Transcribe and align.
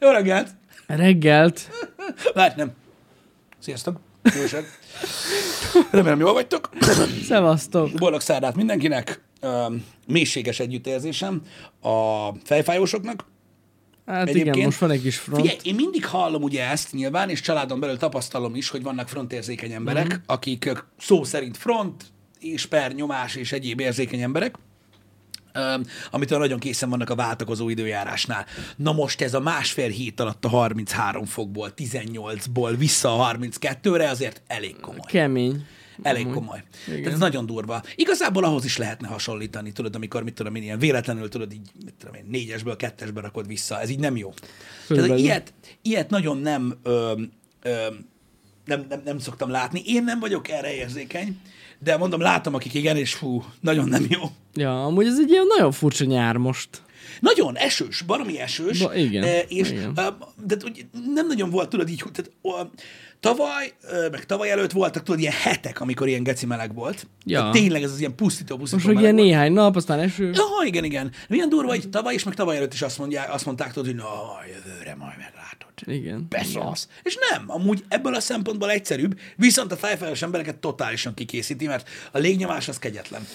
Jó 0.00 0.10
reggelt! 0.10 0.48
Reggelt. 0.86 1.68
Várj, 2.34 2.54
nem. 2.56 2.72
Sziasztok. 3.58 4.00
Jóság. 4.40 4.64
Remélem 5.90 6.20
jól 6.20 6.32
vagytok. 6.32 6.70
Szevasztok. 7.24 7.90
Boldog 7.92 8.20
szerdát 8.20 8.56
mindenkinek. 8.56 9.22
Um, 9.42 9.84
mélységes 10.06 10.60
együttérzésem 10.60 11.42
a 11.80 12.28
fejfájósoknak. 12.44 13.24
Hát 14.06 14.28
Egyébként- 14.28 14.54
igen, 14.54 14.66
most 14.66 14.78
van 14.78 14.90
egy 14.90 15.02
kis 15.02 15.18
front. 15.18 15.40
Figyelj, 15.40 15.58
én 15.62 15.74
mindig 15.74 16.06
hallom 16.06 16.42
ugye 16.42 16.68
ezt 16.68 16.92
nyilván, 16.92 17.30
és 17.30 17.40
családon 17.40 17.80
belül 17.80 17.96
tapasztalom 17.96 18.54
is, 18.54 18.68
hogy 18.68 18.82
vannak 18.82 19.08
frontérzékeny 19.08 19.72
emberek, 19.72 20.06
mm-hmm. 20.06 20.22
akik 20.26 20.72
szó 20.98 21.24
szerint 21.24 21.56
front, 21.56 22.04
és 22.40 22.66
per, 22.66 22.92
nyomás 22.92 23.34
és 23.34 23.52
egyéb 23.52 23.80
érzékeny 23.80 24.20
emberek, 24.20 24.54
amitől 26.10 26.38
nagyon 26.38 26.58
készen 26.58 26.90
vannak 26.90 27.10
a 27.10 27.14
váltakozó 27.14 27.68
időjárásnál. 27.68 28.46
Na 28.76 28.92
most 28.92 29.20
ez 29.20 29.34
a 29.34 29.40
másfél 29.40 29.88
hét 29.88 30.20
alatt 30.20 30.44
a 30.44 30.48
33 30.48 31.24
fokból, 31.24 31.72
18-ból 31.76 32.74
vissza 32.78 33.28
a 33.28 33.32
32-re 33.32 34.08
azért 34.08 34.42
elég 34.46 34.80
komoly. 34.80 35.06
Kemény. 35.06 35.64
Elég 36.02 36.24
Amúgy. 36.24 36.36
komoly. 36.36 36.62
Igen. 36.86 36.98
Tehát 36.98 37.12
ez 37.12 37.18
nagyon 37.18 37.46
durva. 37.46 37.82
Igazából 37.94 38.44
ahhoz 38.44 38.64
is 38.64 38.76
lehetne 38.76 39.08
hasonlítani, 39.08 39.72
tudod, 39.72 39.94
amikor, 39.94 40.22
mit 40.22 40.34
tudom 40.34 40.54
én, 40.54 40.62
ilyen 40.62 40.78
véletlenül, 40.78 41.28
tudod, 41.28 41.52
így, 41.52 41.70
mit 41.84 41.94
tudom 41.98 42.14
én, 42.14 42.24
négyesből 42.28 42.76
kettesbe 42.76 43.20
rakod 43.20 43.46
vissza. 43.46 43.80
Ez 43.80 43.88
így 43.90 43.98
nem 43.98 44.16
jó. 44.16 44.32
Tehát 44.88 45.18
ilyet, 45.18 45.52
ilyet 45.82 46.10
nagyon 46.10 46.38
nem, 46.38 46.78
ö, 46.82 47.12
ö, 47.62 47.86
nem, 48.64 48.86
nem, 48.88 49.02
nem 49.04 49.18
szoktam 49.18 49.50
látni. 49.50 49.82
Én 49.86 50.04
nem 50.04 50.20
vagyok 50.20 50.48
erre 50.48 50.74
érzékeny, 50.74 51.40
de 51.78 51.96
mondom, 51.96 52.20
látom, 52.20 52.54
akik 52.54 52.74
igen, 52.74 52.96
és 52.96 53.14
fú, 53.14 53.44
nagyon 53.60 53.88
nem 53.88 54.06
jó. 54.08 54.20
Ja, 54.54 54.84
amúgy 54.84 55.06
ez 55.06 55.18
egy 55.18 55.30
ilyen 55.30 55.46
nagyon 55.56 55.72
furcsa 55.72 56.04
nyár 56.04 56.36
most. 56.36 56.68
Nagyon 57.20 57.56
esős, 57.56 58.02
baromi 58.02 58.40
esős. 58.40 58.78
Ba- 58.78 58.96
igen, 58.96 59.22
eh, 59.22 59.42
És, 59.48 59.70
igen. 59.70 59.92
eh, 59.96 60.06
De 60.44 60.56
úgy 60.64 60.86
nem 61.14 61.26
nagyon 61.26 61.50
volt, 61.50 61.68
tudod, 61.68 61.88
így, 61.88 62.04
tehát, 62.12 62.30
o, 62.42 62.50
tavaly, 63.20 63.72
eh, 63.90 64.10
meg 64.10 64.26
tavaly 64.26 64.50
előtt 64.50 64.72
voltak, 64.72 65.02
tudod, 65.02 65.20
ilyen 65.20 65.32
hetek, 65.42 65.80
amikor 65.80 66.08
ilyen 66.08 66.22
geci 66.22 66.46
meleg 66.46 66.74
volt. 66.74 67.06
Ja. 67.24 67.38
Tehát 67.38 67.52
tényleg 67.52 67.82
ez 67.82 67.90
az 67.92 67.98
ilyen 67.98 68.14
pusztító, 68.14 68.56
pusztító 68.56 68.82
Most 68.82 68.94
meg 68.94 69.02
ilyen 69.02 69.14
volt. 69.14 69.26
néhány 69.26 69.52
nap, 69.52 69.76
aztán 69.76 69.98
eső. 70.00 70.30
Ja, 70.34 70.44
igen, 70.66 70.84
igen. 70.84 71.12
Milyen 71.28 71.48
durva, 71.48 71.68
hogy 71.68 71.88
tavaly 71.90 72.14
és 72.14 72.24
meg 72.24 72.34
tavaly 72.34 72.56
előtt 72.56 72.72
is 72.72 72.82
azt, 72.82 72.98
mondják, 72.98 73.32
azt 73.34 73.44
mondták, 73.46 73.72
tudod, 73.72 73.86
hogy 73.86 73.96
na, 73.96 74.04
jövőre 74.46 74.94
majd 74.94 75.16
Igen. 75.86 76.26
Beszasz. 76.28 76.88
És 77.02 77.18
nem, 77.30 77.44
amúgy 77.46 77.84
ebből 77.88 78.14
a 78.14 78.20
szempontból 78.20 78.70
egyszerűbb, 78.70 79.18
viszont 79.36 79.72
a 79.72 79.76
fejfájós 79.76 80.22
embereket 80.22 80.56
totálisan 80.56 81.14
kikészíti, 81.14 81.66
mert 81.66 81.88
a 82.12 82.18
légnyomás 82.18 82.68
az 82.68 82.78
kegyetlen. 82.78 83.26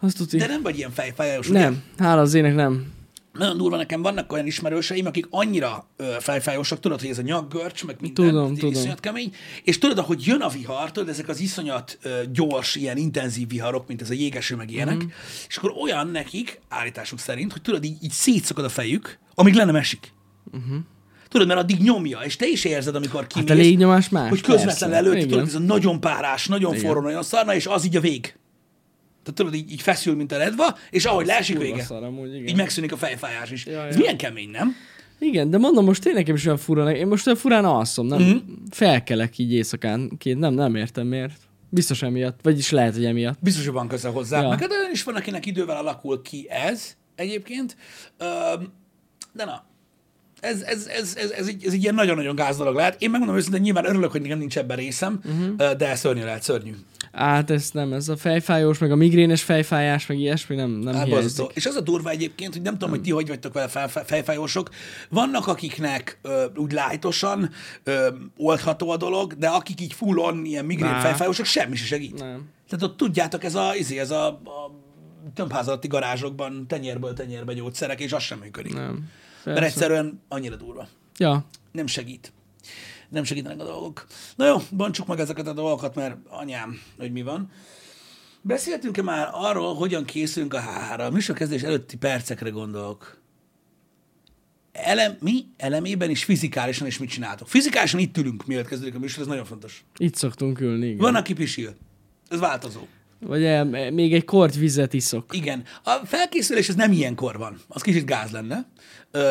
Azt 0.00 0.16
tudni. 0.16 0.38
De 0.38 0.46
nem 0.46 0.62
vagy 0.62 0.76
ilyen 0.76 0.90
fejfájós. 0.90 1.48
ugye? 1.48 1.58
Nem, 1.58 1.82
hála 1.98 2.20
az 2.20 2.34
ének 2.34 2.54
nem. 2.54 2.94
Nagyon 3.32 3.56
durva 3.56 3.76
nekem 3.76 4.02
vannak 4.02 4.32
olyan 4.32 4.46
ismerőseim, 4.46 5.06
akik 5.06 5.26
annyira 5.30 5.86
ö, 5.96 6.14
fejfájósak, 6.20 6.80
tudod, 6.80 7.00
hogy 7.00 7.10
ez 7.10 7.18
a 7.18 7.22
nyakgörcs, 7.22 7.84
meg 7.84 7.96
minden, 8.00 8.26
Tudom, 8.26 8.52
így 8.52 8.58
tudom. 8.58 8.74
iszonyat 8.74 9.00
kemény, 9.00 9.34
és 9.64 9.78
tudod, 9.78 9.98
ahogy 9.98 10.26
jön 10.26 10.40
a 10.40 10.48
vihar, 10.48 10.92
tudod, 10.92 11.08
ezek 11.08 11.28
az 11.28 11.40
iszonyat 11.40 11.98
ö, 12.02 12.20
gyors, 12.32 12.74
ilyen 12.74 12.96
intenzív 12.96 13.48
viharok, 13.48 13.86
mint 13.86 14.00
ez 14.02 14.10
a 14.10 14.12
jégeső, 14.12 14.56
meg 14.56 14.70
ilyenek, 14.70 15.04
mm. 15.04 15.08
és 15.48 15.56
akkor 15.56 15.72
olyan 15.82 16.08
nekik, 16.08 16.60
állításuk 16.68 17.18
szerint, 17.18 17.52
hogy 17.52 17.62
tudod, 17.62 17.84
így, 17.84 17.96
így 18.02 18.10
szétszakad 18.10 18.64
a 18.64 18.68
fejük, 18.68 19.18
amíg 19.34 19.54
le 19.54 19.64
nem 19.64 19.76
esik. 19.76 20.12
Uh-huh. 20.52 20.76
Tudod, 21.36 21.50
mert 21.54 21.60
addig 21.60 21.80
nyomja, 21.82 22.18
és 22.18 22.36
te 22.36 22.46
is 22.46 22.64
érzed, 22.64 22.94
amikor 22.94 23.26
kimész. 23.26 23.48
Hát 23.48 23.58
a 23.58 23.60
légnyomás 23.62 24.08
más. 24.08 24.28
hogy 24.28 24.40
közvetlen 24.40 24.92
előtt, 24.92 25.14
Igen. 25.14 25.28
tudod, 25.28 25.46
ez 25.46 25.54
a 25.54 25.58
nagyon 25.58 26.00
párás, 26.00 26.46
nagyon 26.46 26.74
Igen. 26.74 26.86
forró, 26.86 27.00
nagyon 27.00 27.22
szarna, 27.22 27.54
és 27.54 27.66
az 27.66 27.84
így 27.84 27.96
a 27.96 28.00
vég. 28.00 28.20
Tehát 28.20 29.34
tudod, 29.34 29.54
így, 29.54 29.72
így 29.72 29.80
feszül, 29.80 30.14
mint 30.14 30.32
a 30.32 30.36
ledva, 30.36 30.76
és 30.90 31.04
ahogy 31.04 31.26
leesik 31.26 31.56
Kurva 31.56 31.70
vége. 31.72 31.84
szar 31.84 32.02
amúgy, 32.02 32.34
igen. 32.34 32.46
Így 32.46 32.56
megszűnik 32.56 32.92
a 32.92 32.96
fejfájás 32.96 33.50
is. 33.50 33.66
Ja, 33.66 33.86
Ez 33.86 33.92
ja. 33.94 33.98
milyen 34.00 34.16
kemény, 34.16 34.50
nem? 34.50 34.74
Igen, 35.18 35.50
de 35.50 35.58
mondom, 35.58 35.84
most 35.84 36.02
tényleg 36.02 36.28
is 36.28 36.44
olyan 36.46 36.58
fura. 36.58 36.94
Én 36.94 37.06
most 37.06 37.26
olyan 37.26 37.38
furán 37.38 37.64
alszom, 37.64 38.06
nem? 38.06 38.22
Mm. 38.22 38.36
Felkelek 38.70 39.38
így 39.38 39.52
éjszakánként, 39.52 40.38
nem, 40.38 40.54
nem 40.54 40.74
értem 40.74 41.06
miért. 41.06 41.40
Biztos 41.68 42.02
emiatt, 42.02 42.38
vagyis 42.42 42.70
lehet, 42.70 42.94
hogy 42.94 43.04
emiatt. 43.04 43.38
Biztos, 43.40 43.64
hogy 43.64 43.74
van 43.74 43.88
köze 43.88 44.08
hozzá. 44.08 44.36
Ja. 44.36 44.42
Ja. 44.42 44.48
Meg 44.48 44.60
hát 44.60 44.70
olyan 44.70 44.90
is 44.92 45.02
van, 45.02 45.14
akinek 45.14 45.46
idővel 45.46 45.76
alakul 45.76 46.22
ki 46.22 46.46
ez 46.50 46.96
egyébként. 47.14 47.76
Öm, 48.18 48.72
De 49.32 49.44
na, 49.44 49.64
ez, 50.40 50.60
ez, 50.60 50.86
ez, 50.86 51.14
ez, 51.16 51.30
ez, 51.30 51.46
egy, 51.46 51.66
ez 51.66 51.72
egy 51.72 51.82
ilyen 51.82 51.94
nagyon-nagyon 51.94 52.34
gáz 52.34 52.56
dolog 52.56 52.74
lehet. 52.74 53.02
Én 53.02 53.10
megmondom 53.10 53.36
őszintén, 53.36 53.60
nyilván 53.60 53.84
örülök, 53.84 54.10
hogy 54.10 54.20
nekem 54.20 54.38
nincs 54.38 54.58
ebben 54.58 54.76
részem, 54.76 55.20
uh-huh. 55.24 55.72
de 55.72 55.94
szörnyű 55.94 56.24
lehet, 56.24 56.42
szörnyű. 56.42 56.74
Hát 57.12 57.50
ez 57.50 57.70
nem, 57.72 57.92
ez 57.92 58.08
a 58.08 58.16
fejfájós, 58.16 58.78
meg 58.78 58.90
a 58.90 58.96
migrénes 58.96 59.42
fejfájás, 59.42 60.06
meg 60.06 60.18
ilyesmi 60.18 60.56
nem, 60.56 60.70
nem 60.70 60.94
Hát 60.94 61.06
hiányzik. 61.06 61.46
És 61.54 61.66
az 61.66 61.76
a 61.76 61.80
durva 61.80 62.10
egyébként, 62.10 62.52
hogy 62.52 62.62
nem 62.62 62.72
tudom, 62.72 62.90
hogy 62.90 63.00
ti 63.00 63.10
hogy 63.10 63.28
vagytok 63.28 63.52
vele 63.52 63.88
fejfájósok. 63.88 64.70
Vannak, 65.08 65.46
akiknek 65.46 66.18
ö, 66.22 66.44
úgy 66.56 66.72
lájtosan 66.72 67.50
ö, 67.82 68.08
oldható 68.36 68.90
a 68.90 68.96
dolog, 68.96 69.34
de 69.34 69.48
akik 69.48 69.80
így 69.80 69.92
full 69.92 70.18
on 70.18 70.44
ilyen 70.44 70.64
migrén 70.64 70.90
Á. 70.90 71.00
fejfájósok, 71.00 71.46
semmi 71.46 71.76
se 71.76 71.84
segít. 71.84 72.18
Nem. 72.18 72.48
Tehát 72.68 72.84
ott 72.84 72.96
tudjátok, 72.96 73.44
ez 73.44 73.54
a, 73.54 73.74
izé, 73.74 73.98
ez 73.98 74.10
a, 74.10 74.26
a 74.26 74.70
tömbházalatti 75.34 75.88
garázsokban 75.88 76.66
tenyérből 76.68 77.12
tenyérbe 77.12 77.54
gyógyszerek, 77.54 78.00
és 78.00 78.12
az 78.12 78.22
sem 78.22 78.38
működik. 78.38 78.74
Nem. 78.74 79.08
Mert 79.46 79.58
Persze. 79.58 79.74
egyszerűen 79.74 80.22
annyira 80.28 80.56
durva. 80.56 80.88
Ja, 81.18 81.44
Nem 81.72 81.86
segít. 81.86 82.32
Nem 83.08 83.24
segítenek 83.24 83.60
a 83.60 83.64
dolgok. 83.64 84.06
Na 84.36 84.46
jó, 84.46 84.56
bontsuk 84.70 85.06
meg 85.06 85.20
ezeket 85.20 85.46
a 85.46 85.52
dolgokat, 85.52 85.94
mert 85.94 86.16
anyám, 86.28 86.80
hogy 86.98 87.12
mi 87.12 87.22
van. 87.22 87.50
Beszéltünk-e 88.42 89.02
már 89.02 89.28
arról, 89.32 89.74
hogyan 89.74 90.04
készülünk 90.04 90.54
a 90.54 90.60
HH-ra? 90.60 91.04
A 91.04 91.10
műsorkezdés 91.10 91.62
előtti 91.62 91.96
percekre 91.96 92.48
gondolok. 92.50 93.20
Elem, 94.72 95.16
mi 95.20 95.44
elemében 95.56 96.10
is 96.10 96.24
fizikálisan 96.24 96.86
is 96.86 96.98
mit 96.98 97.08
csináltok? 97.08 97.48
Fizikálisan 97.48 98.00
itt 98.00 98.16
ülünk, 98.16 98.46
mielőtt 98.46 98.66
kezdődik 98.66 98.94
a 98.94 98.98
műsor, 98.98 99.20
ez 99.22 99.26
nagyon 99.26 99.44
fontos. 99.44 99.84
itt 99.96 100.14
szoktunk 100.14 100.60
ülni, 100.60 100.86
igen. 100.86 100.98
Van, 100.98 101.14
aki 101.14 101.32
pisil. 101.32 101.74
Ez 102.28 102.38
változó. 102.38 102.80
Vagy 103.20 103.44
el, 103.44 103.90
még 103.90 104.14
egy 104.14 104.24
kort 104.24 104.54
vizet 104.54 104.92
iszok. 104.92 105.36
Igen. 105.36 105.62
A 105.84 106.00
felkészülés 106.04 106.68
az 106.68 106.74
nem 106.74 106.92
ilyenkor 106.92 107.38
van. 107.38 107.58
Az 107.68 107.82
kicsit 107.82 108.06
gáz 108.06 108.30
lenne, 108.30 108.66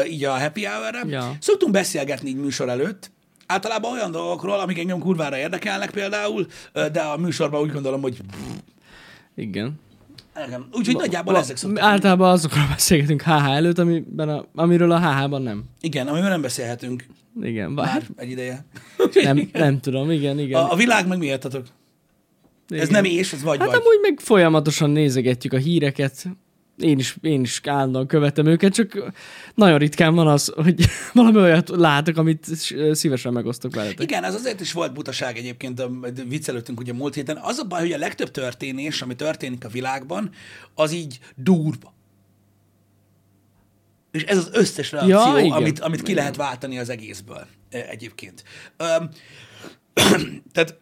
így 0.09 0.23
a 0.23 0.39
happy 0.39 0.65
hour-re. 0.65 1.01
Ja. 1.07 1.31
Szoktunk 1.39 1.71
beszélgetni 1.71 2.29
így 2.29 2.35
műsor 2.35 2.69
előtt, 2.69 3.11
általában 3.45 3.91
olyan 3.91 4.11
dolgokról, 4.11 4.59
amik 4.59 4.79
engem 4.79 4.99
kurvára 4.99 5.37
érdekelnek 5.37 5.91
például, 5.91 6.47
de 6.73 6.99
a 7.01 7.17
műsorban 7.17 7.61
úgy 7.61 7.71
gondolom, 7.71 8.01
hogy 8.01 8.17
Igen. 9.35 9.79
engem. 10.33 10.67
Úgyhogy 10.71 10.95
nagyjából 10.95 11.33
Va- 11.33 11.41
ezek 11.41 11.57
szoktak. 11.57 11.83
Általában 11.83 12.31
azokról 12.31 12.65
beszélgetünk 12.75 13.21
HH 13.21 13.49
előtt, 13.49 13.77
amiben 13.77 14.29
a, 14.29 14.45
amiről 14.55 14.91
a 14.91 14.99
HH-ban 14.99 15.41
nem. 15.41 15.63
Igen, 15.81 16.07
amiről 16.07 16.29
nem 16.29 16.41
beszélhetünk 16.41 17.05
Igen, 17.41 17.75
bár 17.75 17.85
már 17.85 18.03
egy 18.15 18.29
ideje. 18.29 18.65
nem, 19.23 19.49
nem 19.53 19.79
tudom, 19.79 20.11
igen, 20.11 20.39
igen. 20.39 20.63
A, 20.63 20.71
a 20.71 20.75
világ 20.75 21.07
meg? 21.07 21.23
Ez 21.23 21.39
igen. 22.69 22.87
nem 22.89 23.03
és, 23.03 23.33
ez 23.33 23.41
vagy 23.41 23.59
Hát 23.59 23.67
vagy. 23.67 23.75
amúgy 23.79 23.97
meg 24.01 24.19
folyamatosan 24.19 24.89
nézegetjük 24.89 25.53
a 25.53 25.57
híreket. 25.57 26.25
Én 26.77 26.99
is, 26.99 27.17
én 27.21 27.41
is 27.41 27.61
állandóan 27.63 28.07
követem 28.07 28.45
őket, 28.45 28.73
csak 28.73 29.11
nagyon 29.53 29.77
ritkán 29.77 30.15
van 30.15 30.27
az, 30.27 30.51
hogy 30.55 30.85
valami 31.13 31.37
olyat 31.37 31.69
látok, 31.69 32.17
amit 32.17 32.45
szívesen 32.91 33.33
megosztok 33.33 33.75
veletek. 33.75 34.01
Igen, 34.01 34.23
ez 34.23 34.33
azért 34.35 34.61
is 34.61 34.71
volt 34.71 34.93
butaság 34.93 35.37
egyébként, 35.37 35.83
viccelődtünk 36.27 36.79
ugye 36.79 36.93
múlt 36.93 37.13
héten. 37.13 37.37
Az 37.41 37.57
a 37.57 37.63
baj, 37.63 37.79
hogy 37.79 37.91
a 37.91 37.97
legtöbb 37.97 38.31
történés, 38.31 39.01
ami 39.01 39.15
történik 39.15 39.65
a 39.65 39.69
világban, 39.69 40.29
az 40.73 40.91
így 40.91 41.19
durva. 41.35 41.93
És 44.11 44.23
ez 44.23 44.37
az 44.37 44.49
összes 44.53 44.91
reakció, 44.91 45.15
Ja, 45.15 45.39
igen. 45.39 45.51
amit, 45.51 45.79
amit 45.79 46.01
ki 46.01 46.11
Igen. 46.11 46.15
lehet 46.15 46.35
váltani 46.35 46.77
az 46.79 46.89
egészből 46.89 47.47
eh, 47.69 47.89
egyébként. 47.89 48.43
Öm, 48.77 49.09
tehát 50.53 50.77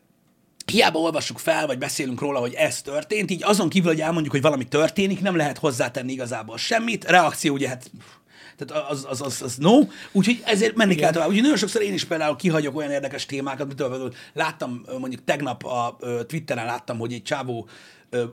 hiába 0.65 0.99
olvassuk 0.99 1.39
fel, 1.39 1.65
vagy 1.65 1.77
beszélünk 1.77 2.21
róla, 2.21 2.39
hogy 2.39 2.53
ez 2.53 2.81
történt, 2.81 3.31
így 3.31 3.43
azon 3.43 3.69
kívül, 3.69 3.91
hogy 3.91 4.01
elmondjuk, 4.01 4.33
hogy 4.33 4.41
valami 4.41 4.67
történik, 4.67 5.21
nem 5.21 5.35
lehet 5.35 5.57
hozzátenni 5.57 6.11
igazából 6.11 6.57
semmit. 6.57 7.03
Reakció 7.03 7.53
ugye, 7.53 7.67
hát 7.67 7.91
tehát 8.57 8.89
az, 8.89 9.05
az, 9.09 9.21
az, 9.21 9.41
az 9.41 9.55
no, 9.57 9.79
úgyhogy 10.11 10.41
ezért 10.45 10.75
menni 10.75 10.95
kell 10.95 11.11
tovább. 11.11 11.27
Úgyhogy 11.27 11.43
nagyon 11.43 11.57
sokszor 11.57 11.81
én 11.81 11.93
is 11.93 12.05
például 12.05 12.35
kihagyok 12.35 12.75
olyan 12.75 12.91
érdekes 12.91 13.25
témákat, 13.25 13.67
mint 13.67 13.79
például 13.79 14.13
láttam, 14.33 14.85
mondjuk 14.99 15.23
tegnap 15.23 15.65
a 15.65 15.97
Twitteren 16.27 16.65
láttam, 16.65 16.97
hogy 16.97 17.13
egy 17.13 17.23
csávó 17.23 17.67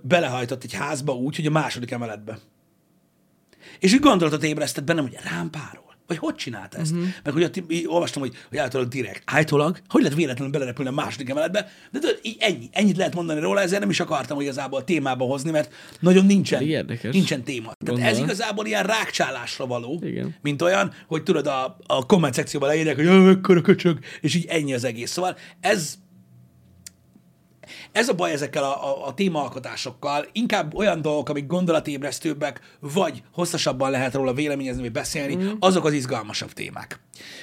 belehajtott 0.02 0.64
egy 0.64 0.74
házba 0.74 1.14
úgy, 1.14 1.36
hogy 1.36 1.46
a 1.46 1.50
második 1.50 1.90
emeletbe. 1.90 2.38
És 3.78 3.92
úgy 3.92 4.00
gondolatot 4.00 4.44
ébresztett 4.44 4.84
bennem, 4.84 5.04
hogy 5.04 5.18
rám 5.22 5.50
párol. 5.50 5.89
Vagy 6.10 6.18
hogy 6.18 6.34
csinálta 6.34 6.78
ezt? 6.78 6.92
Uh-huh. 6.92 7.06
Meg 7.24 7.32
hogy 7.32 7.42
ott 7.42 7.62
így 7.68 7.86
olvastam, 7.86 8.22
hogy, 8.22 8.32
hogy 8.48 8.58
általában 8.58 8.92
direkt. 8.92 9.22
Állítólag, 9.24 9.78
hogy 9.88 10.02
lehet 10.02 10.16
véletlenül 10.16 10.52
belerepülni 10.52 10.90
a 10.90 10.94
második 10.94 11.28
emeletbe? 11.28 11.68
De 11.90 11.98
tudod, 11.98 12.18
így 12.22 12.36
ennyi, 12.40 12.68
ennyit 12.72 12.96
lehet 12.96 13.14
mondani 13.14 13.40
róla, 13.40 13.60
ezért 13.60 13.80
nem 13.80 13.90
is 13.90 14.00
akartam 14.00 14.36
hogy 14.36 14.44
igazából 14.44 14.84
témába 14.84 15.24
hozni, 15.24 15.50
mert 15.50 15.72
nagyon 16.00 16.26
nincsen, 16.26 16.62
érdekes. 16.62 17.14
nincsen 17.14 17.42
téma. 17.44 17.72
Tehát 17.84 18.00
ez 18.00 18.06
Gondolom. 18.06 18.24
igazából 18.24 18.66
ilyen 18.66 18.82
rákcsálásra 18.84 19.66
való, 19.66 20.00
Igen. 20.04 20.34
mint 20.42 20.62
olyan, 20.62 20.92
hogy 21.06 21.22
tudod, 21.22 21.46
a, 21.46 21.76
a 21.86 22.06
komment 22.06 22.34
szekcióban 22.34 22.68
leírják, 22.68 22.96
hogy 22.96 23.04
"Jaj, 23.04 23.18
mekkora 23.18 23.60
köcsög, 23.60 23.98
és 24.20 24.34
így 24.34 24.46
ennyi 24.48 24.74
az 24.74 24.84
egész. 24.84 25.10
Szóval 25.10 25.36
ez 25.60 25.94
ez 27.92 28.08
a 28.08 28.14
baj 28.14 28.32
ezekkel 28.32 28.64
a, 28.64 28.90
a, 28.90 29.06
a 29.06 29.14
témaalkotásokkal, 29.14 30.26
inkább 30.32 30.74
olyan 30.74 31.02
dolgok, 31.02 31.28
amik 31.28 31.46
gondolatébresztőbbek, 31.46 32.60
vagy 32.80 33.22
hosszasabban 33.32 33.90
lehet 33.90 34.14
róla 34.14 34.32
véleményezni, 34.32 34.82
vagy 34.82 34.92
beszélni, 34.92 35.34
mm. 35.34 35.50
azok 35.58 35.84
az 35.84 35.92
izgalmasabb 35.92 36.52
témák. 36.52 37.00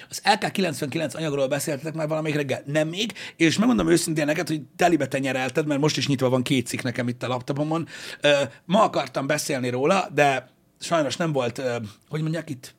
Az 0.09 0.21
LK99 0.23 1.15
anyagról 1.15 1.47
beszéltetek 1.47 1.93
már 1.93 2.07
valamelyik 2.07 2.37
reggel? 2.37 2.61
Nem 2.65 2.87
még, 2.87 3.13
és 3.35 3.57
megmondom 3.57 3.89
őszintén 3.89 4.25
neked, 4.25 4.47
hogy 4.47 4.61
telibe 4.75 5.07
tenyerelted, 5.07 5.67
mert 5.67 5.81
most 5.81 5.97
is 5.97 6.07
nyitva 6.07 6.29
van 6.29 6.43
két 6.43 6.67
cikk 6.67 6.81
nekem 6.81 7.07
itt 7.07 7.23
a 7.23 7.27
laptopomon. 7.27 7.87
Ma 8.65 8.81
akartam 8.81 9.27
beszélni 9.27 9.69
róla, 9.69 10.09
de 10.13 10.49
sajnos 10.79 11.17
nem 11.17 11.31
volt, 11.31 11.61
hogy 12.09 12.21
mondják 12.21 12.49
itt, 12.49 12.75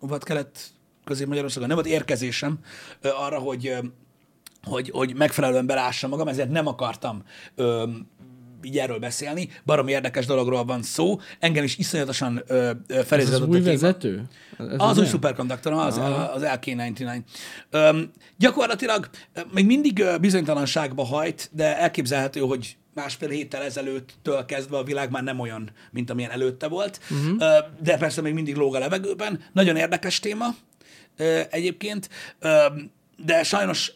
volt 0.00 0.24
kelet 0.24 0.72
Közép-Magyarországon, 1.04 1.68
nem 1.68 1.76
volt 1.76 1.88
érkezésem 1.88 2.58
arra, 3.02 3.38
hogy 3.38 3.76
hogy, 4.64 4.90
hogy 4.90 5.14
megfelelően 5.14 5.66
belássam 5.66 6.10
magam, 6.10 6.28
ezért 6.28 6.50
nem 6.50 6.66
akartam 6.66 7.22
ö, 7.54 7.88
így 8.62 8.78
erről 8.78 8.98
beszélni. 8.98 9.48
Barom 9.64 9.88
érdekes 9.88 10.26
dologról 10.26 10.64
van 10.64 10.82
szó. 10.82 11.20
Engem 11.38 11.64
is 11.64 11.78
iszonyatosan 11.78 12.42
ö, 12.46 12.70
ö, 12.86 13.00
Ez 13.08 13.32
az 13.32 13.40
új 13.40 13.60
vezető? 13.60 14.22
Ez 14.58 14.66
az 14.76 14.98
új 14.98 15.06
szuperkonduktor, 15.06 15.72
az, 15.72 15.98
az 16.34 16.42
LK99. 16.44 17.20
Ö, 17.70 18.00
gyakorlatilag 18.38 19.08
még 19.52 19.66
mindig 19.66 20.04
bizonytalanságba 20.20 21.04
hajt, 21.04 21.50
de 21.52 21.78
elképzelhető, 21.78 22.40
hogy 22.40 22.76
másfél 22.94 23.28
héttel 23.28 23.62
ezelőttől 23.62 24.44
kezdve 24.44 24.76
a 24.76 24.82
világ 24.82 25.10
már 25.10 25.22
nem 25.22 25.40
olyan, 25.40 25.70
mint 25.90 26.10
amilyen 26.10 26.30
előtte 26.30 26.68
volt. 26.68 27.00
Uh-huh. 27.10 27.38
De 27.82 27.96
persze 27.96 28.20
még 28.20 28.34
mindig 28.34 28.56
lóg 28.56 28.74
a 28.74 28.78
levegőben. 28.78 29.40
Nagyon 29.52 29.76
érdekes 29.76 30.20
téma 30.20 30.46
egyébként, 31.50 32.08
de 33.24 33.42
sajnos 33.42 33.92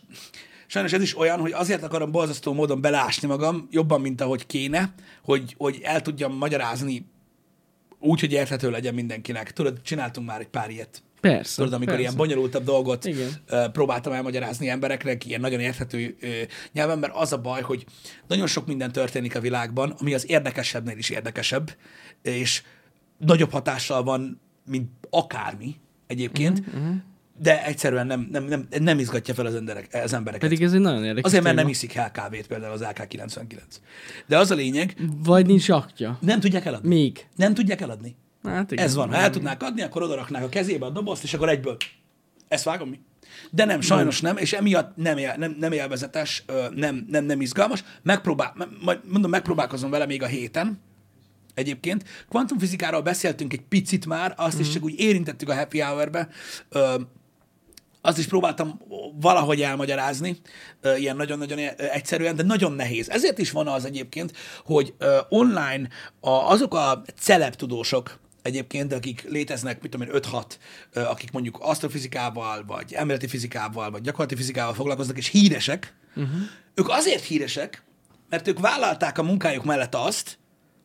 sajnos 0.69 0.93
ez 0.93 1.03
is 1.03 1.19
olyan, 1.19 1.41
hogy 1.41 1.53
azért 1.53 1.83
akarom 1.83 2.11
borzasztó 2.11 2.53
módon 2.53 2.81
belásni 2.81 3.29
magam, 3.29 3.69
jobban, 3.71 4.01
mint 4.01 4.21
ahogy 4.21 4.47
kéne, 4.47 4.95
hogy, 5.23 5.55
hogy 5.59 5.81
el 5.83 6.03
tudjam 6.03 6.37
magyarázni 6.37 7.07
úgy, 7.99 8.21
hogy 8.21 8.33
érthető 8.33 8.71
legyen 8.71 8.95
mindenkinek. 8.95 9.53
Tudod, 9.53 9.83
csináltunk 9.83 10.27
már 10.27 10.41
egy 10.41 10.49
pár 10.49 10.71
ilyet. 10.71 11.03
Persze. 11.21 11.55
Tudod, 11.55 11.73
amikor 11.73 11.95
persze. 11.95 12.03
ilyen 12.03 12.17
bonyolultabb 12.17 12.65
dolgot 12.65 13.05
Igen. 13.05 13.31
próbáltam 13.73 14.13
elmagyarázni 14.13 14.69
embereknek, 14.69 15.27
ilyen 15.27 15.41
nagyon 15.41 15.61
érthető 15.61 16.17
nyelven, 16.73 16.99
mert 16.99 17.13
az 17.17 17.33
a 17.33 17.39
baj, 17.39 17.63
hogy 17.63 17.85
nagyon 18.27 18.47
sok 18.47 18.67
minden 18.67 18.93
történik 18.93 19.37
a 19.37 19.41
világban, 19.41 19.95
ami 20.01 20.15
az 20.15 20.31
érdekesebbnél 20.31 20.99
is 20.99 21.11
érdekesebb, 21.11 21.77
és 22.23 22.63
nagyobb 23.19 23.51
hatással 23.51 24.03
van, 24.03 24.41
mint 24.65 24.91
akármi 25.11 25.77
egyébként, 26.07 26.59
uh-huh. 26.59 26.95
De 27.41 27.65
egyszerűen 27.65 28.07
nem, 28.07 28.29
nem, 28.33 28.45
nem, 28.45 28.69
nem 28.81 28.99
izgatja 28.99 29.35
fel 29.35 29.47
az, 29.47 29.55
emberek, 29.55 29.89
az 30.05 30.13
embereket. 30.13 30.49
Pedig 30.49 30.63
ez 30.65 30.73
egy 30.73 30.81
nagyon 30.81 31.05
érdekes 31.05 31.25
Azért, 31.25 31.43
mert 31.43 31.57
nem 31.57 31.69
iszik 31.69 31.93
HKV-t 31.93 32.47
például 32.47 32.73
az 32.73 32.81
AK-99. 32.85 33.59
De 34.27 34.39
az 34.39 34.51
a 34.51 34.55
lényeg, 34.55 34.97
Vagy 35.25 35.47
nincs 35.47 35.69
aktja. 35.69 36.19
nem 36.21 36.41
tudják 36.41 36.65
eladni. 36.65 36.89
Még. 36.89 37.27
Nem 37.37 37.55
tudják 37.55 37.81
eladni. 37.81 38.17
Hát 38.43 38.73
igen. 38.73 38.85
Ez 38.85 38.95
van. 38.95 39.09
Ha 39.09 39.17
el 39.17 39.31
tudnák 39.31 39.63
adni, 39.63 39.83
akkor 39.83 40.03
odaraknák 40.03 40.43
a 40.43 40.49
kezébe 40.49 40.87
a 40.87 40.91
dobozt, 40.91 41.23
és 41.23 41.35
akkor 41.35 41.49
egyből. 41.49 41.77
Ezt 42.49 42.65
vágom 42.65 42.89
mi? 42.89 43.01
De 43.51 43.65
nem, 43.65 43.81
sajnos 43.81 44.21
nem, 44.21 44.37
és 44.37 44.53
emiatt 44.53 44.97
nem, 44.97 45.17
él, 45.17 45.35
nem, 45.37 45.57
nem 45.61 45.73
élvezetes, 45.73 46.45
nem, 46.75 47.07
nem, 47.11 47.25
nem 47.25 47.41
izgalmas. 47.41 47.85
Megpróbál, 48.03 48.53
me- 48.57 48.83
majd 48.83 48.99
mondom, 49.11 49.31
megpróbálkozom 49.31 49.91
vele 49.91 50.07
még 50.07 50.23
a 50.23 50.27
héten, 50.27 50.81
egyébként. 51.55 52.05
Kvantumfizikáról 52.29 53.03
beszéltünk 53.03 53.53
egy 53.53 53.63
picit 53.69 54.07
már, 54.07 54.35
azt 54.37 54.61
is 54.61 54.69
csak 54.69 54.85
úgy 54.85 55.01
érintettük 55.01 55.49
a 55.49 55.55
happy 55.55 55.81
hour-be. 55.81 56.29
Azt 58.09 58.19
is 58.19 58.27
próbáltam 58.27 58.81
valahogy 59.21 59.61
elmagyarázni, 59.61 60.37
ilyen 60.97 61.17
nagyon-nagyon 61.17 61.59
egyszerűen, 61.77 62.37
de 62.37 62.43
nagyon 62.43 62.73
nehéz. 62.73 63.09
Ezért 63.09 63.39
is 63.39 63.51
van 63.51 63.67
az 63.67 63.85
egyébként, 63.85 64.33
hogy 64.65 64.95
online 65.29 65.89
azok 66.21 66.75
a 66.75 67.03
celeb 67.19 67.55
tudósok, 67.55 68.19
egyébként, 68.43 68.93
akik 68.93 69.23
léteznek, 69.29 69.83
mit 69.83 69.91
tudom 69.91 70.09
én, 70.09 70.21
5-6, 70.21 70.45
ö, 70.93 71.01
akik 71.01 71.31
mondjuk 71.31 71.59
asztrofizikával, 71.61 72.65
vagy 72.67 72.93
elméleti 72.93 73.27
fizikával, 73.27 73.91
vagy 73.91 74.01
gyakorlati 74.01 74.37
fizikával 74.37 74.75
foglalkoznak, 74.75 75.17
és 75.17 75.29
híresek, 75.29 75.95
uh-huh. 76.17 76.41
ők 76.75 76.89
azért 76.89 77.25
híresek, 77.25 77.83
mert 78.29 78.49
ők 78.49 78.59
vállalták 78.61 79.19
a 79.19 79.23
munkájuk 79.23 79.65
mellett 79.65 79.95
azt, 79.95 80.39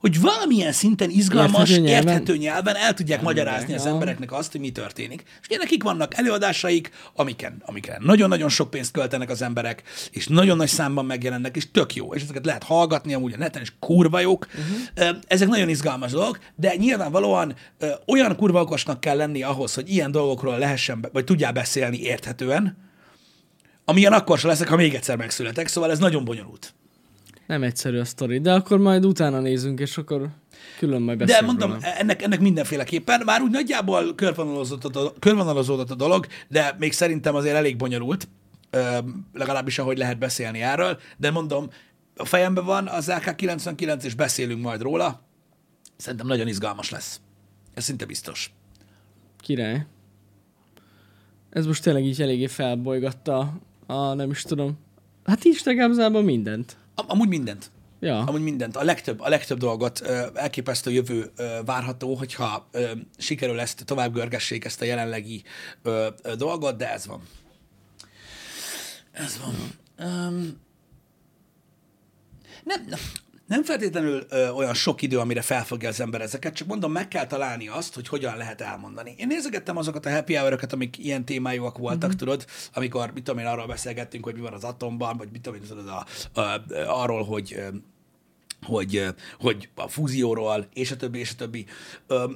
hogy 0.04 0.22
valamilyen 0.22 0.72
szinten 0.72 1.10
izgalmas, 1.10 1.70
Érthető 1.70 1.82
nyelven? 1.82 2.08
érthető 2.08 2.38
nyelven 2.38 2.76
el 2.76 2.94
tudják 2.94 3.22
magyarázni 3.22 3.74
az 3.74 3.86
ja. 3.86 3.90
embereknek 3.92 4.32
azt, 4.32 4.52
hogy 4.52 4.62
mi 4.62 4.72
történik. 4.72 5.24
És 5.42 5.48
ugye 5.48 5.58
nekik 5.58 5.84
vannak 5.84 6.18
előadásaik, 6.18 6.92
amiken, 7.16 7.62
amiken 7.66 8.02
nagyon-nagyon 8.06 8.50
sok 8.50 8.70
pénzt 8.70 8.92
költenek 8.92 9.30
az 9.30 9.42
emberek, 9.42 9.84
és 10.12 10.28
nagyon 10.28 10.58
nagy 10.58 10.68
számban 10.68 11.06
megjelennek, 11.06 11.56
és 11.56 11.72
tök 11.72 11.96
jó. 11.96 12.14
És 12.14 12.22
ezeket 12.22 12.46
lehet 12.46 12.64
hallgatni 12.64 13.14
amúgy 13.14 13.34
a 13.34 13.38
neten, 13.38 13.62
és 13.62 13.72
kurva 13.80 14.20
jók. 14.20 14.48
Uh-huh. 14.48 15.18
Ezek 15.28 15.48
nagyon 15.48 15.70
izgalmas 15.70 16.12
dolgok, 16.12 16.40
de 16.56 16.76
nyilvánvalóan 16.76 17.56
olyan 18.08 18.36
kurva 18.36 18.62
okosnak 18.62 19.00
kell 19.00 19.18
lenni 19.18 19.44
ahhoz, 19.44 19.74
hogy 19.74 19.90
ilyen 19.90 20.12
dolgokról 20.12 20.58
lehessen, 20.58 21.10
vagy 21.12 21.24
tudjál 21.24 21.52
beszélni 21.52 22.02
érthetően, 22.02 22.78
amilyen 23.86 24.14
akkor 24.14 24.40
se 24.40 24.48
leszek, 24.48 24.68
ha 24.68 24.76
még 24.76 24.94
egyszer 24.94 25.18
megszületek, 25.18 25.68
szóval 25.68 25.92
ez 25.92 26.00
nagyon 26.00 26.26
bonyolult. 26.26 26.74
Nem 27.48 27.64
egyszerű 27.64 27.98
a 27.98 28.06
sztori, 28.06 28.40
de 28.40 28.54
akkor 28.54 28.78
majd 28.78 29.06
utána 29.06 29.40
nézünk, 29.40 29.80
és 29.80 29.98
akkor 29.98 30.30
külön 30.78 31.02
majd 31.02 31.18
De 31.18 31.26
beszélünk. 31.26 31.48
mondom, 31.48 31.70
róla. 31.72 31.94
ennek, 31.94 32.22
ennek 32.22 32.40
mindenféleképpen, 32.40 33.22
már 33.26 33.42
úgy 33.42 33.52
nagyjából 33.52 34.16
körvonalazódott 34.16 34.96
a, 34.96 35.14
körvonalazódott 35.20 35.90
a 35.92 35.96
dolog, 35.96 36.28
de 36.48 36.76
még 36.80 36.92
szerintem 36.92 37.36
azért 37.36 37.56
elég 37.56 37.78
bonyolult, 37.78 38.28
legalábbis 39.34 39.80
ahogy 39.80 39.98
lehet 39.98 40.18
beszélni 40.18 40.62
erről, 40.62 41.00
de 41.18 41.32
mondom, 41.32 41.68
a 42.16 42.26
fejemben 42.26 42.66
van 42.66 42.88
az 42.88 43.10
AK-99, 43.12 44.04
és 44.04 44.14
beszélünk 44.14 44.62
majd 44.62 44.82
róla. 44.82 45.22
Szerintem 45.96 46.28
nagyon 46.28 46.48
izgalmas 46.48 46.90
lesz. 46.90 47.22
Ez 47.74 47.84
szinte 47.84 48.06
biztos. 48.06 48.54
Király. 49.40 49.86
Ez 51.50 51.66
most 51.66 51.84
tényleg 51.84 52.06
így 52.06 52.22
eléggé 52.22 52.48
felbolygatta 52.48 53.54
a, 53.86 54.14
nem 54.14 54.30
is 54.30 54.42
tudom, 54.42 54.78
hát 55.26 55.44
Instagramzában 55.44 56.24
mindent. 56.24 56.78
Am- 56.96 57.06
amúgy 57.10 57.28
mindent. 57.28 57.72
Ja. 58.00 58.20
Amúgy 58.20 58.42
mindent. 58.42 58.76
A 58.76 58.84
legtöbb, 58.84 59.20
a 59.20 59.30
legtöbb 59.30 59.58
dolgot 59.58 60.02
ö, 60.02 60.28
elképesztő 60.34 60.92
jövő 60.92 61.32
ö, 61.36 61.60
várható, 61.66 62.16
hogyha 62.16 62.68
ö, 62.72 62.92
sikerül 63.18 63.60
ezt 63.60 63.86
tovább 63.86 64.14
görgessék 64.14 64.66
ezt 64.66 64.82
a 64.82 64.86
jelenlegi 64.86 65.44
ö, 65.82 66.08
ö, 66.22 66.36
dolgot, 66.36 66.78
de 66.78 66.92
ez 66.92 67.08
van. 67.08 67.22
Ez 69.12 69.40
van. 69.40 69.56
Um, 70.08 70.62
nem, 72.64 72.86
nem 73.48 73.64
feltétlenül 73.64 74.24
ö, 74.30 74.50
olyan 74.50 74.74
sok 74.74 75.02
idő, 75.02 75.20
amire 75.20 75.42
felfogja 75.42 75.90
az 75.90 76.00
ember 76.00 76.22
ezeket, 76.22 76.54
csak 76.54 76.68
mondom, 76.68 76.92
meg 76.92 77.08
kell 77.08 77.28
találni 77.28 77.68
azt, 77.68 77.96
hogy 77.96 78.08
hogyan 78.08 78.38
lehet 78.38 78.62
elmondani. 78.62 79.16
Én 79.18 79.28
nézegettem 79.28 79.78
azokat 79.78 80.06
a 80.06 80.12
happy 80.12 80.36
hour 80.36 80.60
amik 80.70 80.98
ilyen 80.98 81.26
témájúak 81.26 81.78
voltak, 81.78 82.10
mm-hmm. 82.10 82.18
tudod, 82.18 82.46
amikor, 82.74 83.12
mit 83.14 83.24
tudom 83.24 83.40
én, 83.40 83.46
arról 83.46 83.68
beszélgettünk, 83.68 84.24
hogy 84.24 84.34
mi 84.34 84.42
van 84.42 84.54
az 84.54 84.64
atomban, 84.64 85.18
vagy 85.18 85.30
mit 85.32 85.42
tudom 85.42 85.62
én, 85.62 85.68
tudod, 85.68 85.88
a, 85.88 86.06
a, 86.34 86.42
a, 86.42 86.64
arról, 87.02 87.24
hogy 87.24 87.64
hogy, 88.66 89.06
hogy 89.40 89.70
a 89.76 89.88
fúzióról, 89.88 90.68
és 90.74 90.92
a 90.92 90.96
többi, 90.96 91.20
és 91.20 91.32
a 91.32 91.36
többi. 91.36 91.66
Ö, 92.08 92.32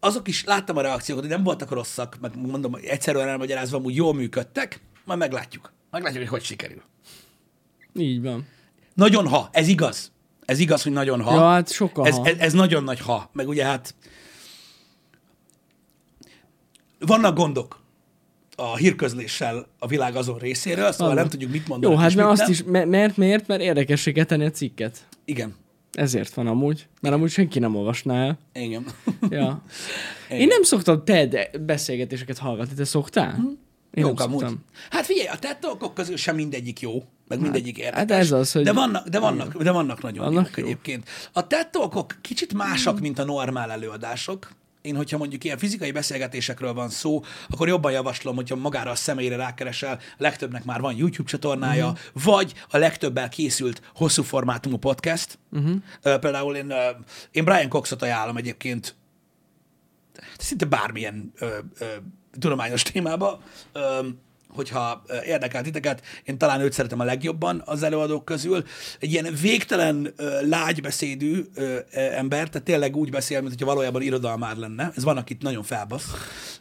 azok 0.00 0.28
is, 0.28 0.44
láttam 0.44 0.76
a 0.76 0.80
reakciókat, 0.80 1.24
hogy 1.24 1.32
nem 1.32 1.42
voltak 1.42 1.70
rosszak, 1.70 2.16
meg 2.20 2.36
mondom, 2.36 2.78
egyszerűen 2.82 3.28
elmagyarázva, 3.28 3.76
amúgy 3.76 3.94
jól 3.94 4.14
működtek, 4.14 4.80
majd 5.04 5.18
meglátjuk. 5.18 5.72
Meglátjuk, 5.90 6.22
hogy 6.22 6.30
hogy 6.30 6.42
sikerül. 6.42 6.82
Így 7.94 8.22
van. 8.22 8.46
Nagyon 8.98 9.28
ha, 9.28 9.48
ez 9.52 9.68
igaz. 9.68 10.12
Ez 10.44 10.58
igaz, 10.58 10.82
hogy 10.82 10.92
nagyon 10.92 11.20
ha. 11.20 11.34
Ja, 11.34 11.48
hát 11.48 11.72
sokkal 11.72 12.06
ez, 12.06 12.16
ha. 12.16 12.26
ez, 12.26 12.36
ez 12.38 12.52
nagyon 12.52 12.84
nagy 12.84 13.00
ha. 13.00 13.30
Meg 13.32 13.48
ugye 13.48 13.64
hát 13.64 13.94
vannak 16.98 17.36
gondok 17.36 17.80
a 18.56 18.76
hírközléssel 18.76 19.66
a 19.78 19.86
világ 19.86 20.16
azon 20.16 20.38
részéről, 20.38 20.92
szóval 20.92 21.06
Vannak. 21.06 21.22
nem 21.22 21.30
tudjuk 21.30 21.50
mit 21.50 21.68
mondani. 21.68 21.92
Jó, 21.92 22.00
hát 22.00 22.14
mert 22.14 22.28
azt 22.28 22.40
nem. 22.40 22.50
is, 22.50 22.62
mert, 22.62 22.86
mert 22.86 23.16
miért? 23.16 23.46
Mert 23.46 23.60
érdekessé 23.60 24.12
kell 24.12 24.24
tenni 24.24 24.44
a 24.44 24.50
cikket. 24.50 25.06
Igen. 25.24 25.54
Ezért 25.92 26.34
van 26.34 26.46
amúgy. 26.46 26.86
Mert 27.00 27.14
amúgy 27.14 27.30
senki 27.30 27.58
nem 27.58 27.76
olvasná 27.76 28.24
el. 28.24 28.38
Igen. 28.52 28.86
Ja. 29.30 29.62
Én 30.28 30.46
nem 30.46 30.62
szoktam 30.62 31.04
TED 31.04 31.50
beszélgetéseket 31.60 32.38
hallgatni, 32.38 32.74
te 32.74 32.84
szoktál? 32.84 33.34
Hm? 33.34 33.46
Én 33.94 34.04
Jók 34.04 34.20
amúgy. 34.20 34.38
szoktam. 34.40 34.64
Hát 34.90 35.04
figyelj, 35.04 35.26
a 35.28 35.38
TED 35.38 35.58
Talkok 35.58 35.94
közül 35.94 36.16
sem 36.16 36.34
mindegyik 36.34 36.80
jó, 36.80 37.04
meg 37.28 37.40
mindegyik 37.40 37.78
érdekes. 37.78 37.98
hát 37.98 38.10
ez 38.10 38.32
az, 38.32 38.52
hogy- 38.52 38.64
De 38.64 38.72
vannak, 38.72 39.08
de 39.08 39.18
vannak, 39.18 39.62
de 39.62 39.70
vannak 39.70 40.02
nagyon 40.02 40.24
Vannak 40.24 40.46
jók 40.46 40.56
jók. 40.56 40.66
egyébként. 40.66 41.08
A 41.32 41.46
TED 41.46 41.68
Talkok 41.68 42.16
kicsit 42.20 42.52
másak, 42.54 43.00
mint 43.00 43.18
a 43.18 43.24
normál 43.24 43.70
előadások. 43.70 44.48
Én, 44.82 44.96
hogyha 44.96 45.18
mondjuk 45.18 45.44
ilyen 45.44 45.58
fizikai 45.58 45.90
beszélgetésekről 45.92 46.72
van 46.72 46.88
szó, 46.88 47.22
akkor 47.48 47.68
jobban 47.68 47.92
javaslom, 47.92 48.34
hogyha 48.36 48.56
magára 48.56 48.90
a 48.90 48.94
személyre 48.94 49.36
rákeresel, 49.36 49.98
legtöbbnek 50.16 50.64
már 50.64 50.80
van 50.80 50.96
YouTube 50.96 51.28
csatornája, 51.28 51.86
uh-huh. 51.88 52.22
vagy 52.24 52.52
a 52.70 52.76
legtöbbel 52.76 53.28
készült 53.28 53.82
hosszú 53.94 54.22
formátumú 54.22 54.76
podcast. 54.76 55.38
Uh-huh. 55.52 55.76
Például 56.18 56.56
én, 56.56 56.70
ö, 56.70 56.88
én 57.30 57.44
Brian 57.44 57.68
Coxot 57.68 58.02
ajánlom 58.02 58.36
egyébként 58.36 58.96
szinte 60.38 60.64
bármilyen 60.66 61.32
ö, 61.38 61.46
ö, 61.78 61.84
tudományos 62.38 62.82
témába. 62.82 63.42
Hogyha 64.48 65.02
érdekel 65.26 65.62
titeket, 65.62 66.02
én 66.24 66.38
talán 66.38 66.60
őt 66.60 66.72
szeretem 66.72 67.00
a 67.00 67.04
legjobban 67.04 67.62
az 67.64 67.82
előadók 67.82 68.24
közül. 68.24 68.64
Egy 68.98 69.12
ilyen 69.12 69.34
végtelen 69.40 70.14
lágybeszédű 70.40 71.44
ö, 71.54 71.78
ember, 71.90 72.48
tehát 72.48 72.66
tényleg 72.66 72.96
úgy 72.96 73.10
beszél, 73.10 73.38
mint 73.40 73.52
hogyha 73.52 73.66
valójában 73.66 74.02
irodalmár 74.02 74.56
lenne. 74.56 74.92
Ez 74.96 75.04
van, 75.04 75.16
akit 75.16 75.42
nagyon 75.42 75.62
felbasz. 75.62 76.04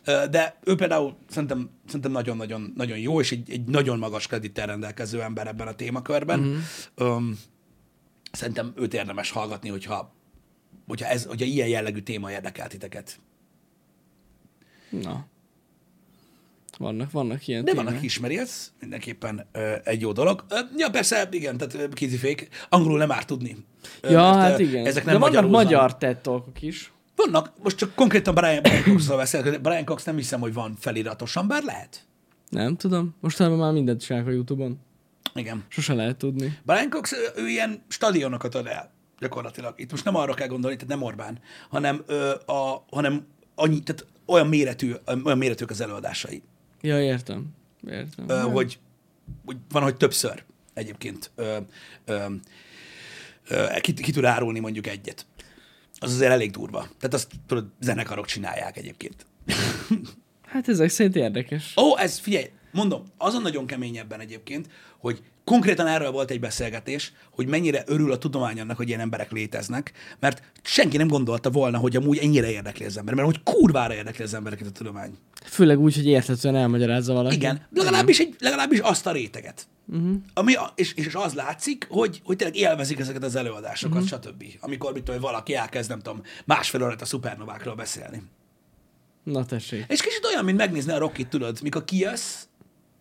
De 0.04 0.60
ő 0.64 0.76
például 0.76 1.18
szerintem, 1.30 1.70
szerintem 1.86 2.12
nagyon-nagyon 2.12 2.74
nagyon 2.76 2.98
jó, 2.98 3.20
és 3.20 3.32
egy, 3.32 3.52
egy 3.52 3.64
nagyon 3.64 4.00
magas 4.00 4.28
kredittel 4.28 4.66
rendelkező 4.66 5.22
ember 5.22 5.48
ebben 5.48 5.68
a 5.68 5.76
témakörben. 5.76 6.40
Mm-hmm. 6.40 7.08
Um, 7.08 7.40
szerintem 8.32 8.74
őt 8.76 8.94
érdemes 8.94 9.32
hallgatni, 9.32 9.70
hogyha, 9.70 10.16
hogyha, 10.88 11.08
ez, 11.08 11.26
hogyha 11.26 11.46
ilyen 11.46 11.68
jellegű 11.68 12.00
téma 12.00 12.32
érdekel 12.32 12.68
titeket. 12.68 13.20
Na. 14.90 15.26
Vannak, 16.78 17.12
vannak 17.12 17.48
ilyen 17.48 17.64
De 17.66 17.72
témák. 17.72 17.86
van, 17.86 17.96
aki 17.96 18.06
ismeri, 18.06 18.38
ez 18.38 18.72
mindenképpen 18.80 19.46
ö, 19.52 19.74
egy 19.84 20.02
jó 20.02 20.12
dolog. 20.12 20.46
Ö, 20.50 20.60
ja, 20.78 20.90
persze, 20.90 21.28
igen, 21.32 21.58
tehát 21.58 21.94
kézifék. 21.94 22.48
Angolul 22.70 22.98
nem 22.98 23.12
árt 23.12 23.28
tudni. 23.28 23.58
Ö, 24.02 24.10
Ja, 24.12 24.22
mert, 24.22 24.36
hát 24.38 24.60
igen. 24.60 24.86
Ezek 24.86 25.06
nem 25.06 25.14
De 25.14 25.20
vannak 25.20 25.50
magyar 25.50 25.98
TED 25.98 26.18
talkok 26.18 26.62
is. 26.62 26.92
Vannak, 27.16 27.52
most 27.64 27.78
csak 27.78 27.96
konkrétan 27.96 28.34
Brian, 28.36 28.62
Brian 28.62 28.84
Coxról 28.84 29.18
beszélek. 29.24 29.62
Brian 29.62 29.86
Cox 29.86 30.04
nem 30.04 30.16
hiszem, 30.16 30.40
hogy 30.40 30.54
van 30.54 30.76
feliratosan, 30.80 31.48
bár 31.48 31.64
lehet. 31.64 32.06
Nem 32.50 32.76
tudom. 32.76 33.16
Mostanában 33.20 33.58
már 33.60 33.72
mindent 33.74 34.02
csinálok 34.04 34.28
a 34.28 34.32
Youtube-on. 34.32 34.80
Igen. 35.34 35.64
Sose 35.68 35.94
lehet 35.94 36.18
tudni. 36.18 36.58
Brian 36.66 36.90
Cox, 36.90 37.12
ő, 37.14 37.42
ő 37.42 37.48
ilyen 37.48 37.82
stadionokat 37.88 38.56
ad 38.56 38.66
el, 38.68 38.92
gyakorlatilag. 39.20 39.74
Itt 39.78 39.92
most 39.92 40.04
nem 40.06 40.16
arra 40.16 40.34
kell 40.34 40.48
gondolni, 40.48 40.76
tehát 40.76 40.92
nem 40.92 41.04
Orbán, 41.04 41.40
hanem, 41.70 42.04
ö, 42.08 42.30
a, 42.46 42.86
hanem 42.92 43.26
annyi, 43.56 43.80
tehát 43.80 44.06
olyan 44.26 44.48
méretű, 44.48 44.94
olyan 45.24 45.38
méretűek 45.38 45.70
az 45.70 45.82
előadásai. 45.82 46.42
Ja, 46.82 47.02
értem. 47.02 47.46
Értem. 47.90 48.30
ö, 48.30 48.40
hogy, 48.40 48.80
hogy 49.46 49.58
van, 49.70 49.84
hogy 49.84 49.98
többször 49.98 50.44
egyébként 50.74 51.32
ö, 51.36 51.58
ö, 52.06 52.26
ö, 53.48 53.66
ki, 53.82 53.94
ki 53.94 54.12
tud 54.12 54.26
árulni 54.26 54.60
mondjuk 54.60 54.88
egyet. 54.88 55.26
Az 56.00 56.14
azért 56.14 56.32
elég 56.32 56.52
durva. 56.52 56.80
Tehát 56.80 57.14
azt 57.14 57.32
tudod, 57.48 57.68
zenekarok 57.80 58.26
csinálják 58.26 58.78
egyébként. 58.78 59.26
Hát 60.48 60.68
ezek 60.68 60.90
szerint 60.90 61.16
érdekes. 61.16 61.74
Ó, 61.78 62.00
ez 62.00 62.18
figyelj, 62.18 62.50
mondom, 62.72 63.04
azon 63.18 63.42
nagyon 63.42 63.66
keményebben 63.66 64.20
egyébként, 64.20 64.68
hogy 65.00 65.22
konkrétan 65.44 65.88
erről 65.88 66.12
volt 66.12 66.32
egy 66.32 66.40
beszélgetés, 66.40 67.14
hogy 67.32 67.48
mennyire 67.48 67.84
örül 67.86 68.12
a 68.12 68.18
tudomány 68.18 68.60
annak, 68.60 68.78
hogy 68.78 68.88
ilyen 68.88 69.00
emberek 69.00 69.32
léteznek, 69.32 69.92
mert 70.20 70.42
senki 70.62 70.98
nem 70.98 71.08
gondolta 71.08 71.50
volna, 71.50 71.78
hogy 71.78 71.96
amúgy 71.96 72.18
ennyire 72.18 72.52
érdekli 72.52 72.86
az 72.86 72.98
ember, 72.98 73.14
mert 73.14 73.28
hogy 73.28 73.44
kurvára 73.44 73.94
érdekli 73.94 74.24
az 74.24 74.34
embereket 74.34 74.68
a 74.68 74.72
tudomány. 74.72 75.18
Főleg 75.46 75.80
úgy, 75.80 75.96
hogy 75.96 76.08
érthetően 76.08 76.56
elmagyarázza 76.56 77.14
valaki. 77.14 77.36
Igen, 77.36 77.68
legalábbis, 77.74 78.20
egy, 78.20 78.36
legalábbis 78.40 78.80
azt 78.80 79.08
a 79.08 79.12
réteget. 79.12 79.68
Uh-huh. 79.88 80.16
Ami, 80.34 80.54
a- 80.54 80.72
és, 80.76 80.94
és 80.94 81.16
az 81.16 81.34
látszik, 81.34 81.88
hogy, 81.90 82.22
hogy 82.24 82.36
tényleg 82.36 82.58
élvezik 82.58 83.00
ezeket 83.00 83.24
az 83.24 83.36
előadásokat, 83.36 84.04
uh-huh. 84.04 84.20
stb. 84.22 84.44
Amikor 84.60 84.94
mit 84.94 85.04
tudom, 85.04 85.22
valaki 85.22 85.56
elkezd, 85.56 85.90
nem 85.90 86.00
tudom, 86.00 86.22
másfél 86.46 86.84
órát 86.84 87.02
a 87.02 87.06
szupernovákról 87.06 87.76
beszélni. 87.76 88.22
Na 89.24 89.46
tessék. 89.46 89.86
És 89.88 90.02
kicsit 90.02 90.26
olyan, 90.26 90.46
mint 90.46 90.58
megnézni 90.58 90.92
a 90.92 90.98
Rockit, 90.98 91.28
tudod, 91.28 91.60
mikor 91.62 91.86
kijössz, 91.86 92.47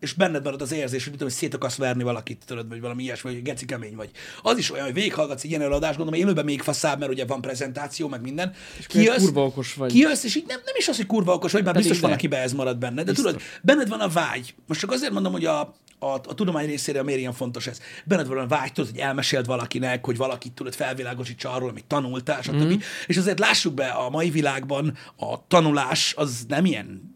és 0.00 0.12
benned 0.12 0.45
marad 0.45 0.62
az 0.62 0.73
érzés, 0.73 1.03
hogy 1.03 1.12
mit 1.12 1.19
tudom, 1.19 1.29
hogy 1.29 1.38
szét 1.38 1.55
akarsz 1.55 1.76
verni 1.76 2.03
valakit, 2.03 2.43
tudod, 2.47 2.69
vagy 2.69 2.81
valami 2.81 3.03
ilyesmi, 3.03 3.33
vagy 3.33 3.43
geci 3.43 3.65
kemény 3.65 3.97
vagy. 3.97 4.11
Az 4.43 4.59
is 4.59 4.73
olyan, 4.73 4.85
hogy 4.85 4.95
végighallgatsz 4.95 5.45
egy 5.45 5.50
ilyen 5.50 5.62
előadást, 5.62 5.97
gondolom, 5.97 6.21
élőben 6.21 6.45
még 6.45 6.62
faszább, 6.62 6.99
mert 6.99 7.11
ugye 7.11 7.25
van 7.25 7.41
prezentáció, 7.41 8.09
meg 8.09 8.21
minden. 8.21 8.53
És 8.79 8.87
közben 8.87 9.17
kurva 9.19 9.45
okos 9.45 9.75
vagy. 9.75 9.93
Kijössz, 9.93 10.25
és 10.25 10.35
így 10.35 10.45
nem, 10.47 10.61
nem 10.65 10.75
is 10.79 10.88
az, 10.88 10.97
hogy 10.97 11.07
kurva 11.07 11.33
okos 11.33 11.53
vagy, 11.53 11.65
mert 11.65 11.76
biztos 11.76 12.00
van, 12.00 12.11
de. 12.11 12.17
akiben 12.17 12.41
ez 12.41 12.53
marad 12.53 12.79
benne. 12.79 13.03
De 13.03 13.12
Biztos. 13.12 13.25
tudod, 13.25 13.43
benned 13.62 13.88
van 13.88 14.00
a 14.00 14.09
vágy. 14.09 14.55
Most 14.67 14.81
csak 14.81 14.91
azért 14.91 15.12
mondom, 15.12 15.33
hogy 15.33 15.45
a, 15.45 15.61
a, 15.99 16.07
a 16.07 16.35
tudomány 16.35 16.67
részére 16.67 17.03
miért 17.03 17.21
ilyen 17.21 17.33
fontos 17.33 17.67
ez. 17.67 17.81
Benned 18.05 18.26
van 18.26 18.38
a 18.38 18.47
vágy, 18.47 18.73
tudod, 18.73 18.91
hogy 18.91 19.00
elmeséld 19.00 19.47
valakinek, 19.47 20.05
hogy 20.05 20.17
valakit 20.17 20.53
tudod 20.53 20.75
felvilágosítsa 20.75 21.50
arról, 21.50 21.69
amit 21.69 21.85
tanultál, 21.85 22.43
stb. 22.43 22.62
Mm. 22.62 22.75
És 23.07 23.17
azért 23.17 23.38
lássuk 23.38 23.75
be, 23.75 23.87
a 23.87 24.11
mai 24.11 24.31
világban 24.31 24.97
a 25.17 25.47
tanulás 25.47 26.15
az 26.17 26.45
nem 26.49 26.65
ilyen 26.65 27.15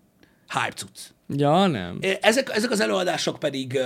hype 0.52 0.75
cucc. 0.75 1.00
Ja, 1.28 1.66
nem. 1.66 1.99
Ezek, 2.21 2.50
ezek 2.50 2.71
az 2.71 2.80
előadások 2.80 3.38
pedig, 3.38 3.78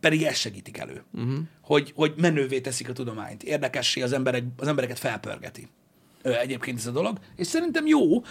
pedig 0.00 0.22
ezt 0.22 0.40
segítik 0.40 0.78
elő, 0.78 1.04
uh-huh. 1.12 1.38
hogy, 1.62 1.92
hogy 1.94 2.14
menővé 2.16 2.60
teszik 2.60 2.88
a 2.88 2.92
tudományt, 2.92 3.42
érdekessé 3.42 4.02
az, 4.02 4.12
emberek, 4.12 4.42
az 4.56 4.68
embereket 4.68 4.98
felpörgeti. 4.98 5.68
Ö, 6.22 6.32
Egyébként 6.32 6.78
ez 6.78 6.86
a 6.86 6.90
dolog. 6.90 7.18
És 7.36 7.46
szerintem 7.46 7.86
jó. 7.86 8.22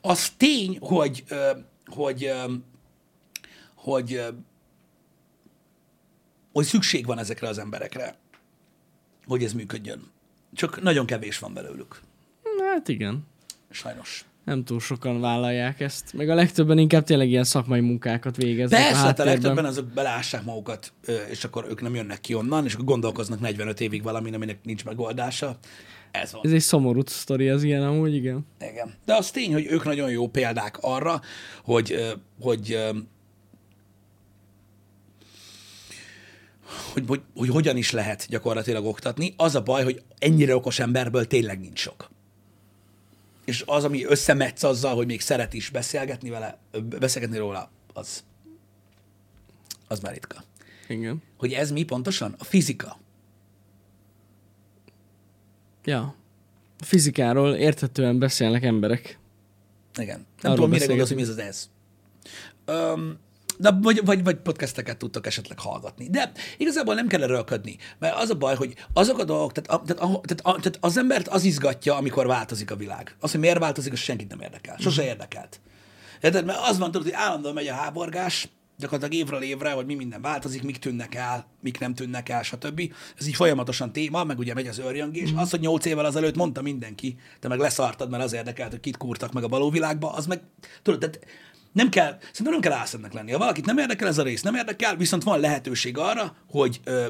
Az 0.00 0.30
tény, 0.30 0.78
hogy, 0.80 1.24
ö, 1.28 1.50
hogy, 1.86 2.24
ö, 2.24 2.52
hogy, 3.76 4.14
ö, 4.14 4.28
hogy 6.52 6.64
szükség 6.64 7.06
van 7.06 7.18
ezekre 7.18 7.48
az 7.48 7.58
emberekre, 7.58 8.16
hogy 9.26 9.44
ez 9.44 9.52
működjön. 9.52 10.10
Csak 10.54 10.82
nagyon 10.82 11.06
kevés 11.06 11.38
van 11.38 11.54
belőlük. 11.54 12.00
Hát 12.58 12.88
igen. 12.88 13.26
Sajnos. 13.70 14.24
Nem 14.46 14.64
túl 14.64 14.80
sokan 14.80 15.20
vállalják 15.20 15.80
ezt. 15.80 16.12
Meg 16.12 16.28
a 16.28 16.34
legtöbben 16.34 16.78
inkább 16.78 17.04
tényleg 17.04 17.28
ilyen 17.28 17.44
szakmai 17.44 17.80
munkákat 17.80 18.36
végeznek 18.36 18.80
Persze, 18.80 18.94
a 18.94 18.96
hát 18.96 19.04
a 19.04 19.06
háttérben. 19.06 19.32
legtöbben 19.32 19.64
azok 19.64 19.86
belássák 19.86 20.44
magukat, 20.44 20.92
és 21.30 21.44
akkor 21.44 21.66
ők 21.68 21.82
nem 21.82 21.94
jönnek 21.94 22.20
ki 22.20 22.34
onnan, 22.34 22.64
és 22.64 22.72
akkor 22.72 22.84
gondolkoznak 22.84 23.40
45 23.40 23.80
évig 23.80 24.02
valamin, 24.02 24.34
aminek 24.34 24.58
nincs 24.62 24.84
megoldása. 24.84 25.58
Ez 26.10 26.32
van. 26.32 26.40
Ez 26.44 26.52
egy 26.52 26.60
szomorú 26.60 27.02
sztori, 27.06 27.48
az 27.48 27.62
ilyen 27.62 27.82
amúgy, 27.82 28.14
igen. 28.14 28.46
Igen. 28.70 28.94
De 29.04 29.14
az 29.14 29.30
tény, 29.30 29.52
hogy 29.52 29.66
ők 29.70 29.84
nagyon 29.84 30.10
jó 30.10 30.28
példák 30.28 30.78
arra, 30.80 31.20
hogy, 31.64 32.14
hogy, 32.40 32.78
hogy, 36.92 37.04
hogy, 37.06 37.20
hogy 37.34 37.48
hogyan 37.48 37.76
is 37.76 37.90
lehet 37.90 38.26
gyakorlatilag 38.28 38.84
oktatni. 38.86 39.34
Az 39.36 39.54
a 39.54 39.62
baj, 39.62 39.84
hogy 39.84 40.02
ennyire 40.18 40.54
okos 40.54 40.78
emberből 40.78 41.26
tényleg 41.26 41.60
nincs 41.60 41.78
sok. 41.78 42.14
És 43.46 43.62
az, 43.66 43.84
ami 43.84 44.04
összemetsz 44.04 44.62
azzal, 44.62 44.94
hogy 44.94 45.06
még 45.06 45.20
szeret 45.20 45.54
is 45.54 45.70
beszélgetni 45.70 46.30
vele, 46.30 46.58
beszélgetni 46.98 47.38
róla, 47.38 47.70
az, 47.92 48.24
az 49.88 50.00
már 50.00 50.12
ritka. 50.12 50.44
Igen. 50.88 51.22
Hogy 51.36 51.52
ez 51.52 51.70
mi 51.70 51.82
pontosan? 51.82 52.34
A 52.38 52.44
fizika. 52.44 52.98
Ja. 55.84 56.14
A 56.78 56.84
fizikáról 56.84 57.54
érthetően 57.54 58.18
beszélnek 58.18 58.62
emberek. 58.62 59.18
Igen. 59.96 60.16
Nem 60.16 60.52
Arról 60.52 60.54
tudom, 60.54 60.70
mire 60.70 60.86
gondolsz, 60.86 61.08
hogy 61.08 61.16
mi 61.16 61.22
ez 61.22 61.28
az 61.28 61.38
ez. 61.38 61.70
Um, 62.66 63.18
Na, 63.56 63.78
vagy, 63.82 64.04
vagy, 64.04 64.24
vagy 64.24 64.36
podcasteket 64.36 64.96
tudtok 64.96 65.26
esetleg 65.26 65.58
hallgatni. 65.58 66.08
De 66.08 66.32
igazából 66.56 66.94
nem 66.94 67.06
kell 67.06 67.22
erőlködni, 67.22 67.76
mert 67.98 68.16
az 68.16 68.30
a 68.30 68.34
baj, 68.34 68.54
hogy 68.54 68.74
azok 68.92 69.18
a 69.18 69.24
dolgok, 69.24 69.52
tehát, 69.52 69.70
a, 69.70 69.84
tehát, 69.86 70.02
a, 70.02 70.20
tehát, 70.20 70.40
a, 70.42 70.60
tehát 70.60 70.78
az 70.80 70.96
embert 70.98 71.28
az 71.28 71.44
izgatja, 71.44 71.96
amikor 71.96 72.26
változik 72.26 72.70
a 72.70 72.76
világ. 72.76 73.16
Az, 73.20 73.30
hogy 73.30 73.40
miért 73.40 73.58
változik, 73.58 73.92
az 73.92 73.98
senkit 73.98 74.28
nem 74.28 74.40
érdekel. 74.40 74.76
Sose 74.78 75.04
érdekelt. 75.04 75.60
Érted? 76.20 76.44
Mert 76.44 76.58
az 76.62 76.78
van, 76.78 76.90
tudod, 76.90 77.06
hogy 77.06 77.16
állandóan 77.16 77.54
megy 77.54 77.68
a 77.68 77.74
háborgás, 77.74 78.48
gyakorlatilag 78.78 79.24
évről 79.24 79.42
évre, 79.42 79.70
hogy 79.70 79.86
mi 79.86 79.94
minden 79.94 80.20
változik, 80.20 80.62
mik 80.62 80.78
tűnnek 80.78 81.14
el, 81.14 81.46
mik 81.60 81.78
nem 81.78 81.94
tűnnek 81.94 82.28
el, 82.28 82.42
stb. 82.42 82.92
Ez 83.18 83.26
így 83.26 83.34
folyamatosan 83.34 83.92
téma, 83.92 84.24
meg 84.24 84.38
ugye 84.38 84.54
megy 84.54 84.66
az 84.66 84.78
őrjöngés. 84.78 85.30
Az, 85.36 85.50
hogy 85.50 85.60
nyolc 85.60 85.84
évvel 85.84 86.04
azelőtt 86.04 86.36
mondta 86.36 86.62
mindenki, 86.62 87.16
te 87.40 87.48
meg 87.48 87.58
leszartad, 87.58 88.10
mert 88.10 88.22
az 88.22 88.32
érdekelt, 88.32 88.70
hogy 88.70 88.80
kit 88.80 88.96
kúrtak 88.96 89.32
meg 89.32 89.44
a 89.44 89.48
való 89.48 89.70
világba, 89.70 90.12
az 90.12 90.26
meg, 90.26 90.40
tudod, 90.82 91.00
tehát 91.00 91.18
nem 91.76 91.88
kell, 91.88 92.18
szerintem 92.20 92.52
nem 92.52 92.60
kell 92.60 92.72
álszednek 92.72 93.12
lenni. 93.12 93.32
Ha 93.32 93.38
valakit 93.38 93.64
nem 93.64 93.78
érdekel 93.78 94.08
ez 94.08 94.18
a 94.18 94.22
rész, 94.22 94.42
nem 94.42 94.54
érdekel, 94.54 94.96
viszont 94.96 95.22
van 95.22 95.40
lehetőség 95.40 95.98
arra, 95.98 96.36
hogy, 96.50 96.80
ö, 96.84 97.06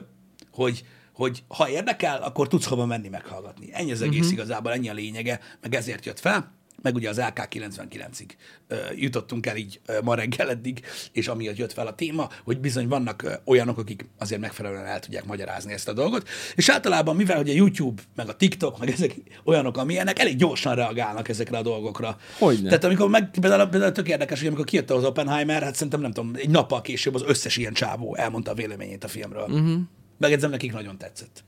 hogy, 0.50 0.85
hogy 1.12 1.44
ha 1.49 1.68
érdekel, 1.68 2.23
akkor 2.23 2.49
tudsz 2.49 2.66
hova 2.66 2.87
menni 2.87 3.08
meghallgatni. 3.08 3.68
Ennyi 3.73 3.92
az 3.92 4.02
egész 4.02 4.18
uh-huh. 4.18 4.32
igazából, 4.32 4.73
ennyi 4.73 4.88
a 4.88 4.92
lényege, 4.92 5.40
meg 5.61 5.75
ezért 5.75 6.04
jött 6.04 6.20
fel 6.20 6.55
meg 6.83 6.95
ugye 6.95 7.09
az 7.09 7.18
LK 7.18 7.49
99-ig 7.50 8.30
ö, 8.68 8.76
jutottunk 8.95 9.47
el 9.47 9.56
így 9.56 9.80
ma 10.02 10.14
reggel 10.14 10.50
eddig, 10.50 10.85
és 11.12 11.28
amiatt 11.28 11.56
jött 11.56 11.73
fel 11.73 11.87
a 11.87 11.95
téma, 11.95 12.28
hogy 12.45 12.59
bizony 12.61 12.88
vannak 12.88 13.40
olyanok, 13.45 13.78
akik 13.78 14.06
azért 14.18 14.40
megfelelően 14.40 14.87
el 14.87 15.00
tudják 15.00 15.25
magyarázni 15.25 15.73
ezt 15.73 15.88
a 15.88 15.92
dolgot, 15.92 16.28
és 16.54 16.68
általában, 16.68 17.16
mivel 17.16 17.37
hogy 17.37 17.49
a 17.49 17.52
YouTube, 17.52 18.02
meg 18.14 18.28
a 18.28 18.37
TikTok, 18.37 18.78
meg 18.78 18.90
ezek 18.90 19.14
olyanok, 19.45 19.76
amilyenek, 19.76 20.18
elég 20.18 20.37
gyorsan 20.37 20.75
reagálnak 20.75 21.28
ezekre 21.28 21.59
a 21.59 21.62
dolgokra. 21.62 22.18
Hogyne. 22.38 22.68
Tehát 22.68 22.85
amikor 22.85 23.09
meg, 23.09 23.30
például, 23.40 23.68
például 23.68 23.92
tök 23.92 24.09
érdekes, 24.09 24.38
hogy 24.38 24.49
amikor 24.49 24.64
kijött 24.64 24.90
az 24.90 25.04
Oppenheimer, 25.04 25.62
hát 25.62 25.75
szerintem 25.75 26.00
nem 26.00 26.12
tudom, 26.12 26.33
egy 26.35 26.50
nappal 26.50 26.80
később 26.80 27.14
az 27.14 27.23
összes 27.26 27.56
ilyen 27.56 27.73
csávó 27.73 28.14
elmondta 28.14 28.50
a 28.50 28.54
véleményét 28.54 29.04
a 29.04 29.09
filmről. 29.09 29.45
Uh-huh. 29.49 29.80
Megedzem, 30.18 30.50
nekik 30.50 30.73
nagyon 30.73 30.99
tetszett 30.99 31.45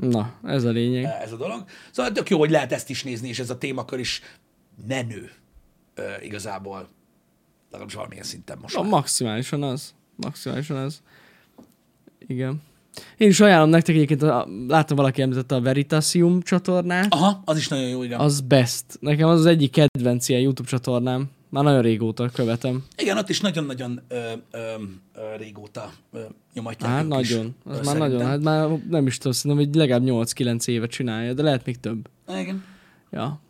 Na, 0.00 0.34
ez 0.44 0.64
a 0.64 0.70
lényeg. 0.70 1.04
ez 1.04 1.32
a 1.32 1.36
dolog. 1.36 1.64
Szóval 1.90 2.12
tök 2.12 2.30
jó, 2.30 2.38
hogy 2.38 2.50
lehet 2.50 2.72
ezt 2.72 2.90
is 2.90 3.02
nézni, 3.02 3.28
és 3.28 3.38
ez 3.38 3.50
a 3.50 3.58
témakör 3.58 3.98
is 3.98 4.22
menő 4.88 5.30
ö, 5.94 6.02
igazából. 6.22 6.88
Legalábbis 7.70 7.94
valamilyen 7.94 8.24
szinten 8.24 8.58
most. 8.60 8.74
Na, 8.74 8.82
már. 8.82 8.90
maximálisan 8.90 9.62
az. 9.62 9.94
Maximálisan 10.16 10.76
az. 10.76 11.02
Igen. 12.26 12.62
Én 13.16 13.28
is 13.28 13.40
ajánlom 13.40 13.68
nektek 13.70 13.94
egyébként, 13.94 14.22
a, 14.22 14.48
láttam 14.68 14.96
valaki 14.96 15.22
említette 15.22 15.54
a 15.54 15.60
Veritasium 15.60 16.42
csatornát. 16.42 17.12
Aha, 17.14 17.42
az 17.44 17.56
is 17.56 17.68
nagyon 17.68 17.88
jó, 17.88 18.02
igen. 18.02 18.20
Az 18.20 18.40
best. 18.40 18.84
Nekem 19.00 19.28
az 19.28 19.38
az 19.38 19.46
egyik 19.46 19.70
kedvenc 19.70 20.28
ilyen 20.28 20.40
YouTube 20.40 20.68
csatornám. 20.68 21.30
Már 21.48 21.64
nagyon 21.64 21.82
régóta 21.82 22.28
követem. 22.28 22.84
Igen, 22.96 23.18
ott 23.18 23.28
is 23.28 23.40
nagyon-nagyon 23.40 24.00
ö, 24.08 24.32
ö, 24.50 24.58
ö, 25.14 25.36
régóta 25.36 25.90
ö, 26.12 26.20
nyomatják 26.54 26.90
Hát 26.90 27.04
ők 27.04 27.20
is, 27.20 27.30
nagyon. 27.30 27.54
ö, 27.64 27.70
Az 27.70 27.76
már 27.76 27.84
szerintem. 27.84 28.10
nagyon. 28.10 28.26
Hát 28.28 28.40
már 28.40 28.68
nem 28.88 29.06
is 29.06 29.16
tudom, 29.16 29.32
szerintem, 29.32 29.66
hogy 29.66 29.74
legalább 29.74 30.02
8-9 30.06 30.68
éve 30.68 30.86
csinálja, 30.86 31.32
de 31.34 31.42
lehet 31.42 31.66
még 31.66 31.80
több. 31.80 32.08
Igen. 32.28 32.64
Ja. 33.10 33.40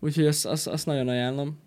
Úgyhogy 0.00 0.26
azt, 0.26 0.46
azt, 0.46 0.66
azt 0.66 0.86
nagyon 0.86 1.08
ajánlom. 1.08 1.58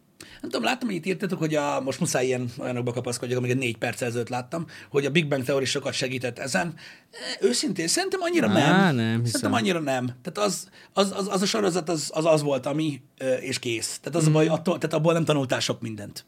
Nem 0.42 0.50
tudom, 0.50 0.64
láttam, 0.66 0.88
hogy 0.88 0.98
itt 0.98 1.06
írtatok, 1.06 1.40
hogy 1.40 1.56
a, 1.56 1.82
most 1.82 2.00
muszáj 2.00 2.26
ilyen 2.26 2.50
olyanokba 2.60 2.92
kapaszkodjak, 2.94 3.38
amiket 3.38 3.58
négy 3.58 3.78
perc 3.78 4.02
ezelőtt 4.02 4.30
láttam, 4.30 4.66
hogy 4.90 5.06
a 5.06 5.10
Big 5.10 5.28
Bang 5.28 5.44
Theory 5.44 5.66
sokat 5.66 5.94
segített 5.94 6.40
ezen. 6.40 6.74
E, 7.12 7.46
Őszintén, 7.46 7.88
szerintem 7.88 8.20
annyira 8.22 8.50
Á, 8.50 8.54
nem. 8.54 8.96
nem 8.96 9.06
hiszem. 9.24 9.26
Szerintem 9.26 9.54
annyira 9.54 9.80
nem. 9.80 10.06
Tehát 10.06 10.50
az, 10.50 10.70
az, 10.94 11.12
az, 11.18 11.28
az 11.28 11.42
a 11.42 11.46
sorozat 11.46 11.90
az, 11.90 12.12
az 12.14 12.26
az 12.26 12.42
volt, 12.42 12.66
ami, 12.66 13.02
ö, 13.18 13.34
és 13.34 13.60
kész. 13.60 14.00
Tehát 14.02 14.20
az 14.20 14.28
a 14.28 14.32
baj, 14.32 14.48
attól, 14.48 14.78
tehát 14.78 14.96
abból 14.96 15.14
nem 15.14 15.26
tanultál 15.26 15.60
sok 15.60 15.82
mindent. 15.82 16.26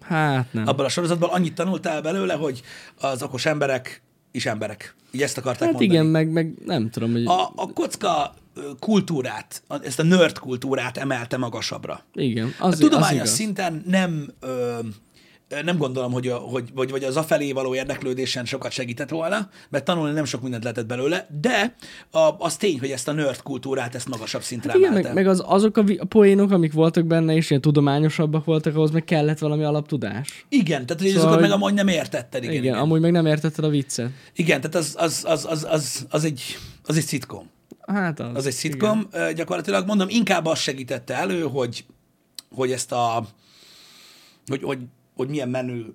Hát 0.00 0.52
nem. 0.52 0.66
Abban 0.66 0.84
a 0.84 0.88
sorozatban 0.88 1.30
annyit 1.30 1.54
tanultál 1.54 2.02
belőle, 2.02 2.34
hogy 2.34 2.62
az 3.00 3.22
okos 3.22 3.46
emberek 3.46 4.02
is 4.30 4.46
emberek. 4.46 4.94
Így 5.10 5.22
ezt 5.22 5.38
akarták 5.38 5.62
Hát 5.68 5.72
mondani. 5.72 5.92
igen, 5.92 6.06
meg, 6.06 6.28
meg 6.28 6.54
nem 6.64 6.90
tudom, 6.90 7.12
hogy... 7.12 7.26
A, 7.26 7.52
a 7.56 7.72
kocka 7.72 8.34
kultúrát, 8.78 9.62
a- 9.66 9.82
ezt 9.84 9.98
a 9.98 10.02
nerd 10.02 10.38
kultúrát 10.38 10.96
emelte 10.96 11.36
magasabbra. 11.36 12.04
Igen, 12.14 12.54
A 12.58 12.66
az, 12.66 12.72
az 12.72 12.78
tudományos 12.78 13.14
igaz. 13.14 13.30
szinten 13.30 13.82
nem, 13.86 14.32
ö, 14.40 14.78
nem 15.64 15.76
gondolom, 15.76 16.12
hogy, 16.12 16.28
a, 16.28 16.36
hogy 16.36 16.64
vagy, 16.74 16.90
vagy 16.90 17.04
az 17.04 17.16
afelé 17.16 17.52
való 17.52 17.74
érdeklődésen 17.74 18.44
sokat 18.44 18.72
segített 18.72 19.08
volna, 19.08 19.48
mert 19.68 19.84
tanulni 19.84 20.12
nem 20.14 20.24
sok 20.24 20.42
mindent 20.42 20.62
lehetett 20.62 20.86
belőle, 20.86 21.26
de 21.40 21.74
a, 22.10 22.18
az 22.38 22.56
tény, 22.56 22.78
hogy 22.78 22.90
ezt 22.90 23.08
a 23.08 23.12
nerd 23.12 23.42
kultúrát, 23.42 23.94
ezt 23.94 24.08
magasabb 24.08 24.42
szintre 24.42 24.68
Hát 24.70 24.78
Igen, 24.78 24.90
emelte. 24.90 25.08
meg, 25.12 25.16
meg 25.24 25.26
az, 25.32 25.42
azok 25.46 25.76
a, 25.76 25.84
a 25.98 26.04
poénok, 26.04 26.50
amik 26.50 26.72
voltak 26.72 27.06
benne, 27.06 27.34
és 27.34 27.50
ilyen 27.50 27.62
tudományosabbak 27.62 28.44
voltak, 28.44 28.76
ahhoz 28.76 28.90
meg 28.90 29.04
kellett 29.04 29.38
valami 29.38 29.64
alaptudás. 29.64 30.46
Igen, 30.48 30.86
tehát 30.86 31.02
hogy 31.02 31.10
Szóval, 31.10 31.24
azokat 31.26 31.40
meg 31.40 31.50
amúgy 31.50 31.74
nem 31.74 31.88
értetted. 31.88 32.42
Igen, 32.42 32.52
Igen, 32.54 32.62
igen. 32.64 32.74
igen. 32.74 32.84
amúgy 32.86 33.00
meg 33.00 33.12
nem 33.12 33.26
értetted 33.26 33.64
a 33.64 33.68
viccet. 33.68 34.10
igen 34.34 34.60
tehát 34.60 34.74
az, 34.74 34.94
az, 34.98 35.24
az, 35.28 35.44
az, 35.50 35.66
az, 35.70 36.06
az, 36.10 36.24
egy, 36.24 36.42
az 36.84 36.96
egy 36.96 37.04
szitkom. 37.04 37.52
Hát 37.86 38.20
az. 38.20 38.34
Az 38.34 38.46
egy 38.46 38.52
szitkom, 38.52 39.08
igen. 39.12 39.34
gyakorlatilag 39.34 39.86
mondom, 39.86 40.08
inkább 40.08 40.46
az 40.46 40.58
segítette 40.58 41.14
elő, 41.14 41.42
hogy, 41.42 41.84
hogy 42.54 42.72
ezt 42.72 42.92
a, 42.92 43.26
hogy, 44.46 44.62
hogy, 44.62 44.78
hogy 45.16 45.28
milyen 45.28 45.48
menő 45.48 45.94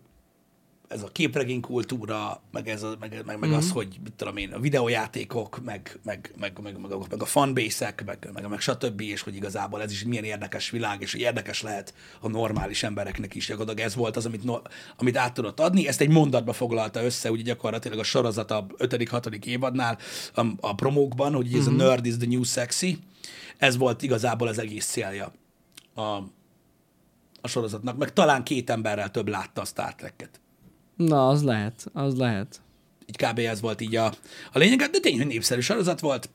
ez 0.90 1.04
a 1.04 1.08
képregény 1.08 1.62
kultúra, 1.62 2.42
meg, 2.52 2.68
ez 2.68 2.84
a, 2.84 2.96
meg, 3.00 3.24
meg, 3.26 3.40
meg 3.40 3.50
mm-hmm. 3.50 3.58
az, 3.58 3.72
hogy 3.72 4.00
mit 4.04 4.14
tudom 4.14 4.38
én, 4.38 4.54
a 4.54 4.60
videójátékok, 4.60 5.64
meg, 5.64 6.00
meg, 6.04 6.34
meg, 6.40 6.60
meg, 6.62 6.80
meg, 6.80 6.92
a- 6.92 7.06
meg 7.10 7.22
a 7.22 7.26
fanbase-ek, 7.26 8.04
meg, 8.06 8.30
meg, 8.34 8.48
meg 8.48 8.60
stb., 8.60 9.02
és 9.02 9.22
hogy 9.22 9.36
igazából 9.36 9.82
ez 9.82 9.92
is 9.92 10.04
milyen 10.04 10.24
érdekes 10.24 10.70
világ, 10.70 11.02
és 11.02 11.12
hogy 11.12 11.22
érdekes 11.22 11.62
lehet 11.62 11.94
a 12.20 12.28
normális 12.28 12.84
embereknek 12.84 13.36
is. 13.36 13.48
Gyakorlatilag 13.48 13.88
ez 13.88 13.96
volt 13.96 14.16
az, 14.16 14.26
amit, 14.26 14.44
no, 14.44 14.58
amit 14.98 15.18
át 15.18 15.34
tudott 15.34 15.60
adni. 15.60 15.88
Ezt 15.88 16.02
egy 16.02 16.10
mondatba 16.10 16.54
foglalta 16.54 17.04
össze, 17.04 17.32
ugye 17.32 17.44
gyakorlatilag 17.44 18.00
a 18.00 18.04
sorozat 18.04 18.52
a 18.52 18.66
5.-6. 18.78 19.46
évadnál 19.46 19.98
a, 20.34 20.46
a 20.60 20.76
promókban, 20.76 21.34
hogy 21.34 21.54
ez 21.54 21.68
mm-hmm. 21.68 21.80
a 21.80 21.84
nerd 21.84 22.06
is 22.06 22.18
the 22.18 22.28
new 22.28 22.44
sexy. 22.44 23.00
Ez 23.58 23.78
volt 23.78 24.02
igazából 24.02 24.48
az 24.48 24.60
egész 24.60 24.86
célja 24.86 25.32
a, 25.94 26.02
a 27.42 27.48
sorozatnak, 27.48 27.98
meg 27.98 28.14
talán 28.14 28.44
két 28.44 28.70
emberrel 28.70 29.12
több 29.12 29.28
látta 29.28 29.62
a 29.62 29.66
Star 29.66 29.96
Trek-et. 29.96 30.40
Na, 31.08 31.28
az 31.28 31.44
lehet, 31.44 31.86
az 31.94 32.18
lehet. 32.18 32.62
így 33.06 33.16
kb. 33.16 33.40
ez 33.40 33.62
volt 33.62 33.82
így 33.82 33.96
a, 33.96 34.06
a 34.52 34.58
lényeg, 34.58 34.80
de 34.80 35.00
tény, 35.00 35.18
hogy 35.18 35.28
népszerű 35.28 35.60
sorozat 35.60 36.00
volt. 36.00 36.30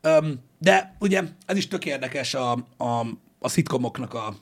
Öm, 0.00 0.40
de 0.58 0.96
ugye 0.98 1.22
ez 1.46 1.56
is 1.56 1.68
tök 1.68 1.84
érdekes 1.84 2.34
a, 2.34 2.52
a, 2.76 3.06
a 3.38 3.48
szitkomoknak 3.48 4.14
a, 4.14 4.36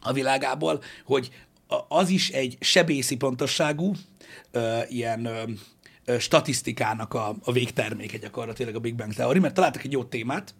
a 0.00 0.12
világából, 0.12 0.82
hogy 1.04 1.30
az 1.88 2.08
is 2.08 2.30
egy 2.30 2.56
sebészi 2.60 3.16
pontosságú 3.16 3.94
ö, 4.50 4.78
ilyen 4.88 5.24
ö, 6.04 6.18
statisztikának 6.18 7.14
a, 7.14 7.36
a 7.42 7.52
végterméke 7.52 8.16
gyakorlatilag 8.16 8.74
a 8.74 8.80
Big 8.80 8.94
Bang 8.94 9.12
Theory, 9.12 9.38
mert 9.38 9.54
találtak 9.54 9.84
egy 9.84 9.92
jó 9.92 10.04
témát, 10.04 10.54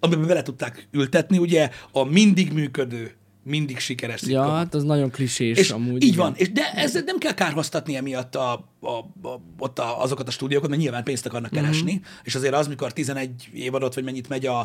amiben 0.00 0.26
bele 0.26 0.42
tudták 0.42 0.88
ültetni, 0.90 1.38
ugye 1.38 1.70
a 1.92 2.04
mindig 2.04 2.52
működő, 2.52 3.16
mindig 3.44 3.78
sikeres 3.78 4.20
Ja, 4.20 4.26
szitkomot. 4.26 4.50
hát 4.50 4.74
az 4.74 4.82
nagyon 4.82 5.10
klisés 5.10 5.58
És 5.58 5.70
amúgy. 5.70 5.94
így 6.02 6.02
igen. 6.12 6.18
van, 6.18 6.34
és 6.36 6.52
de 6.52 6.72
ez 6.72 6.92
nem 7.04 7.18
kell 7.18 7.34
kárhoztatni 7.34 7.96
emiatt 7.96 8.34
a, 8.34 8.52
a, 8.80 8.90
a, 9.28 9.40
ott 9.58 9.78
a, 9.78 10.02
azokat 10.02 10.28
a 10.28 10.30
stúdiókat, 10.30 10.68
mert 10.68 10.80
nyilván 10.82 11.04
pénzt 11.04 11.26
akarnak 11.26 11.50
Mhm. 11.50 11.60
keresni, 11.60 11.92
mm-hmm. 11.92 12.02
és 12.22 12.34
azért 12.34 12.54
az, 12.54 12.68
mikor 12.68 12.92
11 12.92 13.48
évadot, 13.54 13.94
vagy 13.94 14.04
mennyit 14.04 14.28
megy 14.28 14.46
a, 14.46 14.58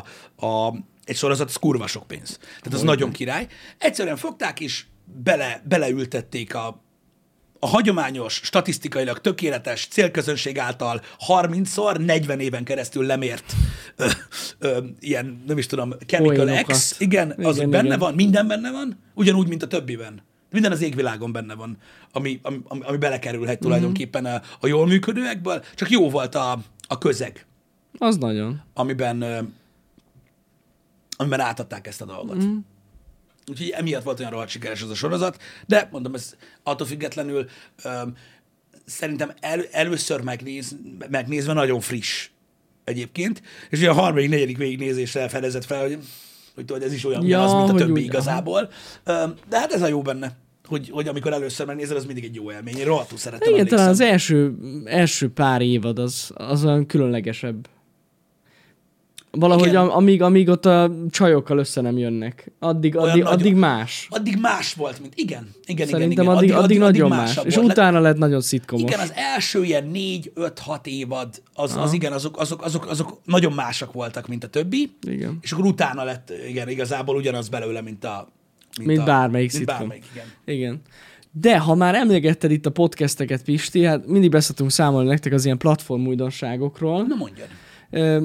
a, 0.46 0.74
egy 1.04 1.16
sorozat, 1.16 1.48
az 1.48 1.56
kurva 1.56 1.86
sok 1.86 2.06
pénz. 2.06 2.36
Tehát 2.38 2.72
az 2.72 2.82
nagyon 2.82 3.10
király. 3.12 3.46
Egyszerűen 3.78 4.16
fogták, 4.16 4.60
és 4.60 4.84
bele, 5.22 5.62
beleültették 5.68 6.54
a, 6.54 6.84
a 7.66 7.68
hagyományos, 7.68 8.40
statisztikailag 8.42 9.20
tökéletes 9.20 9.86
célközönség 9.86 10.58
által 10.58 11.02
30-szor 11.28 12.04
40 12.04 12.40
éven 12.40 12.64
keresztül 12.64 13.06
lemért 13.06 13.52
ö, 13.96 14.06
ö, 14.58 14.78
ilyen, 15.00 15.42
nem 15.46 15.58
is 15.58 15.66
tudom, 15.66 15.94
Chemical. 16.06 16.62
X, 16.62 17.00
igen, 17.00 17.30
az 17.30 17.36
Igen, 17.36 17.54
igen, 17.54 17.70
benne 17.70 17.86
igen. 17.86 17.98
van, 17.98 18.14
minden 18.14 18.46
benne 18.46 18.70
van, 18.70 18.98
ugyanúgy, 19.14 19.48
mint 19.48 19.62
a 19.62 19.66
többiben. 19.66 20.22
Minden 20.50 20.72
az 20.72 20.82
égvilágon 20.82 21.32
benne 21.32 21.54
van, 21.54 21.76
ami, 22.12 22.40
ami, 22.42 22.60
ami 22.64 22.96
belekerülhet 22.96 23.58
tulajdonképpen 23.58 24.24
a, 24.24 24.42
a 24.60 24.66
jól 24.66 24.86
működőekből, 24.86 25.64
csak 25.74 25.90
jó 25.90 26.10
volt 26.10 26.34
a, 26.34 26.58
a 26.88 26.98
közeg, 26.98 27.46
Az 27.98 28.16
nagyon. 28.16 28.62
amiben, 28.74 29.24
amiben 31.16 31.40
átadták 31.40 31.86
ezt 31.86 32.02
a 32.02 32.04
dolgot. 32.04 32.44
Mm. 32.44 32.56
Úgyhogy 33.50 33.68
emiatt 33.68 34.02
volt 34.02 34.18
olyan 34.18 34.30
rohadt 34.30 34.48
sikeres 34.50 34.82
az 34.82 34.90
a 34.90 34.94
sorozat, 34.94 35.42
de 35.66 35.88
mondom, 35.92 36.14
ez 36.14 36.34
attól 36.62 36.86
függetlenül 36.86 37.46
öm, 37.84 38.16
szerintem 38.84 39.32
el, 39.40 39.60
először 39.70 40.20
megnéz, 40.20 40.76
megnézve 41.10 41.52
nagyon 41.52 41.80
friss 41.80 42.28
egyébként, 42.84 43.42
és 43.70 43.78
ugye 43.78 43.90
a 43.90 43.94
harmadik, 43.94 44.28
negyedik 44.28 44.56
végignézésre 44.56 45.28
fedezett 45.28 45.64
fel, 45.64 45.80
hogy, 45.82 45.98
hogy 46.54 46.64
tudod, 46.64 46.82
ez 46.82 46.92
is 46.92 47.04
olyan 47.04 47.20
Ja, 47.20 47.26
ugyanaz, 47.26 47.52
mint 47.52 47.80
a 47.80 47.84
többi 47.84 48.00
úgy- 48.00 48.06
igazából. 48.06 48.70
Öm, 49.04 49.34
De 49.48 49.58
hát 49.58 49.72
ez 49.72 49.82
a 49.82 49.86
jó 49.88 50.02
benne, 50.02 50.36
hogy, 50.64 50.90
hogy 50.90 51.08
amikor 51.08 51.32
először 51.32 51.66
megnézed, 51.66 51.96
az 51.96 52.04
mindig 52.04 52.24
egy 52.24 52.34
jó 52.34 52.52
élmény. 52.52 52.76
Én 52.76 52.84
rohadtul 52.84 53.18
szeretem, 53.18 53.52
Igen, 53.52 53.66
talán 53.66 53.88
az 53.88 54.00
első, 54.00 54.54
első 54.84 55.30
pár 55.30 55.60
évad 55.62 55.98
az, 55.98 56.30
az 56.34 56.64
olyan 56.64 56.86
különlegesebb. 56.86 57.68
Valahogy 59.38 59.66
Igen. 59.68 59.80
am, 59.80 59.90
amíg, 59.90 60.22
amíg 60.22 60.48
ott 60.48 60.66
a 60.66 60.90
csajokkal 61.10 61.58
össze 61.58 61.80
nem 61.80 61.98
jönnek. 61.98 62.52
Addig, 62.58 62.96
Olyan 62.96 63.08
addig, 63.08 63.22
nagyon- 63.22 63.38
addig 63.38 63.54
más. 63.54 64.06
Addig 64.10 64.38
más 64.40 64.74
volt, 64.74 65.00
mint 65.00 65.12
igen. 65.16 65.48
Igen, 65.66 65.86
Szerintem 65.86 66.10
igen, 66.10 66.24
igen. 66.24 66.36
addig, 66.36 66.52
addig, 66.52 66.62
addig 66.64 66.78
nagyon 66.78 67.08
más. 67.08 67.18
másabb 67.18 67.46
És 67.46 67.54
volt. 67.56 67.68
utána 67.70 68.00
lett 68.00 68.16
nagyon 68.16 68.40
szitkomos. 68.40 68.90
Igen, 68.90 69.00
az 69.00 69.12
első 69.14 69.64
ilyen 69.64 69.86
négy, 69.86 70.30
öt, 70.34 70.58
hat 70.58 70.86
évad, 70.86 71.42
az, 71.54 71.76
az 71.76 71.92
igen, 71.92 72.12
azok, 72.12 72.40
azok, 72.40 72.64
azok, 72.64 72.86
azok 72.86 73.20
nagyon 73.24 73.52
másak 73.52 73.92
voltak, 73.92 74.28
mint 74.28 74.44
a 74.44 74.48
többi, 74.48 74.90
Igen. 75.08 75.38
és 75.42 75.52
akkor 75.52 75.64
utána 75.64 76.04
lett, 76.04 76.32
igen, 76.48 76.68
igazából 76.68 77.16
ugyanaz 77.16 77.48
belőle, 77.48 77.80
mint 77.82 78.04
a... 78.04 78.28
Mint 78.84 78.98
a, 79.00 79.04
bármelyik 79.04 79.52
mint 79.52 79.62
szitkom. 79.64 79.76
bármelyik, 79.78 80.04
igen. 80.12 80.26
Igen. 80.44 80.80
De 81.40 81.58
ha 81.58 81.74
már 81.74 81.94
emlegetted 81.94 82.50
itt 82.50 82.66
a 82.66 82.70
podcasteket, 82.70 83.42
Pisti, 83.44 83.84
hát 83.84 84.06
mindig 84.06 84.30
beszéltünk 84.30 84.70
számolni 84.70 85.08
nektek 85.08 85.32
az 85.32 85.44
ilyen 85.44 85.58
platform 85.58 86.06
újdonságokról. 86.06 87.02
Na 87.06 87.14
mondjad. 87.14 87.46
Ö, 87.90 88.24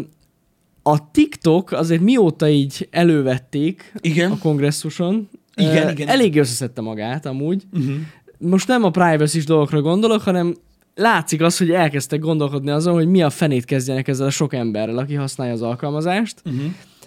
A 0.84 1.12
TikTok 1.12 1.72
azért 1.72 2.02
mióta 2.02 2.50
így 2.50 2.88
elővették 2.92 3.94
Igen. 4.02 4.32
a 4.32 4.38
kongresszuson, 4.38 5.30
Igen, 5.56 5.88
ö, 5.88 5.92
igen. 5.92 6.08
elég 6.08 6.38
összeszedte 6.38 6.82
magát 6.82 7.26
amúgy. 7.26 7.64
Uh-huh. 7.74 7.96
Most 8.38 8.68
nem 8.68 8.84
a 8.84 8.90
privacy 8.90 9.40
dolgokra 9.40 9.82
gondolok, 9.82 10.22
hanem 10.22 10.56
látszik 10.96 11.42
az, 11.42 11.58
hogy 11.58 11.72
elkezdtek 11.72 12.20
gondolkodni 12.20 12.70
azon, 12.70 12.94
hogy 12.94 13.08
mi 13.08 13.22
a 13.22 13.30
fenét 13.30 13.66
kezdjenek 13.66 14.08
ezzel 14.08 14.28
a 14.28 14.30
sok 14.30 14.54
emberrel, 14.54 14.98
aki 14.98 15.14
használja 15.14 15.54
az 15.54 15.62
alkalmazást. 15.62 16.42
Uh-huh. 16.46 16.62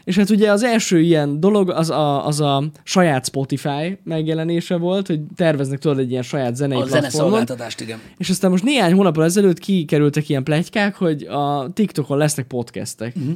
És 0.05 0.17
hát 0.17 0.31
ugye 0.31 0.51
az 0.51 0.63
első 0.63 1.01
ilyen 1.01 1.41
dolog 1.41 1.71
az 1.71 1.91
a, 1.91 2.27
az 2.27 2.41
a 2.41 2.65
saját 2.83 3.27
Spotify 3.27 3.99
megjelenése 4.05 4.77
volt, 4.77 5.07
hogy 5.07 5.21
terveznek 5.37 5.79
tudod 5.79 5.99
egy 5.99 6.11
ilyen 6.11 6.23
saját 6.23 6.57
zenei 6.57 6.81
A 6.81 6.85
platformot. 6.85 7.75
igen. 7.81 7.99
És 8.17 8.31
aztán 8.31 8.51
most 8.51 8.65
néhány 8.65 8.93
hónappal 8.93 9.25
ezelőtt 9.25 9.59
kikerültek 9.59 10.29
ilyen 10.29 10.45
plegykák, 10.45 10.95
hogy 10.95 11.23
a 11.23 11.71
TikTokon 11.73 12.19
lesznek 12.19 12.47
podcastek. 12.47 13.17
Uh-huh. 13.17 13.35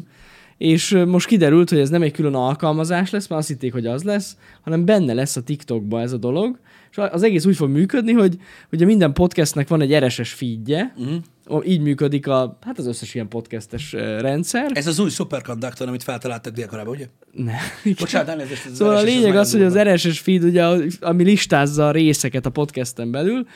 És 0.59 0.99
most 1.07 1.27
kiderült, 1.27 1.71
hogy 1.71 1.79
ez 1.79 1.89
nem 1.89 2.03
egy 2.03 2.13
külön 2.13 2.35
alkalmazás 2.35 3.11
lesz, 3.11 3.29
mert 3.29 3.41
azt 3.41 3.51
hitték, 3.51 3.73
hogy 3.73 3.87
az 3.87 4.03
lesz, 4.03 4.37
hanem 4.63 4.85
benne 4.85 5.13
lesz 5.13 5.37
a 5.37 5.43
TikTokba 5.43 6.01
ez 6.01 6.13
a 6.13 6.17
dolog. 6.17 6.59
És 6.91 6.99
az 6.99 7.23
egész 7.23 7.45
úgy 7.45 7.57
fog 7.57 7.69
működni, 7.71 8.13
hogy 8.13 8.37
ugye 8.73 8.85
minden 8.85 9.13
podcastnek 9.13 9.69
van 9.69 9.81
egy 9.81 9.97
RSS 9.97 10.33
feedje, 10.33 10.95
uh-huh. 10.97 11.69
így 11.69 11.81
működik 11.81 12.27
a, 12.27 12.59
hát 12.61 12.79
az 12.79 12.87
összes 12.87 13.15
ilyen 13.15 13.29
podcastes 13.29 13.93
rendszer. 13.93 14.71
Ez 14.75 14.87
az 14.87 14.99
új 14.99 15.11
superconductor, 15.11 15.89
amit 15.89 16.03
feltaláltak 16.03 16.55
délkorában, 16.55 16.95
ugye? 16.95 17.07
Ne. 17.33 17.57
Bocsánat, 17.99 18.29
elnézést. 18.29 18.65
ez 18.65 18.71
az 18.71 18.77
Szóval 18.77 18.97
a 18.97 19.03
lényeg 19.03 19.23
nagyon 19.23 19.37
az, 19.37 19.53
hogy 19.53 19.63
az. 19.63 19.79
RSS 19.79 20.19
feed, 20.19 20.45
ugye, 20.45 20.65
ami 21.01 21.25
listázza 21.25 21.87
a 21.87 21.91
részeket 21.91 22.47
a 22.47 22.51
podcasten 22.51 23.11
belül, 23.11 23.47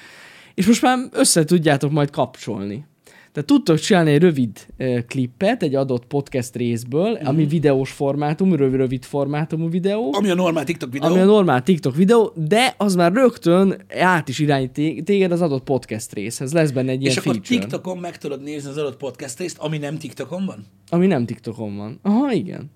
és 0.54 0.66
most 0.66 0.82
már 0.82 0.98
össze 1.12 1.44
tudjátok 1.44 1.90
majd 1.90 2.10
kapcsolni. 2.10 2.86
Tehát 3.32 3.48
tudtok 3.48 3.78
csinálni 3.78 4.10
egy 4.10 4.20
rövid 4.20 4.66
klippet 5.06 5.62
egy 5.62 5.74
adott 5.74 6.04
podcast 6.04 6.56
részből, 6.56 7.10
mm. 7.10 7.26
ami 7.26 7.46
videós 7.46 7.90
formátum, 7.90 8.54
rövid, 8.54 8.76
rövid 8.76 9.04
formátumú 9.04 9.70
videó, 9.70 10.14
Ami 10.14 10.30
a 10.30 10.34
normál 10.34 10.64
TikTok 10.64 10.92
videó. 10.92 11.10
ami 11.10 11.20
a 11.20 11.24
normál 11.24 11.62
TikTok 11.62 11.96
videó, 11.96 12.32
de 12.34 12.74
az 12.78 12.94
már 12.94 13.12
rögtön 13.12 13.82
át 13.98 14.28
is 14.28 14.38
irányít 14.38 14.70
té- 14.70 15.04
téged 15.04 15.32
az 15.32 15.40
adott 15.40 15.64
podcast 15.64 16.14
részhez. 16.14 16.52
Lesz 16.52 16.70
benne 16.70 16.90
egy 16.90 17.02
és 17.02 17.06
ilyen 17.06 17.16
akkor 17.18 17.32
feature, 17.32 17.60
TikTokon 17.60 17.98
meg 17.98 18.18
tudod 18.18 18.42
nézni 18.42 18.70
az 18.70 18.76
adott 18.76 18.96
podcast 18.96 19.38
részt, 19.38 19.58
ami 19.58 19.78
nem 19.78 19.98
TikTokon 19.98 20.46
van? 20.46 20.66
ami 20.90 21.06
nem 21.06 21.26
TikTokon 21.26 21.76
van. 21.76 21.98
Aha, 22.02 22.32
igen. 22.32 22.70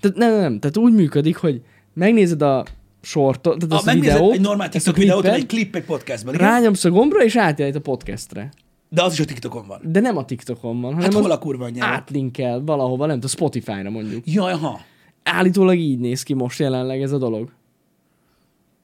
Tehát 0.00 0.16
nem, 0.16 0.30
nem, 0.30 0.40
nem. 0.40 0.58
Tehát 0.58 0.76
úgy 0.76 0.92
működik, 0.92 1.36
hogy 1.36 1.62
megnézed 1.94 2.42
a 2.42 2.64
sortot, 3.00 3.58
tehát 3.58 3.82
a 3.82 3.84
megnézed 3.84 4.12
videót, 4.12 4.34
egy 4.34 4.40
normál 4.40 4.68
TikTok 4.68 4.96
videót, 4.96 5.20
klippet, 5.20 5.40
egy 5.40 5.46
klip 5.46 5.76
egy 5.76 5.84
podcastban, 5.84 6.34
rányomsz 6.34 6.84
a 6.84 6.90
gombra, 6.90 7.24
és 7.24 7.36
átjelent 7.36 7.76
a 7.76 7.80
podcastre. 7.80 8.50
De 8.94 9.02
az 9.02 9.12
is 9.12 9.20
a 9.20 9.24
TikTokon 9.24 9.66
van. 9.66 9.80
De 9.84 10.00
nem 10.00 10.16
a 10.16 10.24
TikTokon 10.24 10.80
van, 10.80 10.94
hanem 10.94 11.10
Hát 11.10 11.20
hol 11.20 11.30
a 11.30 11.38
kurva 11.38 11.64
anyjába? 11.64 11.92
átlinkel 11.92 12.60
valahova, 12.60 13.06
nem 13.06 13.14
tudom, 13.14 13.30
Spotify-ra 13.30 13.90
mondjuk. 13.90 14.26
Jaj, 14.26 14.52
ha. 14.52 14.80
Állítólag 15.22 15.78
így 15.78 15.98
néz 15.98 16.22
ki 16.22 16.34
most 16.34 16.58
jelenleg 16.58 17.02
ez 17.02 17.12
a 17.12 17.18
dolog. 17.18 17.52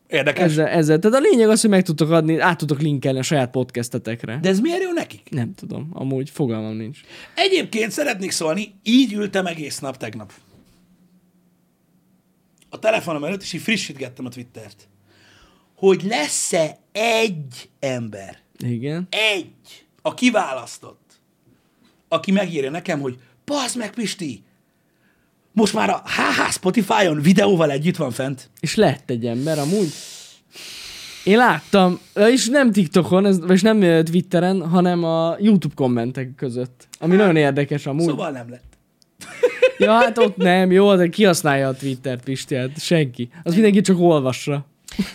Érdekes. 0.06 0.42
Ezzel, 0.44 0.66
ezzel. 0.66 0.98
Tehát 0.98 1.16
a 1.18 1.20
lényeg 1.20 1.48
az, 1.48 1.60
hogy 1.60 1.70
meg 1.70 1.82
tudtok 1.82 2.10
adni, 2.10 2.38
át 2.38 2.58
tudtok 2.58 2.80
linkelni 2.80 3.18
a 3.18 3.22
saját 3.22 3.50
podcastetekre. 3.50 4.38
De 4.42 4.48
ez 4.48 4.60
miért 4.60 4.82
jó 4.82 4.92
nekik? 4.92 5.30
Nem 5.30 5.54
tudom, 5.54 5.88
amúgy 5.92 6.30
fogalmam 6.30 6.76
nincs. 6.76 7.00
Egyébként 7.34 7.90
szeretnék 7.90 8.30
szólni, 8.30 8.74
így 8.82 9.12
ültem 9.12 9.46
egész 9.46 9.78
nap 9.78 9.96
tegnap. 9.96 10.32
A 12.70 12.78
telefonom 12.78 13.24
előtt, 13.24 13.42
és 13.42 13.52
így 13.52 13.60
frissítgettem 13.60 14.24
a 14.26 14.28
Twittert. 14.28 14.88
Hogy 15.74 16.02
lesz-e 16.02 16.78
egy 16.92 17.68
ember, 17.80 18.38
Igen. 18.58 19.06
egy, 19.10 19.86
a 20.08 20.14
kiválasztott, 20.14 21.20
aki 22.08 22.32
megírja 22.32 22.70
nekem, 22.70 23.00
hogy 23.00 23.18
Bazd 23.44 23.76
meg, 23.76 23.90
Pisti, 23.90 24.42
most 25.52 25.74
már 25.74 25.90
a 25.90 26.02
HH 26.04 26.50
Spotify-on 26.52 27.20
videóval 27.20 27.70
együtt 27.70 27.96
van 27.96 28.10
fent. 28.10 28.50
És 28.60 28.74
lett 28.74 29.10
egy 29.10 29.26
ember 29.26 29.58
amúgy. 29.58 29.88
Én 31.24 31.36
láttam, 31.36 31.98
és 32.14 32.48
nem 32.48 32.72
TikTokon, 32.72 33.46
vagy 33.46 33.62
nem 33.62 34.04
Twitteren, 34.04 34.68
hanem 34.68 35.04
a 35.04 35.36
YouTube 35.38 35.74
kommentek 35.74 36.34
között. 36.34 36.88
Ami 36.98 37.16
nagyon 37.16 37.36
érdekes 37.36 37.86
amúgy. 37.86 38.06
Szóval... 38.06 38.30
Nem 38.30 38.50
lett. 38.50 38.66
Ja, 39.78 39.92
hát 39.92 40.18
ott 40.18 40.36
nem, 40.36 40.72
jó, 40.72 40.96
de 40.96 41.08
ki 41.08 41.24
használja 41.24 41.68
a 41.68 41.74
Twittert, 41.74 42.24
Pisti? 42.24 42.54
Hát 42.54 42.80
senki. 42.80 43.30
Az 43.42 43.54
mindenki 43.54 43.80
csak 43.80 43.98
olvassa. 44.00 44.66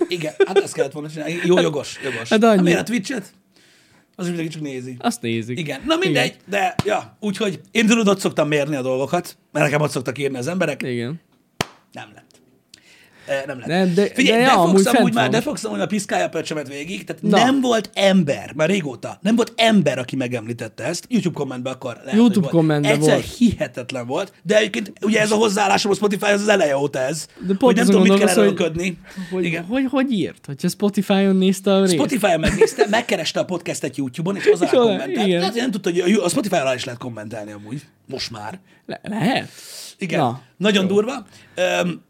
Igen, 0.07 0.33
hát 0.45 0.57
ezt 0.57 0.73
kellett 0.73 0.91
volna 0.91 1.09
csinálni. 1.09 1.39
Jó, 1.45 1.59
jogos, 1.59 1.99
jogos. 2.03 2.29
Hát 2.29 2.43
annyi. 2.43 2.55
Hát 2.55 2.63
miért 2.63 2.79
a 2.79 2.83
Twitch-et? 2.83 3.33
Az 4.15 4.27
mindenki 4.27 4.51
csak 4.51 4.61
nézi. 4.61 4.95
Azt 4.99 5.21
nézik. 5.21 5.59
Igen, 5.59 5.81
na 5.85 5.95
mindegy, 5.95 6.25
Igen. 6.25 6.39
de 6.45 6.75
ja, 6.85 7.17
úgyhogy 7.19 7.61
én 7.71 7.87
tudod, 7.87 8.07
ott 8.07 8.19
szoktam 8.19 8.47
mérni 8.47 8.75
a 8.75 8.81
dolgokat, 8.81 9.37
mert 9.51 9.65
nekem 9.65 9.81
ott 9.81 9.91
szoktak 9.91 10.17
írni 10.17 10.37
az 10.37 10.47
emberek. 10.47 10.81
Igen. 10.81 11.21
Nem 11.91 12.09
lett. 12.13 12.32
E, 13.25 13.43
nem 13.47 13.57
lett. 13.59 13.67
Nem, 13.67 13.93
de- 13.93 14.07
Figyelj, 14.13 14.39
de 14.39 14.45
de, 14.45 14.51
ja, 14.51 14.67
fogsz 14.67 14.85
amúgy 14.85 15.13
már, 15.13 15.29
de 15.29 15.41
fogsz 15.41 15.63
amúgy 15.63 15.77
már 15.77 15.87
piszkálja 15.87 16.25
a 16.25 16.29
pöcsemet 16.29 16.67
végig, 16.67 17.03
tehát 17.03 17.21
Na. 17.21 17.37
nem 17.37 17.61
volt 17.61 17.89
ember, 17.93 18.51
már 18.55 18.69
régóta, 18.69 19.17
nem 19.21 19.35
volt 19.35 19.53
ember, 19.55 19.97
aki 19.97 20.15
megemlítette 20.15 20.83
ezt. 20.83 21.05
YouTube 21.09 21.35
kommentben 21.35 21.73
akkor 21.73 21.97
lehet, 22.03 22.19
YouTube 22.19 22.47
hogy 22.51 22.65
volt. 22.65 22.85
Egyszer 22.85 23.13
volt. 23.13 23.25
hihetetlen 23.37 24.07
volt, 24.07 24.33
de 24.43 24.57
egyébként 24.57 24.93
ugye 25.01 25.19
ez 25.21 25.31
a 25.31 25.35
hozzáállásom 25.35 25.91
a 25.91 25.95
Spotify 25.95 26.25
az 26.25 26.41
az 26.41 26.47
eleje 26.47 26.77
óta 26.77 26.99
ez, 26.99 27.25
pont 27.47 27.59
hogy 27.61 27.75
nem 27.75 27.85
tudom, 27.85 28.01
mit 28.01 28.09
kell 28.09 28.19
gondolkozom, 28.19 28.43
hogy- 28.47 28.61
előködni. 28.61 28.97
Hogy, 29.31 29.43
Igen. 29.45 29.63
hogy, 29.63 29.85
hogy 29.89 30.11
írt? 30.11 30.45
Hogyha 30.45 30.67
Spotify-on 30.67 31.35
nézte 31.35 31.73
a 31.73 31.81
részt? 31.81 31.93
Spotify-on 31.93 32.39
megnézte, 32.39 32.85
megkereste 32.89 33.39
a 33.39 33.45
podcastet 33.45 33.97
YouTube-on, 33.97 34.35
és 34.35 34.45
az 34.53 34.61
alá 34.61 34.71
kommentelt. 34.71 35.27
igen. 35.27 35.39
Tehát 35.39 35.55
nem 35.55 35.71
tudta, 35.71 35.89
hogy 35.89 36.19
a 36.23 36.29
Spotify 36.29 36.55
alá 36.55 36.73
is 36.73 36.83
lehet 36.83 36.99
kommentelni 36.99 37.51
amúgy. 37.51 37.81
Most 38.07 38.31
már. 38.31 38.59
Le- 38.85 38.99
lehet? 39.03 39.49
Igen. 39.97 40.19
Na, 40.19 40.25
Na, 40.25 40.41
Nagyon 40.57 40.87
durva. 40.87 41.25
Öm, 41.55 42.01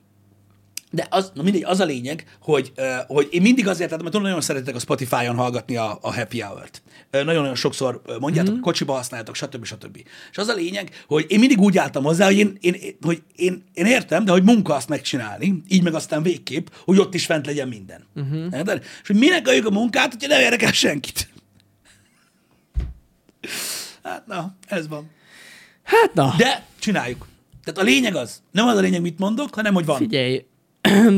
de 0.94 1.08
az, 1.10 1.32
na 1.34 1.44
mindegy, 1.44 1.64
az 1.64 1.80
a 1.80 1.86
lényeg, 1.86 2.26
hogy, 2.42 2.72
hogy 3.08 3.28
én 3.32 3.42
mindig 3.42 3.68
azért, 3.68 3.90
tehát, 3.90 4.04
mert 4.04 4.24
nagyon 4.24 4.42
szeretek 4.42 4.76
a 4.76 4.80
Spotify-on 4.80 5.36
hallgatni 5.36 5.76
a, 5.76 5.98
a 6.02 6.14
happy 6.14 6.40
hour-t. 6.40 6.82
Nagyon-nagyon 7.12 7.56
sokszor 7.56 8.02
mondjátok, 8.20 8.56
mm. 8.56 8.60
kocsiba 8.60 8.94
használjátok, 8.94 9.36
stb. 9.36 9.66
stb. 9.66 9.98
És 10.32 10.38
az 10.38 10.48
a 10.48 10.54
lényeg, 10.54 11.04
hogy 11.08 11.26
én 11.28 11.40
mindig 11.40 11.60
úgy 11.60 11.78
álltam 11.78 12.04
hozzá, 12.04 12.26
hogy 12.26 12.38
én, 12.38 12.58
én, 12.60 12.76
hogy 13.02 13.22
én, 13.36 13.64
én 13.74 13.86
értem, 13.86 14.26
de 14.26 14.32
hogy 14.32 14.44
munka 14.44 14.76
azt 14.76 14.90
megcsinálni, 14.90 15.64
így 15.68 15.84
meg 15.84 15.94
aztán 15.94 16.24
végképp, 16.24 16.68
hogy 16.86 17.00
ott 17.00 17.14
is 17.14 17.26
fent 17.26 17.46
legyen 17.46 17.68
minden. 17.68 18.08
Uh-huh. 18.16 18.74
És 19.02 19.08
hogy 19.08 19.16
minek 19.16 19.48
öljük 19.48 19.66
a 19.66 19.72
munkát, 19.72 20.12
hogyha 20.12 20.28
nem 20.28 20.42
érdekel 20.42 20.72
senkit. 20.72 21.28
Hát 24.04 24.28
na, 24.28 24.56
ez 24.68 24.88
van. 24.88 25.10
Hát 25.84 26.14
na, 26.14 26.34
De 26.38 26.66
csináljuk. 26.80 27.28
Tehát 27.64 27.80
a 27.80 27.84
lényeg 27.84 28.16
az, 28.16 28.42
nem 28.52 28.68
az 28.68 28.78
a 28.78 28.82
lényeg, 28.82 29.02
mit 29.02 29.20
mondok, 29.20 29.56
hanem 29.56 29.74
hogy 29.74 29.86
van. 29.86 29.98
figyelj. 29.98 30.46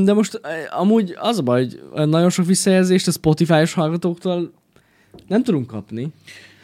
De 0.03 0.13
most 0.13 0.39
eh, 0.43 0.79
amúgy 0.79 1.15
az 1.19 1.37
a 1.37 1.41
baj, 1.41 1.67
hogy 1.91 2.07
nagyon 2.07 2.29
sok 2.29 2.45
visszajelzést 2.45 3.07
a 3.07 3.11
Spotify-os 3.11 3.73
hallgatóktól 3.73 4.53
nem 5.27 5.43
tudunk 5.43 5.67
kapni. 5.67 6.07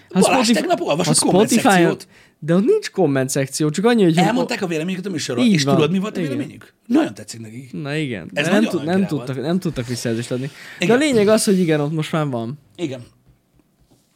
Ha 0.09 0.19
Balázs, 0.19 0.49
tegnap 0.49 0.81
olvasott 0.81 1.47
szekciót. 1.47 2.07
De 2.39 2.55
ott 2.55 2.65
nincs 2.65 2.89
komment 2.91 3.29
szekció, 3.29 3.69
csak 3.69 3.85
annyi, 3.85 4.03
hogy... 4.03 4.17
Elmondták 4.17 4.61
a 4.61 4.67
véleményüket 4.67 5.05
a 5.05 5.09
műsorról, 5.09 5.45
és 5.45 5.63
van. 5.63 5.75
tudod, 5.75 5.91
mi 5.91 5.99
volt 5.99 6.17
a 6.17 6.21
véleményük? 6.21 6.73
Nagyon 6.85 7.13
tetszik 7.13 7.39
nekik. 7.39 7.73
Na 7.73 7.95
igen, 7.95 8.29
Ez 8.33 8.45
de 8.45 8.51
nem, 8.51 8.63
tud, 8.63 8.83
nem, 8.83 9.07
tudtak, 9.07 9.41
nem 9.41 9.59
tudtak 9.59 9.87
visszajelzést 9.87 10.31
adni. 10.31 10.49
De 10.79 10.85
Igen. 10.85 10.95
a 10.95 10.99
lényeg 10.99 11.27
az, 11.27 11.43
hogy 11.43 11.59
igen, 11.59 11.79
ott 11.79 11.91
most 11.91 12.11
már 12.11 12.27
van. 12.27 12.59
Igen. 12.75 13.01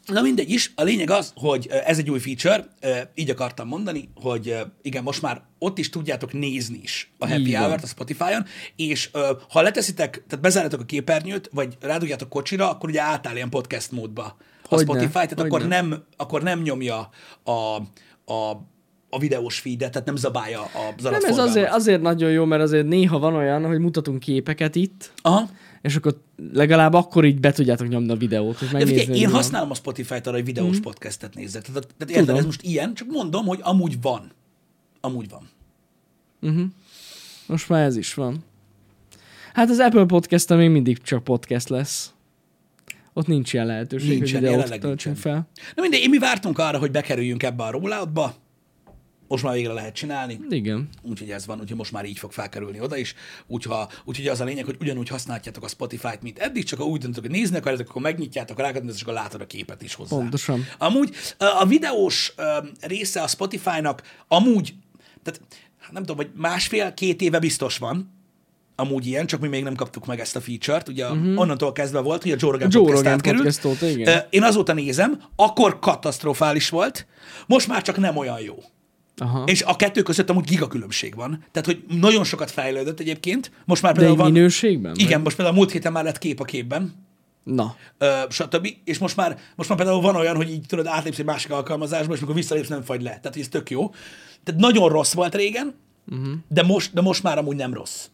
Na 0.05 0.21
mindegy 0.21 0.49
is, 0.49 0.71
a 0.75 0.83
lényeg 0.83 1.09
az, 1.09 1.31
hogy 1.35 1.67
ez 1.85 1.97
egy 1.97 2.09
új 2.09 2.19
feature, 2.19 2.67
így 3.15 3.29
akartam 3.29 3.67
mondani, 3.67 4.09
hogy 4.15 4.57
igen, 4.81 5.03
most 5.03 5.21
már 5.21 5.41
ott 5.59 5.77
is 5.77 5.89
tudjátok 5.89 6.33
nézni 6.33 6.79
is 6.83 7.11
a 7.17 7.27
Happy 7.27 7.51
van. 7.51 7.61
Hour-t 7.61 7.83
a 7.83 7.87
Spotify-on, 7.87 8.45
és 8.75 9.09
ha 9.49 9.61
leteszitek, 9.61 10.23
tehát 10.27 10.41
bezárjátok 10.41 10.79
a 10.79 10.85
képernyőt, 10.85 11.49
vagy 11.53 11.77
rádugjátok 11.81 12.29
kocsira, 12.29 12.69
akkor 12.69 12.89
ugye 12.89 13.01
átáll 13.01 13.35
ilyen 13.35 13.49
podcast 13.49 13.91
módba 13.91 14.37
a 14.69 14.79
Spotify, 14.79 15.11
tehát 15.11 15.39
akkor 15.39 15.61
hogyne. 15.61 15.81
nem, 15.81 16.03
akkor 16.17 16.43
nem 16.43 16.61
nyomja 16.61 17.09
a, 17.43 17.51
a, 18.31 18.51
a 19.09 19.19
videós 19.19 19.59
feedet, 19.59 19.91
tehát 19.91 20.07
nem 20.07 20.15
zabálja 20.15 20.61
az 20.61 21.03
Nem, 21.03 21.23
ez 21.23 21.37
azért, 21.37 21.71
azért 21.71 22.01
nagyon 22.01 22.31
jó, 22.31 22.45
mert 22.45 22.61
azért 22.61 22.87
néha 22.87 23.19
van 23.19 23.35
olyan, 23.35 23.65
hogy 23.65 23.79
mutatunk 23.79 24.19
képeket 24.19 24.75
itt, 24.75 25.11
Aha. 25.21 25.49
És 25.85 25.95
akkor 25.95 26.21
legalább 26.53 26.93
akkor 26.93 27.25
így 27.25 27.39
be 27.39 27.51
tudjátok 27.51 27.87
nyomni 27.87 28.11
a 28.11 28.15
videót, 28.15 28.61
és 28.61 28.67
De 28.67 28.77
megnézni. 28.77 29.05
hogy 29.05 29.17
én 29.17 29.29
használom 29.29 29.71
a 29.71 29.73
Spotify-t 29.73 30.27
arra, 30.27 30.35
hogy 30.35 30.45
videós 30.45 30.77
mm. 30.77 30.81
podcastet 30.81 31.35
nézzek. 31.35 31.61
Tehát, 31.61 31.81
tehát 31.81 32.09
érted, 32.09 32.19
Tudom. 32.19 32.35
ez 32.35 32.45
most 32.45 32.61
ilyen, 32.61 32.93
csak 32.93 33.07
mondom, 33.11 33.45
hogy 33.45 33.59
amúgy 33.61 34.01
van. 34.01 34.31
Amúgy 35.01 35.29
van. 35.29 35.49
Most 37.45 37.69
már 37.69 37.83
ez 37.83 37.97
is 37.97 38.13
van. 38.13 38.43
Hát 39.53 39.69
az 39.69 39.79
Apple 39.79 40.05
podcast 40.05 40.49
még 40.49 40.69
mindig 40.69 41.01
csak 41.01 41.23
podcast 41.23 41.69
lesz. 41.69 42.13
Ott 43.13 43.27
nincs 43.27 43.53
ilyen 43.53 43.65
lehetőség, 43.65 44.09
Nincsen, 44.09 44.41
hogy 44.41 44.49
videót 44.49 44.79
töltsünk 44.79 45.17
fel. 45.17 45.49
Na 45.75 45.81
mindegy, 45.81 46.09
mi 46.09 46.17
vártunk 46.17 46.59
arra, 46.59 46.77
hogy 46.77 46.91
bekerüljünk 46.91 47.43
ebbe 47.43 47.63
a 47.63 47.71
rolloutba. 47.71 48.35
Most 49.27 49.43
már 49.43 49.53
végre 49.53 49.73
lehet 49.73 49.95
csinálni. 49.95 50.39
Igen. 50.49 50.89
Úgyhogy 51.01 51.29
ez 51.29 51.45
van, 51.45 51.59
úgyhogy 51.59 51.77
most 51.77 51.91
már 51.91 52.05
így 52.05 52.19
fog 52.19 52.31
felkerülni 52.31 52.79
oda 52.79 52.97
is. 52.97 53.13
Úgyha, 53.47 53.89
úgyhogy 54.03 54.27
az 54.27 54.41
a 54.41 54.43
lényeg, 54.43 54.65
hogy 54.65 54.77
ugyanúgy 54.81 55.07
használjátok 55.07 55.63
a 55.63 55.67
Spotify-t, 55.67 56.21
mint 56.21 56.39
eddig, 56.39 56.63
csak 56.63 56.79
ha 56.79 56.85
úgy 56.85 56.99
döntöttek, 56.99 57.29
hogy 57.29 57.39
nézni 57.39 57.57
akarjátok, 57.57 57.89
akkor 57.89 58.01
megnyitjátok, 58.01 58.57
rákattintatok, 58.57 58.95
és 58.95 59.01
akkor 59.01 59.13
látod 59.13 59.41
a 59.41 59.47
képet 59.47 59.81
is 59.81 59.93
hozzá. 59.93 60.15
Pontosan. 60.15 60.65
Amúgy 60.77 61.15
a 61.37 61.65
videós 61.65 62.33
része 62.81 63.21
a 63.21 63.27
Spotify-nak 63.27 64.01
amúgy, 64.27 64.73
tehát 65.23 65.41
hát 65.79 65.91
nem 65.91 66.03
tudom, 66.03 66.17
hogy 66.17 66.31
másfél-két 66.35 67.21
éve 67.21 67.39
biztos 67.39 67.77
van, 67.77 68.13
amúgy 68.75 69.05
ilyen, 69.05 69.25
csak 69.25 69.39
mi 69.39 69.47
még 69.47 69.63
nem 69.63 69.75
kaptuk 69.75 70.05
meg 70.05 70.19
ezt 70.19 70.35
a 70.35 70.41
feature-t. 70.41 70.87
Ugye 70.87 71.09
uh-huh. 71.09 71.39
onnantól 71.39 71.71
kezdve 71.71 71.99
volt, 71.99 72.21
hogy 72.21 72.31
a 72.31 72.35
Joe 72.39 72.51
Rogan. 72.51 72.69
Joe 72.71 72.91
Rogan 72.91 73.21
podcast 73.21 73.65
óta, 73.65 73.87
igen. 73.87 74.23
Én 74.29 74.43
azóta 74.43 74.73
nézem, 74.73 75.21
akkor 75.35 75.79
katasztrofális 75.79 76.69
volt, 76.69 77.07
most 77.47 77.67
már 77.67 77.81
csak 77.81 77.97
nem 77.97 78.17
olyan 78.17 78.39
jó. 78.39 78.55
Aha. 79.17 79.43
És 79.45 79.61
a 79.61 79.75
kettő 79.75 80.01
között 80.01 80.29
amúgy 80.29 80.45
gigakülönbség 80.45 81.15
van. 81.15 81.43
Tehát, 81.51 81.65
hogy 81.65 81.83
nagyon 81.99 82.23
sokat 82.23 82.51
fejlődött 82.51 82.99
egyébként. 82.99 83.51
Most 83.65 83.81
már 83.81 83.93
De 83.93 83.99
például 83.99 84.17
egy 84.19 84.23
van... 84.23 84.33
minőségben? 84.33 84.91
vagy? 84.91 85.01
Igen, 85.01 85.21
most 85.21 85.35
például 85.35 85.57
múlt 85.57 85.71
héten 85.71 85.91
már 85.91 86.03
lett 86.03 86.17
kép 86.17 86.39
a 86.39 86.43
képben, 86.43 86.93
Na. 87.43 87.75
ö, 87.97 88.07
stb. 88.29 88.67
És 88.83 88.97
most 88.97 89.15
már, 89.15 89.39
most 89.55 89.69
már 89.69 89.77
például 89.77 90.01
van 90.01 90.15
olyan, 90.15 90.35
hogy 90.35 90.49
így 90.51 90.65
tudod, 90.67 90.85
átlépsz 90.87 91.19
egy 91.19 91.25
másik 91.25 91.51
alkalmazásba, 91.51 92.13
és 92.13 92.19
amikor 92.19 92.35
visszalépsz, 92.35 92.67
nem 92.67 92.81
fagy 92.81 93.01
le. 93.01 93.09
Tehát, 93.09 93.33
hogy 93.33 93.41
ez 93.41 93.47
tök 93.47 93.69
jó. 93.69 93.89
Tehát 94.43 94.61
nagyon 94.61 94.89
rossz 94.89 95.13
volt 95.13 95.35
régen, 95.35 95.75
uh-huh. 96.11 96.33
de, 96.47 96.63
most, 96.63 96.93
de 96.93 97.01
most 97.01 97.23
már 97.23 97.37
amúgy 97.37 97.55
nem 97.55 97.73
rossz. 97.73 98.05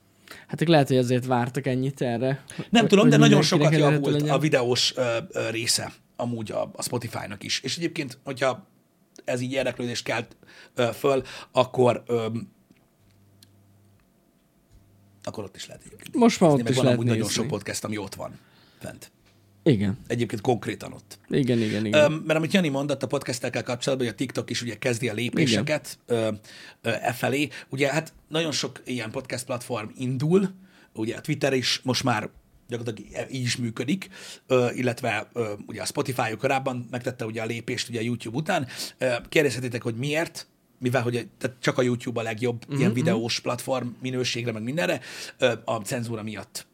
Hát 0.48 0.68
lehet, 0.68 0.88
hogy 0.88 0.98
azért 0.98 1.26
vártak 1.26 1.68
ennyit 1.68 2.02
erre. 2.02 2.44
Nem 2.70 2.88
tudom, 2.88 3.10
de 3.10 3.18
nagyon 3.18 3.42
sokat 3.42 3.78
javult 3.78 4.12
legyen. 4.12 4.30
a 4.30 4.40
videós 4.40 4.94
ö, 4.96 5.18
ö, 5.32 5.50
része 5.50 5.92
amúgy 6.16 6.52
a, 6.52 6.72
a 6.76 6.84
Spotify-nak 6.84 7.44
is. 7.44 7.60
És 7.64 7.78
egyébként, 7.78 8.18
hogyha 8.24 8.68
ez 9.26 9.42
így 9.42 9.52
érdeklődést 9.52 10.04
kelt 10.04 10.36
ö, 10.76 10.90
föl, 10.94 11.24
akkor 11.52 12.04
ö, 12.08 12.28
akkor 15.24 15.44
ott 15.44 15.56
is 15.56 15.68
lehet 15.68 15.82
egyébként. 15.86 16.16
Most 16.16 16.40
már 16.40 16.50
ott 16.50 16.70
is 16.70 16.76
van 16.76 16.84
lehet 16.84 17.00
amúgy 17.00 17.12
nagyon 17.12 17.30
sok 17.30 17.48
podcast, 17.48 17.84
ami 17.84 17.98
ott 17.98 18.16
van 18.16 18.40
fent. 18.80 19.12
Igen. 19.64 19.98
Egyébként 20.08 20.42
konkrétan 20.42 20.94
ott. 20.94 21.20
Igen, 21.28 21.60
igen, 21.60 21.86
igen. 21.86 22.04
Öm, 22.04 22.14
mert 22.14 22.40
amit 22.40 22.54
Jani 22.54 22.70
mondott 22.70 23.04
a 23.04 23.08
podcastekkel 23.08 23.64
kapcsolatban, 23.64 24.08
hogy 24.08 24.16
a 24.16 24.20
TikTok 24.20 24.50
is 24.50 24.62
ugye 24.62 24.78
kezdi 24.78 25.10
a 25.10 25.14
lépéseket 25.14 25.98
ö, 26.06 26.32
ö, 26.82 26.90
e 26.90 27.14
felé. 27.14 27.50
Ugye 27.70 27.92
hát 27.92 28.14
nagyon 28.28 28.52
sok 28.52 28.82
ilyen 28.86 29.12
podcast 29.12 29.46
platform 29.46 29.90
indul, 29.98 30.50
ugye 30.94 31.16
a 31.16 31.22
Twitter 31.22 31.54
is 31.54 31.80
most 31.84 32.04
már 32.04 32.30
gyakorlatilag 32.72 33.32
így 33.32 33.44
is 33.44 33.58
működik, 33.58 34.10
illetve 34.74 35.32
ugye 35.68 35.82
a 35.82 35.86
Spotify 35.86 36.36
korábban 36.38 36.88
megtette 36.92 37.26
ugye 37.26 37.42
a 37.42 37.46
lépést 37.46 37.90
ugye 37.90 38.00
a 38.00 38.04
YouTube 38.04 38.38
után. 38.38 38.68
Kérdezhetitek, 39.30 39.82
hogy 39.82 39.96
miért, 39.96 40.48
mivel 40.80 41.02
hogy 41.02 41.28
tehát 41.38 41.58
csak 41.60 41.78
a 41.78 41.82
YouTube 41.82 42.20
a 42.20 42.24
legjobb 42.24 42.66
mm-hmm. 42.66 42.80
ilyen 42.80 42.94
videós 42.94 43.40
platform 43.40 43.88
minőségre, 44.02 44.52
meg 44.52 44.64
mindenre, 44.64 45.00
a 45.66 45.76
cenzúra 45.76 46.24
miatt 46.24 46.68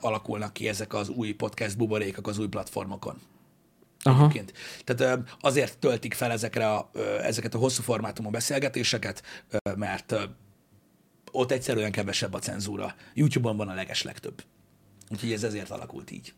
alakulnak 0.00 0.52
ki 0.52 0.68
ezek 0.68 0.94
az 0.94 1.08
új 1.08 1.32
podcast 1.32 1.76
buborékok 1.76 2.26
az 2.26 2.38
új 2.38 2.46
platformokon 2.46 3.20
Aha. 4.02 4.18
egyébként. 4.18 4.52
Tehát 4.84 5.18
azért 5.40 5.78
töltik 5.78 6.14
fel 6.14 6.30
ezekre 6.30 6.70
a, 6.70 6.90
ezeket 7.22 7.54
a 7.54 7.58
hosszú 7.58 7.82
formátumú 7.82 8.30
beszélgetéseket, 8.30 9.22
mert 9.76 10.14
ott 11.32 11.50
egyszerűen 11.50 11.92
kevesebb 11.92 12.34
a 12.34 12.38
cenzúra. 12.38 12.94
YouTube-on 13.14 13.56
van 13.56 13.68
a 13.68 13.74
leges 13.74 14.02
legtöbb. 14.02 14.42
Úgyhogy 15.10 15.32
ez 15.32 15.42
ezért 15.42 15.70
alakult 15.70 16.10
így. 16.10 16.32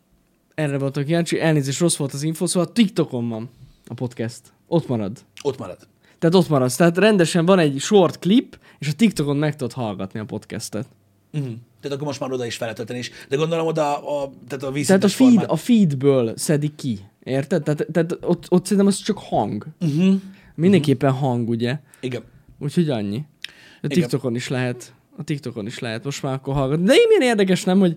Erre 0.54 0.78
voltak 0.78 1.04
kíváncsi. 1.04 1.40
Elnézést, 1.40 1.80
rossz 1.80 1.96
volt 1.96 2.12
az 2.12 2.22
info, 2.22 2.46
szóval 2.46 2.72
TikTokon 2.72 3.28
van 3.28 3.50
a 3.86 3.94
podcast. 3.94 4.40
Ott 4.66 4.88
marad. 4.88 5.24
Ott 5.42 5.58
marad. 5.58 5.88
Tehát 6.18 6.34
ott 6.34 6.48
maradsz. 6.48 6.76
Tehát 6.76 6.98
rendesen 6.98 7.44
van 7.44 7.58
egy 7.58 7.80
short 7.80 8.18
clip, 8.18 8.58
és 8.78 8.88
a 8.88 8.92
TikTokon 8.92 9.36
meg 9.36 9.56
tudod 9.56 9.72
hallgatni 9.72 10.20
a 10.20 10.24
podcastet. 10.24 10.86
Uh-huh. 11.32 11.52
Tehát 11.80 11.96
akkor 11.96 12.06
most 12.06 12.20
már 12.20 12.32
oda 12.32 12.46
is 12.46 12.56
fel 12.56 12.60
lehet 12.60 12.76
tölteni 12.76 12.98
is. 12.98 13.10
De 13.28 13.36
gondolom 13.36 13.66
oda 13.66 13.96
a, 13.96 14.30
tehát 14.48 14.64
a 14.64 14.72
Tehát 14.86 15.04
a, 15.04 15.08
feed, 15.08 15.30
formát. 15.30 15.50
a 15.50 15.56
feedből 15.56 16.36
szedik 16.36 16.74
ki. 16.74 16.98
Érted? 17.24 17.62
Tehát, 17.62 17.86
tehát 17.92 18.18
ott, 18.20 18.46
ott 18.48 18.62
szerintem 18.62 18.86
az 18.86 18.96
csak 18.96 19.18
hang. 19.18 19.66
Uh-huh. 19.80 20.20
Mindenképpen 20.54 21.12
hang, 21.12 21.48
ugye? 21.48 21.78
Igen. 22.00 22.22
Úgyhogy 22.58 22.90
annyi. 22.90 23.24
A 23.46 23.86
Igen. 23.86 23.98
TikTokon 23.98 24.34
is 24.34 24.48
lehet. 24.48 24.94
A 25.16 25.24
TikTokon 25.24 25.66
is 25.66 25.78
lehet 25.78 26.04
most 26.04 26.22
már 26.22 26.34
akkor 26.34 26.54
hallgatni. 26.54 26.84
De 26.84 26.94
én 26.94 27.06
milyen 27.06 27.30
érdekes, 27.30 27.64
nem, 27.64 27.78
hogy 27.78 27.96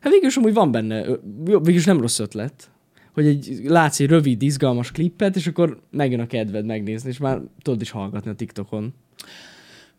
hát 0.00 0.12
végül 0.12 0.28
is 0.28 0.36
amúgy 0.36 0.52
van 0.52 0.70
benne, 0.70 1.04
végül 1.44 1.74
is 1.74 1.84
nem 1.84 2.00
rossz 2.00 2.18
ötlet, 2.18 2.70
hogy 3.12 3.26
egy, 3.26 3.60
látsz 3.64 4.00
egy 4.00 4.08
rövid, 4.08 4.42
izgalmas 4.42 4.90
klippet, 4.90 5.36
és 5.36 5.46
akkor 5.46 5.80
megjön 5.90 6.20
a 6.20 6.26
kedved 6.26 6.64
megnézni, 6.64 7.08
és 7.08 7.18
már 7.18 7.40
tudod 7.62 7.80
is 7.80 7.90
hallgatni 7.90 8.30
a 8.30 8.34
TikTokon. 8.34 8.94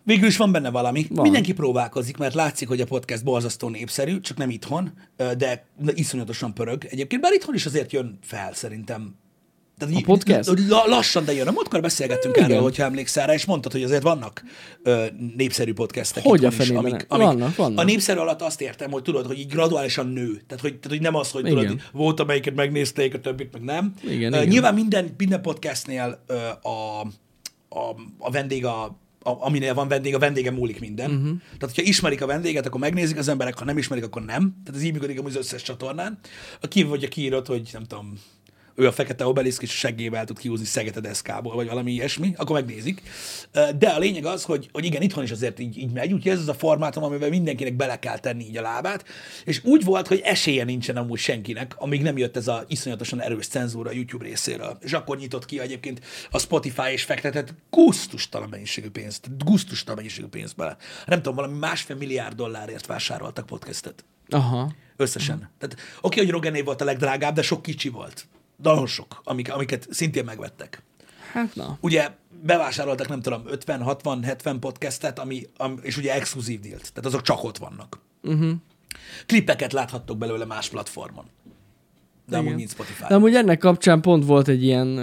Végül 0.03 0.27
is 0.27 0.37
van 0.37 0.51
benne 0.51 0.69
valami. 0.69 1.05
Van. 1.09 1.23
Mindenki 1.23 1.53
próbálkozik, 1.53 2.17
mert 2.17 2.33
látszik, 2.33 2.67
hogy 2.67 2.81
a 2.81 2.85
podcast 2.85 3.23
borzasztó 3.23 3.69
népszerű, 3.69 4.19
csak 4.19 4.37
nem 4.37 4.49
itthon, 4.49 4.91
de 5.37 5.65
iszonyatosan 5.93 6.53
pörög. 6.53 6.85
Egyébként 6.89 7.21
bár 7.21 7.33
itthon 7.33 7.55
is 7.55 7.65
azért 7.65 7.91
jön 7.91 8.19
fel, 8.21 8.53
szerintem. 8.53 9.15
Tehát 9.79 9.95
így- 9.95 10.03
podcast? 10.03 10.49
La, 10.67 10.83
lassan, 10.87 11.25
de 11.25 11.33
jön. 11.33 11.47
A 11.47 11.51
múltkor 11.51 11.81
beszélgettünk 11.81 12.35
Igen. 12.35 12.49
erről, 12.49 12.61
hogyha 12.61 12.83
emlékszel 12.83 13.27
rá, 13.27 13.33
és 13.33 13.45
mondtad, 13.45 13.71
hogy 13.71 13.83
azért 13.83 14.03
vannak 14.03 14.43
ö, 14.83 15.05
népszerű 15.35 15.73
podcastek 15.73 16.23
Hogy 16.23 16.45
a 16.45 16.51
is, 16.59 16.69
amik, 16.69 17.05
amik 17.07 17.25
Vannak, 17.27 17.55
vannak. 17.55 17.79
A 17.79 17.83
népszerű 17.83 18.19
alatt 18.19 18.41
azt 18.41 18.61
értem, 18.61 18.91
hogy 18.91 19.01
tudod, 19.01 19.25
hogy 19.25 19.39
így 19.39 19.47
graduálisan 19.47 20.07
nő. 20.07 20.41
Tehát, 20.47 20.61
hogy, 20.61 20.73
tehát, 20.79 20.97
hogy 20.97 21.01
nem 21.01 21.15
az, 21.15 21.31
hogy 21.31 21.43
tudod, 21.43 21.63
Igen. 21.63 21.81
volt, 21.91 22.19
amelyiket 22.19 22.55
megnézték, 22.55 23.13
a 23.13 23.19
többit 23.19 23.53
meg 23.53 23.61
nem. 23.61 23.93
Igen, 24.03 24.33
Ö, 24.33 24.35
igen. 24.35 24.47
Nyilván 24.47 24.73
minden, 24.73 25.13
minden 25.17 25.41
podcastnél 25.41 26.23
ö, 26.27 26.33
a, 26.61 27.01
a, 27.69 27.95
a 28.17 28.31
vendég 28.31 28.65
a, 28.65 28.83
a, 29.23 29.45
aminél 29.45 29.73
van 29.73 29.87
vendég, 29.87 30.15
a 30.15 30.19
vendége 30.19 30.51
múlik 30.51 30.79
minden. 30.79 31.11
Uh-huh. 31.11 31.37
Tehát, 31.57 31.75
hogyha 31.75 31.81
ismerik 31.81 32.21
a 32.21 32.25
vendéget, 32.25 32.65
akkor 32.65 32.79
megnézik 32.79 33.17
az 33.17 33.27
emberek, 33.27 33.57
ha 33.59 33.65
nem 33.65 33.77
ismerik, 33.77 34.03
akkor 34.03 34.21
nem. 34.21 34.61
Tehát 34.63 34.79
ez 34.79 34.85
így 34.85 34.93
működik 34.93 35.25
az 35.25 35.35
összes 35.35 35.61
csatornán. 35.61 36.19
A 36.61 36.67
kívül, 36.67 36.89
hogyha 36.89 37.07
kiírod, 37.07 37.47
hogy 37.47 37.69
nem 37.73 37.83
tudom, 37.83 38.13
ő 38.79 38.87
a 38.87 38.91
fekete 38.91 39.25
obeliszk, 39.25 39.61
és 39.61 39.71
seggével 39.71 40.25
tud 40.25 40.39
kiúzni 40.39 40.65
szeget 40.65 40.97
a 40.97 40.99
deszkából, 40.99 41.55
vagy 41.55 41.67
valami 41.67 41.91
ilyesmi, 41.91 42.33
akkor 42.37 42.55
megnézik. 42.55 43.01
De 43.77 43.87
a 43.87 43.99
lényeg 43.99 44.25
az, 44.25 44.43
hogy, 44.43 44.69
hogy 44.71 44.85
igen, 44.85 45.01
itthon 45.01 45.23
is 45.23 45.31
azért 45.31 45.59
így, 45.59 45.77
így 45.77 45.91
megy, 45.91 46.13
úgyhogy 46.13 46.31
ez 46.31 46.39
az 46.39 46.47
a 46.47 46.53
formátum, 46.53 47.03
amiben 47.03 47.29
mindenkinek 47.29 47.73
bele 47.73 47.99
kell 47.99 48.19
tenni 48.19 48.43
így 48.43 48.57
a 48.57 48.61
lábát, 48.61 49.05
és 49.45 49.63
úgy 49.63 49.83
volt, 49.83 50.07
hogy 50.07 50.19
esélye 50.23 50.63
nincsen 50.63 50.97
amúgy 50.97 51.19
senkinek, 51.19 51.75
amíg 51.77 52.01
nem 52.01 52.17
jött 52.17 52.37
ez 52.37 52.47
a 52.47 52.63
iszonyatosan 52.67 53.21
erős 53.21 53.47
cenzúra 53.47 53.89
a 53.89 53.93
YouTube 53.93 54.25
részéről. 54.25 54.77
És 54.81 54.93
akkor 54.93 55.17
nyitott 55.17 55.45
ki 55.45 55.59
egyébként 55.59 56.01
a 56.31 56.39
Spotify 56.39 56.91
és 56.91 57.03
fektetett 57.03 57.53
gusztustalan 57.69 58.49
mennyiségű 58.49 58.89
pénzt, 58.89 59.43
gusztustalan 59.45 59.95
mennyiségű 59.95 60.27
pénzt 60.27 60.55
bele. 60.55 60.77
Nem 61.05 61.17
tudom, 61.17 61.35
valami 61.35 61.57
másfél 61.57 61.95
milliárd 61.95 62.35
dollárért 62.35 62.85
vásároltak 62.85 63.45
podcastet. 63.45 64.05
Aha. 64.29 64.71
Összesen. 64.97 65.49
Tehát 65.57 65.75
oké, 66.01 66.19
hogy 66.19 66.29
Rogané 66.29 66.61
volt 66.61 66.81
a 66.81 66.85
legdrágább, 66.85 67.35
de 67.35 67.41
sok 67.41 67.61
kicsi 67.61 67.89
volt. 67.89 68.27
Nagyon 68.63 68.87
sok, 68.87 69.21
amik, 69.23 69.53
amiket 69.53 69.87
szintén 69.89 70.25
megvettek. 70.25 70.83
Hát 71.33 71.55
na. 71.55 71.77
Ugye 71.81 72.09
bevásároltak, 72.43 73.07
nem 73.07 73.21
tudom, 73.21 73.41
50, 73.45 73.81
60, 73.81 74.23
70 74.23 74.59
podcastet, 74.59 75.19
ami, 75.19 75.41
ami, 75.57 75.75
és 75.81 75.97
ugye 75.97 76.13
exkluzív 76.13 76.59
dílt. 76.59 76.79
Tehát 76.93 77.05
azok 77.05 77.21
csak 77.21 77.43
ott 77.43 77.57
vannak. 77.57 77.99
Uh-huh. 78.23 78.51
Klippeket 79.25 79.73
láthattok 79.73 80.17
belőle 80.17 80.45
más 80.45 80.69
platformon. 80.69 81.25
De 82.27 82.37
amúgy 82.37 82.55
nincs 82.55 82.69
Spotify. 82.69 83.03
De 83.07 83.15
amúgy 83.15 83.35
ennek 83.35 83.57
kapcsán 83.57 84.01
pont 84.01 84.25
volt 84.25 84.47
egy 84.47 84.63
ilyen, 84.63 84.97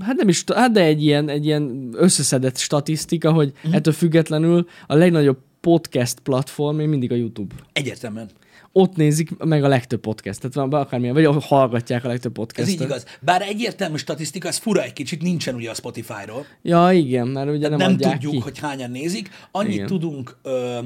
hát 0.00 0.16
nem 0.16 0.28
is, 0.28 0.44
hát 0.54 0.72
de 0.72 0.82
egy 0.82 1.02
ilyen, 1.04 1.28
egy 1.28 1.44
ilyen 1.44 1.88
összeszedett 1.92 2.56
statisztika, 2.58 3.32
hogy 3.32 3.52
Mhm. 3.62 3.68
mm. 3.68 3.74
ettől 3.74 3.92
függetlenül 3.92 4.68
a 4.86 4.94
legnagyobb 4.94 5.38
podcast 5.60 6.20
platform 6.20 6.76
még 6.76 6.88
mindig 6.88 7.12
a 7.12 7.14
YouTube. 7.14 7.54
Egyértelműen. 7.72 8.30
Ott 8.72 8.96
nézik 8.96 9.36
meg 9.38 9.64
a 9.64 9.68
legtöbb 9.68 10.00
podcastet, 10.00 10.54
van 10.54 10.72
akármilyen, 10.72 11.14
vagy 11.14 11.44
hallgatják 11.44 12.04
a 12.04 12.08
legtöbb 12.08 12.30
Ez 12.32 12.36
podcastet. 12.36 12.74
így 12.74 12.80
igaz. 12.80 13.04
Bár 13.20 13.42
egyértelmű 13.42 13.96
statisztika, 13.96 14.48
ez 14.48 14.56
fura 14.56 14.82
egy 14.82 14.92
kicsit, 14.92 15.22
nincsen 15.22 15.54
ugye 15.54 15.70
a 15.70 15.74
Spotify-ról. 15.74 16.46
Ja, 16.62 16.92
igen, 16.92 17.28
mert 17.28 17.50
ugye 17.50 17.68
nem, 17.68 17.78
nem 17.78 17.96
tudjuk, 17.96 18.32
ki. 18.32 18.38
hogy 18.38 18.58
hányan 18.58 18.90
nézik. 18.90 19.30
Annyit 19.50 19.74
Igen. 19.74 19.86
tudunk 19.86 20.36
ö, 20.42 20.78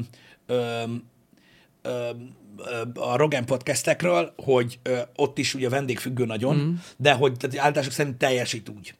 ö, 0.46 0.83
ö, 1.83 2.11
a 2.94 3.16
Rogan 3.16 3.44
podcastekről, 3.44 4.33
hogy 4.37 4.79
ö, 4.83 4.99
ott 5.16 5.38
is 5.38 5.55
ugye 5.55 5.68
vendégfüggő 5.68 6.25
nagyon, 6.25 6.57
mm. 6.57 6.75
de 6.96 7.12
hogy 7.12 7.37
tehát 7.37 7.59
állítások 7.59 7.92
szerint 7.92 8.16
teljesít 8.16 8.68
úgy. 8.68 8.94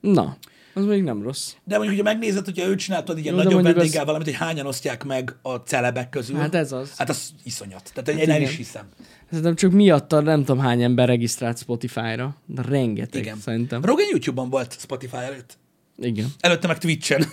Na, 0.00 0.36
az 0.74 0.84
még 0.84 1.02
nem 1.02 1.22
rossz. 1.22 1.52
De 1.64 1.76
mondjuk, 1.78 1.98
hogyha 1.98 2.12
megnézed, 2.12 2.44
hogyha 2.44 2.66
ő 2.66 2.74
csináltad 2.74 3.18
ilyen 3.18 3.34
Jó, 3.34 3.42
nagyobb 3.42 3.62
vendéggel 3.62 4.00
az- 4.00 4.06
valamit, 4.06 4.26
hogy 4.26 4.36
hányan 4.36 4.66
osztják 4.66 5.04
meg 5.04 5.36
a 5.42 5.54
celebek 5.54 6.08
közül. 6.08 6.36
Hát 6.36 6.54
ez 6.54 6.72
az. 6.72 6.96
Hát 6.96 7.08
az 7.08 7.30
iszonyat. 7.44 7.90
Tehát 7.94 8.10
hát 8.10 8.20
én 8.20 8.30
el 8.30 8.36
igen. 8.40 8.50
is 8.50 8.56
hiszem. 8.56 8.84
Szerintem 9.28 9.54
csak 9.54 9.72
miatta 9.72 10.20
nem 10.20 10.44
tudom 10.44 10.58
hány 10.58 10.82
ember 10.82 11.08
regisztrált 11.08 11.58
Spotify-ra, 11.58 12.36
de 12.46 12.62
rengeteg 12.62 13.22
Igen. 13.22 13.38
szerintem. 13.38 13.84
Rogan 13.84 14.06
YouTube-on 14.10 14.50
volt 14.50 14.76
Spotify 14.80 15.16
előtt. 15.16 15.58
Igen. 15.98 16.26
Előtte 16.40 16.66
meg 16.66 16.78
Twitch-en. 16.78 17.24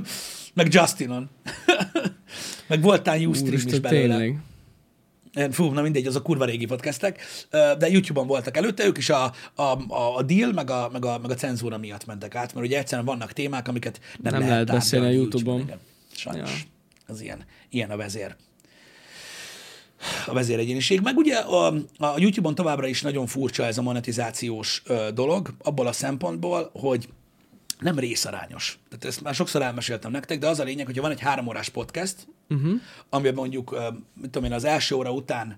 meg 0.54 0.72
Justinon. 0.72 1.30
meg 2.68 2.82
voltál 2.82 3.20
Ustream 3.26 3.54
is 3.54 3.64
belőle. 3.64 3.88
tényleg. 3.88 4.38
Fú, 5.50 5.72
na 5.72 5.82
mindegy, 5.82 6.06
az 6.06 6.16
a 6.16 6.22
kurva 6.22 6.44
régi 6.44 6.66
podcastek, 6.66 7.22
de 7.50 7.88
YouTube-on 7.88 8.26
voltak 8.26 8.56
előtte, 8.56 8.86
ők 8.86 8.98
is 8.98 9.10
a, 9.10 9.32
a, 9.54 9.62
a, 9.88 10.16
a 10.16 10.22
deal, 10.22 10.52
meg 10.52 10.70
a, 10.70 10.88
meg, 10.92 11.04
a, 11.04 11.18
meg 11.18 11.30
a 11.30 11.34
cenzúra 11.34 11.78
miatt 11.78 12.06
mentek 12.06 12.34
át, 12.34 12.54
mert 12.54 12.66
ugye 12.66 12.78
egyszerűen 12.78 13.06
vannak 13.06 13.32
témák, 13.32 13.68
amiket 13.68 14.00
nem, 14.22 14.32
Nem 14.32 14.40
lehet, 14.40 14.48
lehet 14.48 14.66
beszélni 14.66 15.06
a 15.06 15.10
YouTube-on. 15.10 15.60
Igen. 15.60 15.78
Sajnos. 16.12 16.50
Ja. 16.50 17.12
Az 17.12 17.20
ilyen, 17.20 17.44
ilyen 17.68 17.90
a 17.90 17.96
vezér. 17.96 18.36
A 20.26 20.32
vezéregyéniség. 20.32 21.00
Meg 21.00 21.16
ugye 21.16 21.36
a, 21.36 21.66
a 21.98 22.14
YouTube-on 22.16 22.54
továbbra 22.54 22.86
is 22.86 23.02
nagyon 23.02 23.26
furcsa 23.26 23.64
ez 23.64 23.78
a 23.78 23.82
monetizációs 23.82 24.82
ö, 24.86 25.08
dolog, 25.14 25.54
abból 25.62 25.86
a 25.86 25.92
szempontból, 25.92 26.70
hogy 26.72 27.08
nem 27.80 27.98
részarányos. 27.98 28.78
Tehát 28.88 29.04
ezt 29.04 29.22
már 29.22 29.34
sokszor 29.34 29.62
elmeséltem 29.62 30.10
nektek, 30.10 30.38
de 30.38 30.48
az 30.48 30.58
a 30.58 30.64
lényeg, 30.64 30.86
hogyha 30.86 31.02
van 31.02 31.10
egy 31.10 31.20
három 31.20 31.46
órás 31.46 31.68
podcast, 31.68 32.26
uh-huh. 32.54 32.80
amiben 33.10 33.34
mondjuk, 33.34 33.70
mit 34.20 34.30
tudom 34.30 34.44
én, 34.44 34.52
az 34.52 34.64
első 34.64 34.94
óra 34.94 35.12
után 35.12 35.56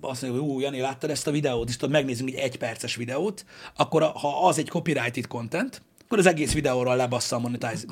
azt 0.00 0.22
mondja, 0.22 0.40
hogy 0.40 0.50
ú, 0.50 0.60
Jani, 0.60 0.80
láttad 0.80 1.10
ezt 1.10 1.26
a 1.26 1.30
videót, 1.30 1.68
és 1.68 1.76
tudod, 1.76 1.94
megnézzünk 1.94 2.30
egy 2.30 2.36
egyperces 2.36 2.96
videót, 2.96 3.44
akkor 3.76 4.02
a, 4.02 4.06
ha 4.06 4.46
az 4.46 4.58
egy 4.58 4.68
copyrighted 4.68 5.26
content, 5.26 5.82
akkor 6.04 6.18
az 6.18 6.26
egész 6.26 6.52
videóról 6.52 6.96
lebassza 6.96 7.36
a, 7.36 7.38
monetiz- 7.38 7.86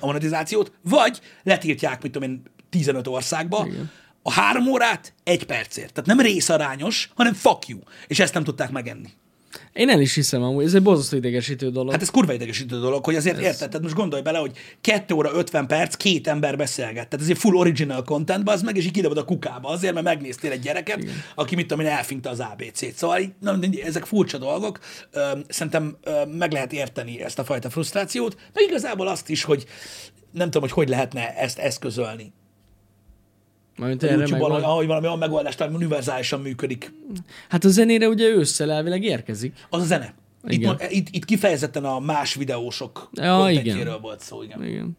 a 0.00 0.06
monetizációt, 0.06 0.72
vagy 0.82 1.20
letiltják, 1.42 2.02
mit 2.02 2.12
tudom 2.12 2.30
én, 2.30 2.42
15 2.70 3.06
országba, 3.06 3.66
Igen. 3.66 3.90
a 4.22 4.32
három 4.32 4.66
órát 4.66 5.14
egy 5.24 5.44
percért. 5.46 5.92
Tehát 5.92 6.08
nem 6.08 6.20
részarányos, 6.20 7.10
hanem 7.14 7.32
fuck 7.32 7.68
you. 7.68 7.78
És 8.06 8.20
ezt 8.20 8.34
nem 8.34 8.44
tudták 8.44 8.70
megenni. 8.70 9.08
Én 9.72 9.88
el 9.88 10.00
is 10.00 10.14
hiszem 10.14 10.42
amúgy, 10.42 10.64
ez 10.64 10.74
egy 10.74 10.82
borzasztó 10.82 11.16
idegesítő 11.16 11.70
dolog. 11.70 11.92
Hát 11.92 12.02
ez 12.02 12.10
kurva 12.10 12.32
idegesítő 12.32 12.78
dolog, 12.78 13.04
hogy 13.04 13.14
azért 13.14 13.40
érted, 13.40 13.68
tehát 13.68 13.82
most 13.82 13.94
gondolj 13.94 14.22
bele, 14.22 14.38
hogy 14.38 14.52
2 14.80 15.14
óra 15.14 15.32
50 15.32 15.66
perc, 15.66 15.94
két 15.94 16.26
ember 16.26 16.56
beszélget. 16.56 17.08
Tehát 17.08 17.24
ez 17.24 17.28
egy 17.28 17.38
full 17.38 17.54
original 17.54 18.02
content, 18.02 18.48
az 18.48 18.62
meg, 18.62 18.76
és 18.76 18.86
így 18.86 19.04
a 19.04 19.24
kukába 19.24 19.68
azért, 19.68 19.94
mert 19.94 20.06
megnéztél 20.06 20.50
egy 20.50 20.60
gyereket, 20.60 21.02
Igen. 21.02 21.14
aki 21.34 21.54
mit 21.54 21.66
tudom 21.66 21.84
én, 21.84 21.90
elfinkta 21.90 22.30
az 22.30 22.40
ABC-t. 22.40 22.96
Szóval 22.96 23.18
így, 23.18 23.30
na, 23.40 23.58
ezek 23.84 24.04
furcsa 24.04 24.38
dolgok. 24.38 24.78
Szerintem 25.48 25.96
meg 26.38 26.52
lehet 26.52 26.72
érteni 26.72 27.22
ezt 27.22 27.38
a 27.38 27.44
fajta 27.44 27.70
frusztrációt, 27.70 28.36
meg 28.52 28.64
igazából 28.64 29.08
azt 29.08 29.28
is, 29.28 29.44
hogy 29.44 29.66
nem 30.30 30.44
tudom, 30.44 30.62
hogy 30.62 30.72
hogy 30.72 30.88
lehetne 30.88 31.36
ezt 31.36 31.58
eszközölni. 31.58 32.32
Mármint 33.76 34.02
erre 34.02 34.12
YouTube-on, 34.12 34.50
megvan. 34.50 34.70
ahogy 34.70 34.86
valami 34.86 35.06
olyan 35.06 35.18
megoldás, 35.18 35.54
talán 35.54 35.74
univerzálisan 35.74 36.40
működik. 36.40 36.92
Hát 37.48 37.64
a 37.64 37.68
zenére 37.68 38.08
ugye 38.08 38.26
ősszel 38.26 38.70
elvileg 38.72 39.02
érkezik. 39.02 39.66
Az 39.70 39.82
a 39.82 39.84
zene. 39.84 40.14
Itt, 40.44 40.52
Igen. 40.52 40.76
ma- 40.78 40.90
itt, 40.90 41.06
itt 41.10 41.24
kifejezetten 41.24 41.84
a 41.84 41.98
más 42.00 42.34
videósok 42.34 43.10
Ja, 43.12 43.50
igen. 43.50 44.00
volt 44.00 44.20
szó, 44.20 44.42
igen. 44.42 44.64
Igen. 44.64 44.96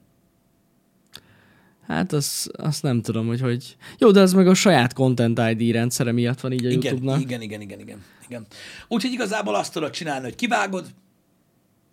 Hát 1.88 2.12
az, 2.12 2.52
azt 2.58 2.84
nem 2.84 3.02
tudom, 3.02 3.28
hogy 3.28 3.42
hogy... 3.42 3.76
Jó, 3.98 4.12
de 4.12 4.20
az 4.22 4.34
meg 4.34 4.48
a 4.48 4.54
saját 4.54 4.94
Content 4.94 5.40
ID 5.40 5.72
rendszere 5.72 6.12
miatt 6.12 6.40
van 6.40 6.52
így 6.52 6.66
a 6.66 6.70
Igen, 6.70 6.82
YouTube-nak. 6.82 7.22
igen, 7.22 7.42
igen, 7.42 7.62
igen, 7.62 7.80
igen, 7.80 8.04
igen. 8.28 8.46
Úgyhogy 8.88 9.12
igazából 9.12 9.56
azt 9.56 9.74
tudod 9.74 9.90
csinálni, 9.92 10.24
hogy 10.24 10.36
kivágod 10.36 10.86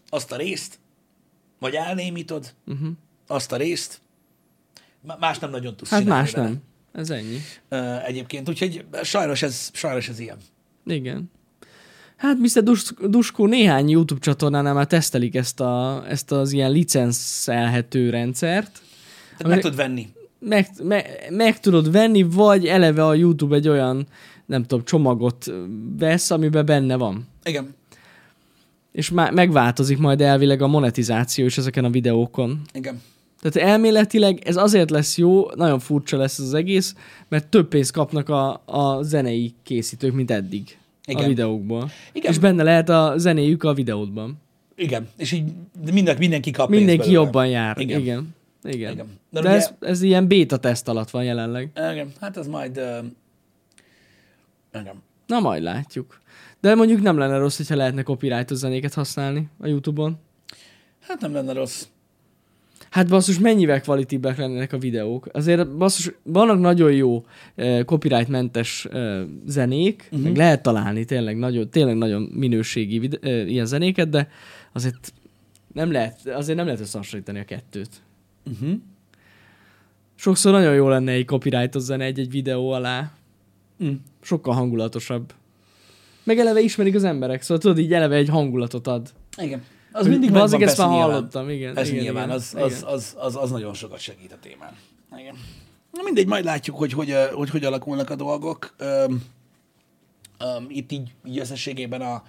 azt 0.08 0.32
a 0.32 0.36
részt, 0.36 0.78
vagy 1.58 1.74
elnémítod 1.74 2.54
uh-huh. 2.66 2.88
azt 3.26 3.52
a 3.52 3.56
részt, 3.56 4.00
más 5.18 5.38
nem 5.38 5.50
nagyon 5.50 5.76
tudsz 5.76 5.90
Hát 5.90 6.04
más 6.04 6.32
nem. 6.32 6.62
Ez 6.92 7.10
ennyi. 7.10 7.38
Egyébként, 8.06 8.48
úgyhogy 8.48 8.84
sajnos 9.02 9.42
ez, 9.42 9.70
sajnos 9.72 10.08
ez 10.08 10.18
ilyen. 10.18 10.36
Igen. 10.86 11.30
Hát 12.16 12.36
Mr. 12.38 12.62
Dus- 12.62 12.92
Duskó 13.08 13.46
néhány 13.46 13.88
YouTube 13.90 14.20
csatornánál 14.20 14.74
már 14.74 14.86
tesztelik 14.86 15.34
ezt, 15.34 15.60
a, 15.60 16.04
ezt 16.08 16.32
az 16.32 16.52
ilyen 16.52 16.70
licenszelhető 16.70 18.10
rendszert. 18.10 18.82
Tehát 19.36 19.52
meg 19.52 19.60
tudod 19.60 19.76
venni. 19.76 20.08
Meg, 20.38 20.68
me, 20.82 21.04
meg 21.30 21.60
tudod 21.60 21.90
venni, 21.92 22.22
vagy 22.22 22.66
eleve 22.66 23.06
a 23.06 23.14
YouTube 23.14 23.56
egy 23.56 23.68
olyan, 23.68 24.06
nem 24.46 24.62
tudom, 24.62 24.84
csomagot 24.84 25.52
vesz, 25.98 26.30
amiben 26.30 26.66
benne 26.66 26.96
van. 26.96 27.28
Igen, 27.44 27.74
És 28.92 29.10
má- 29.10 29.32
megváltozik 29.32 29.98
majd 29.98 30.20
elvileg 30.20 30.62
a 30.62 30.66
monetizáció 30.66 31.44
is 31.44 31.58
ezeken 31.58 31.84
a 31.84 31.90
videókon. 31.90 32.60
igen. 32.72 33.02
Tehát 33.40 33.68
elméletileg 33.70 34.38
ez 34.44 34.56
azért 34.56 34.90
lesz 34.90 35.18
jó, 35.18 35.50
nagyon 35.54 35.78
furcsa 35.78 36.16
lesz 36.16 36.38
az 36.38 36.54
egész, 36.54 36.94
mert 37.28 37.46
több 37.48 37.68
pénzt 37.68 37.92
kapnak 37.92 38.28
a, 38.28 38.62
a 38.66 39.02
zenei 39.02 39.54
készítők, 39.62 40.12
mint 40.12 40.30
eddig 40.30 40.78
Igen. 41.06 41.24
a 41.24 41.26
videókból. 41.28 41.90
Igen. 42.12 42.30
És 42.32 42.38
benne 42.38 42.62
lehet 42.62 42.88
a 42.88 43.14
zenéjük 43.16 43.62
a 43.62 43.74
videódban. 43.74 44.38
Igen, 44.74 45.08
és 45.16 45.32
így 45.32 45.52
minden, 45.92 46.16
mindenki 46.18 46.50
kap 46.50 46.68
pénzt 46.68 46.78
Mindenki 46.84 47.08
belőle. 47.10 47.24
jobban 47.24 47.46
jár. 47.48 47.78
Igen. 47.78 48.00
Igen. 48.00 48.34
Igen. 48.62 48.92
Igen. 48.92 49.06
De, 49.30 49.40
De 49.40 49.48
ugye- 49.48 49.50
ez, 49.58 49.70
ez 49.80 50.02
ilyen 50.02 50.28
beta 50.28 50.56
teszt 50.56 50.88
alatt 50.88 51.10
van 51.10 51.24
jelenleg. 51.24 51.70
Igen, 51.74 52.12
hát 52.20 52.36
ez 52.36 52.46
majd... 52.46 52.78
Uh, 52.78 53.04
igen. 54.80 55.02
Na 55.26 55.40
majd 55.40 55.62
látjuk. 55.62 56.20
De 56.60 56.74
mondjuk 56.74 57.02
nem 57.02 57.18
lenne 57.18 57.38
rossz, 57.38 57.56
hogyha 57.56 57.76
lehetne 57.76 58.02
copyrightos 58.02 58.58
zenéket 58.58 58.94
használni 58.94 59.48
a 59.60 59.66
YouTube-on. 59.66 60.16
Hát 61.00 61.20
nem 61.20 61.32
lenne 61.32 61.52
rossz. 61.52 61.84
Hát 62.90 63.08
basszus, 63.08 63.38
mennyivel 63.38 63.80
kvalitíbbek 63.80 64.36
lennének 64.36 64.72
a 64.72 64.78
videók. 64.78 65.28
Azért 65.32 65.76
basszus, 65.76 66.10
vannak 66.22 66.60
nagyon 66.60 66.92
jó 66.92 67.24
eh, 67.54 67.84
copyrightmentes 67.84 68.84
eh, 68.84 69.22
zenék, 69.46 70.02
uh-huh. 70.04 70.22
meg 70.22 70.36
lehet 70.36 70.62
találni 70.62 71.04
tényleg 71.04 71.38
nagyon, 71.38 71.70
tényleg 71.70 71.96
nagyon 71.96 72.22
minőségi 72.22 72.98
vid- 72.98 73.18
eh, 73.22 73.50
ilyen 73.50 73.66
zenéket, 73.66 74.08
de 74.08 74.28
azért 74.72 75.12
nem 75.72 75.92
lehet, 75.92 76.26
azért 76.26 76.56
nem 76.56 76.66
lehet 76.66 76.80
összehasonlítani 76.80 77.38
a 77.38 77.44
kettőt. 77.44 77.90
Uh-huh. 78.50 78.78
Sokszor 80.14 80.52
nagyon 80.52 80.74
jó 80.74 80.88
lenne 80.88 81.12
egy 81.12 81.24
copyrightos 81.24 81.82
zene 81.82 82.04
egy-egy 82.04 82.30
videó 82.30 82.70
alá. 82.70 83.12
Mm. 83.84 83.92
Sokkal 84.20 84.54
hangulatosabb. 84.54 85.32
Meg 86.24 86.38
eleve 86.38 86.60
ismerik 86.60 86.94
az 86.94 87.04
emberek, 87.04 87.42
szóval 87.42 87.58
tudod, 87.58 87.78
így 87.78 87.92
eleve 87.92 88.16
egy 88.16 88.28
hangulatot 88.28 88.86
ad. 88.86 89.12
Igen. 89.42 89.62
Az 89.92 90.06
mindig 90.06 90.32
Bazzik, 90.32 90.60
ezt 90.60 90.78
már 90.78 90.88
hallottam, 90.88 91.48
igen. 91.48 91.76
Ez 91.76 91.88
igen, 91.88 92.02
nyilván, 92.02 92.24
igen, 92.24 92.36
az, 92.36 92.50
igen. 92.52 92.64
az, 92.64 92.84
az, 92.86 93.14
az, 93.18 93.36
az, 93.36 93.50
nagyon 93.50 93.74
sokat 93.74 93.98
segít 93.98 94.32
a 94.32 94.38
témán. 94.40 94.72
Igen. 95.18 95.34
Na 95.92 96.02
mindegy, 96.02 96.26
majd 96.26 96.44
látjuk, 96.44 96.76
hogy 96.76 96.92
hogy, 96.92 97.14
hogy, 97.32 97.50
hogy 97.50 97.64
alakulnak 97.64 98.10
a 98.10 98.14
dolgok. 98.14 98.74
Öm, 98.78 99.22
öm, 100.38 100.66
itt 100.68 100.92
így, 100.92 101.14
így 101.26 101.38
összességében 101.38 102.00
a, 102.00 102.22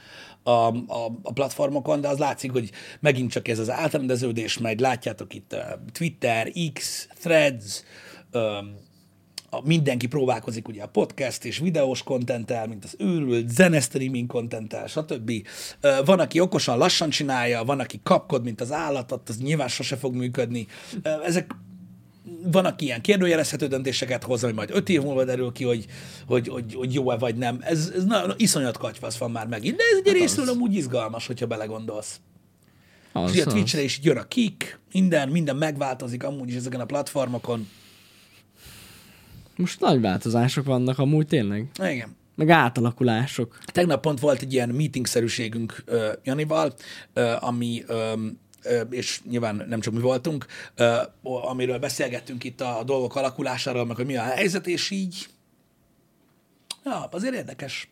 a, 0.44 0.68
a, 0.88 1.06
a 1.24 1.34
platformokon, 1.34 2.02
de 2.02 2.08
az 2.08 2.18
látszik, 2.18 2.52
hogy 2.52 2.72
megint 3.00 3.32
csak 3.32 3.48
ez 3.48 3.60
az 3.60 3.70
átrendeződés 3.70 4.58
megy. 4.58 4.80
Látjátok 4.80 5.34
itt 5.34 5.54
ö, 5.54 5.60
Twitter, 5.92 6.52
X, 6.74 7.08
Threads, 7.20 7.84
öm, 8.32 8.76
a, 9.54 9.62
mindenki 9.68 10.08
próbálkozik 10.08 10.68
ugye 10.68 10.84
a 10.84 10.88
podcast 10.88 11.46
és 11.46 11.58
videós 11.58 12.04
kontenttel, 12.04 12.68
mint 12.68 12.84
az 12.84 12.96
őrült, 12.98 13.50
zenestreaming 13.50 14.28
kontenttel, 14.28 14.88
stb. 14.88 15.32
Van, 16.06 16.20
aki 16.20 16.40
okosan 16.40 16.78
lassan 16.78 17.10
csinálja, 17.10 17.64
van, 17.64 17.80
aki 17.80 18.00
kapkod, 18.04 18.44
mint 18.44 18.62
az 18.62 18.72
állatot, 18.72 19.30
az 19.30 19.38
nyilván 19.38 19.68
sose 19.68 19.96
fog 19.96 20.16
működni. 20.16 20.68
Ezek 21.26 21.56
van, 22.52 22.66
aki 22.66 22.86
ilyen 22.86 23.02
kérdőjelezhető 23.02 23.68
döntéseket 23.68 24.24
hoz, 24.24 24.44
ami 24.44 24.54
majd 24.54 24.70
öt 24.74 24.90
év 24.90 25.02
múlva 25.02 25.24
derül 25.24 25.52
ki, 25.52 25.64
hogy, 25.64 25.86
hogy, 26.28 26.48
hogy, 26.48 26.74
hogy 26.74 26.94
jó-e 26.94 27.18
vagy 27.18 27.36
nem. 27.36 27.58
Ez, 27.62 27.92
ez 27.96 28.04
na, 28.04 28.26
na, 28.26 28.34
iszonyat 28.38 28.78
katyvasz 28.78 29.18
van 29.18 29.32
már 29.32 29.48
megint, 29.48 29.76
de 29.76 29.84
ez 29.92 30.02
egy 30.06 30.12
részről 30.20 30.50
amúgy 30.50 30.76
izgalmas, 30.76 31.28
hogyha 31.28 31.46
belegondolsz. 31.46 32.20
Az, 33.12 33.30
És 33.30 33.36
ugye 33.36 33.50
a. 33.50 33.52
Twitchre 33.52 33.82
is 33.82 34.00
jön 34.04 34.18
a 34.18 34.24
kick, 34.24 34.80
minden, 34.92 35.30
minden 35.30 35.56
megváltozik 35.56 36.24
amúgy 36.24 36.50
is 36.50 36.56
ezeken 36.56 36.80
a 36.80 36.86
platformokon. 36.86 37.68
Most 39.62 39.80
nagy 39.80 40.02
változások 40.02 40.66
vannak 40.66 41.00
amúgy 41.00 41.28
tényleg. 41.28 41.70
Igen. 41.84 42.16
Meg 42.36 42.50
átalakulások. 42.50 43.58
Tegnap 43.66 44.02
pont 44.02 44.20
volt 44.20 44.42
egy 44.42 44.54
ilyen 44.54 44.70
meetingszerűségünk 44.70 45.84
uh, 45.88 46.06
Janival, 46.24 46.74
uh, 47.16 47.48
ami, 47.48 47.84
um, 47.90 48.40
uh, 48.66 48.82
és 48.90 49.22
nyilván 49.30 49.66
nem 49.70 49.80
csak 49.80 49.94
mi 49.94 50.00
voltunk, 50.00 50.46
uh, 51.24 51.50
amiről 51.50 51.80
beszélgettünk 51.80 52.44
itt 52.44 52.62
a, 52.62 52.80
a 52.80 52.84
dolgok 52.84 53.16
alakulásáról, 53.16 53.86
meg 53.86 53.96
hogy 53.96 54.06
mi 54.06 54.16
a 54.16 54.22
helyzet, 54.22 54.68
és 54.68 54.90
így, 54.90 55.28
ja, 56.84 57.08
azért 57.12 57.34
érdekes, 57.34 57.90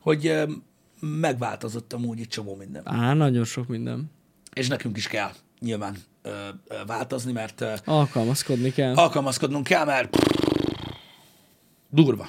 hogy 0.00 0.28
um, 0.28 0.62
megváltozott 1.00 1.92
amúgy 1.92 2.20
itt 2.20 2.30
csomó 2.30 2.54
minden. 2.54 2.82
Á, 2.88 3.14
nagyon 3.14 3.44
sok 3.44 3.68
minden. 3.68 4.10
És 4.52 4.68
nekünk 4.68 4.96
is 4.96 5.06
kell 5.06 5.30
nyilván 5.60 5.96
uh, 6.24 6.32
uh, 6.68 6.86
változni, 6.86 7.32
mert 7.32 7.60
uh, 7.60 7.72
Alkalmazkodni 7.84 8.72
kell. 8.72 8.94
alkalmazkodnunk 8.94 9.64
kell, 9.64 9.84
mert 9.84 10.16
durva. 11.90 12.28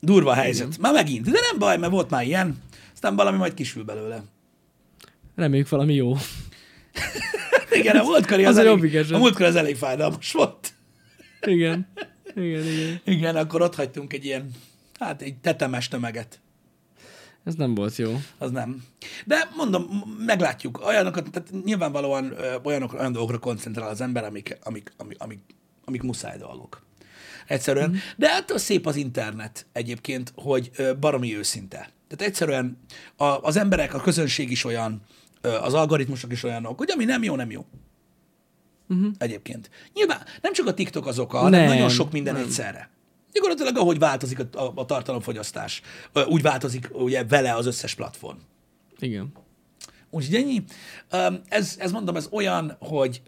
Durva 0.00 0.30
a 0.30 0.34
helyzet. 0.34 0.78
Már 0.78 0.92
megint. 0.92 1.30
De 1.30 1.38
nem 1.50 1.58
baj, 1.58 1.78
mert 1.78 1.92
volt 1.92 2.10
már 2.10 2.24
ilyen. 2.24 2.62
Aztán 2.92 3.16
valami 3.16 3.36
majd 3.36 3.54
kisül 3.54 3.84
belőle. 3.84 4.22
Reméljük 5.34 5.68
valami 5.68 5.94
jó. 5.94 6.16
Igen, 7.80 7.96
a 7.96 8.02
múltkori 8.02 8.44
az, 8.44 8.56
Az 8.56 8.66
elég, 8.66 9.12
a 9.12 9.18
múltkor 9.18 9.46
az 9.46 9.54
elég 9.56 9.76
fájdalmas 9.76 10.32
volt. 10.32 10.72
Igen. 11.46 11.88
Igen, 12.34 12.66
igen. 12.66 13.00
Igen, 13.04 13.36
akkor 13.36 13.62
ott 13.62 13.74
hagytunk 13.74 14.12
egy 14.12 14.24
ilyen, 14.24 14.50
hát 14.98 15.22
egy 15.22 15.36
tetemes 15.36 15.88
tömeget. 15.88 16.40
Ez 17.44 17.54
nem 17.54 17.74
volt 17.74 17.96
jó. 17.96 18.20
Az 18.38 18.50
nem. 18.50 18.84
De 19.26 19.50
mondom, 19.56 19.82
meglátjuk. 20.26 20.86
Olyanokat, 20.86 21.30
tehát 21.30 21.64
nyilvánvalóan 21.64 22.32
ö, 22.36 22.56
olyanok, 22.62 22.92
olyan 22.92 23.12
dolgokra 23.12 23.38
koncentrál 23.38 23.88
az 23.88 24.00
ember, 24.00 24.24
amik, 24.24 24.58
amik, 24.62 24.92
amik, 24.96 25.16
amik, 25.20 25.40
amik 25.84 26.02
muszáj 26.02 26.38
dolgok. 26.38 26.82
Egyszerűen. 27.50 27.90
Mm. 27.90 27.94
De 28.16 28.30
ettől 28.30 28.58
szép 28.58 28.86
az 28.86 28.96
internet 28.96 29.66
egyébként, 29.72 30.32
hogy 30.36 30.70
baromi 31.00 31.36
őszinte. 31.36 31.76
Tehát 31.78 32.32
egyszerűen 32.32 32.78
a, 33.16 33.24
az 33.24 33.56
emberek, 33.56 33.94
a 33.94 34.00
közönség 34.00 34.50
is 34.50 34.64
olyan, 34.64 35.02
az 35.42 35.74
algoritmusok 35.74 36.32
is 36.32 36.42
olyanok, 36.42 36.78
hogy 36.78 36.90
ami 36.90 37.04
nem 37.04 37.22
jó, 37.22 37.34
nem 37.36 37.50
jó. 37.50 37.66
Uh-huh. 38.88 39.12
Egyébként. 39.18 39.70
Nyilván 39.94 40.22
nem 40.40 40.52
csak 40.52 40.66
a 40.66 40.74
TikTok 40.74 41.06
az 41.06 41.18
oka, 41.18 41.38
hanem 41.38 41.60
Nem, 41.60 41.68
nagyon 41.68 41.88
sok 41.88 42.12
minden 42.12 42.34
nem. 42.34 42.42
egyszerre. 42.42 42.90
Gyakorlatilag 43.32 43.76
ahogy 43.76 43.98
változik 43.98 44.38
a, 44.38 44.64
a, 44.64 44.72
a 44.74 44.84
tartalomfogyasztás, 44.84 45.82
úgy 46.26 46.42
változik 46.42 46.88
ugye 46.92 47.24
vele 47.24 47.54
az 47.54 47.66
összes 47.66 47.94
platform. 47.94 48.38
Igen. 48.98 49.32
Úgyhogy 50.10 50.34
ennyi. 50.34 50.64
Ez, 51.48 51.76
ez 51.78 51.92
mondom, 51.92 52.16
ez 52.16 52.28
olyan, 52.30 52.76
hogy, 52.80 53.22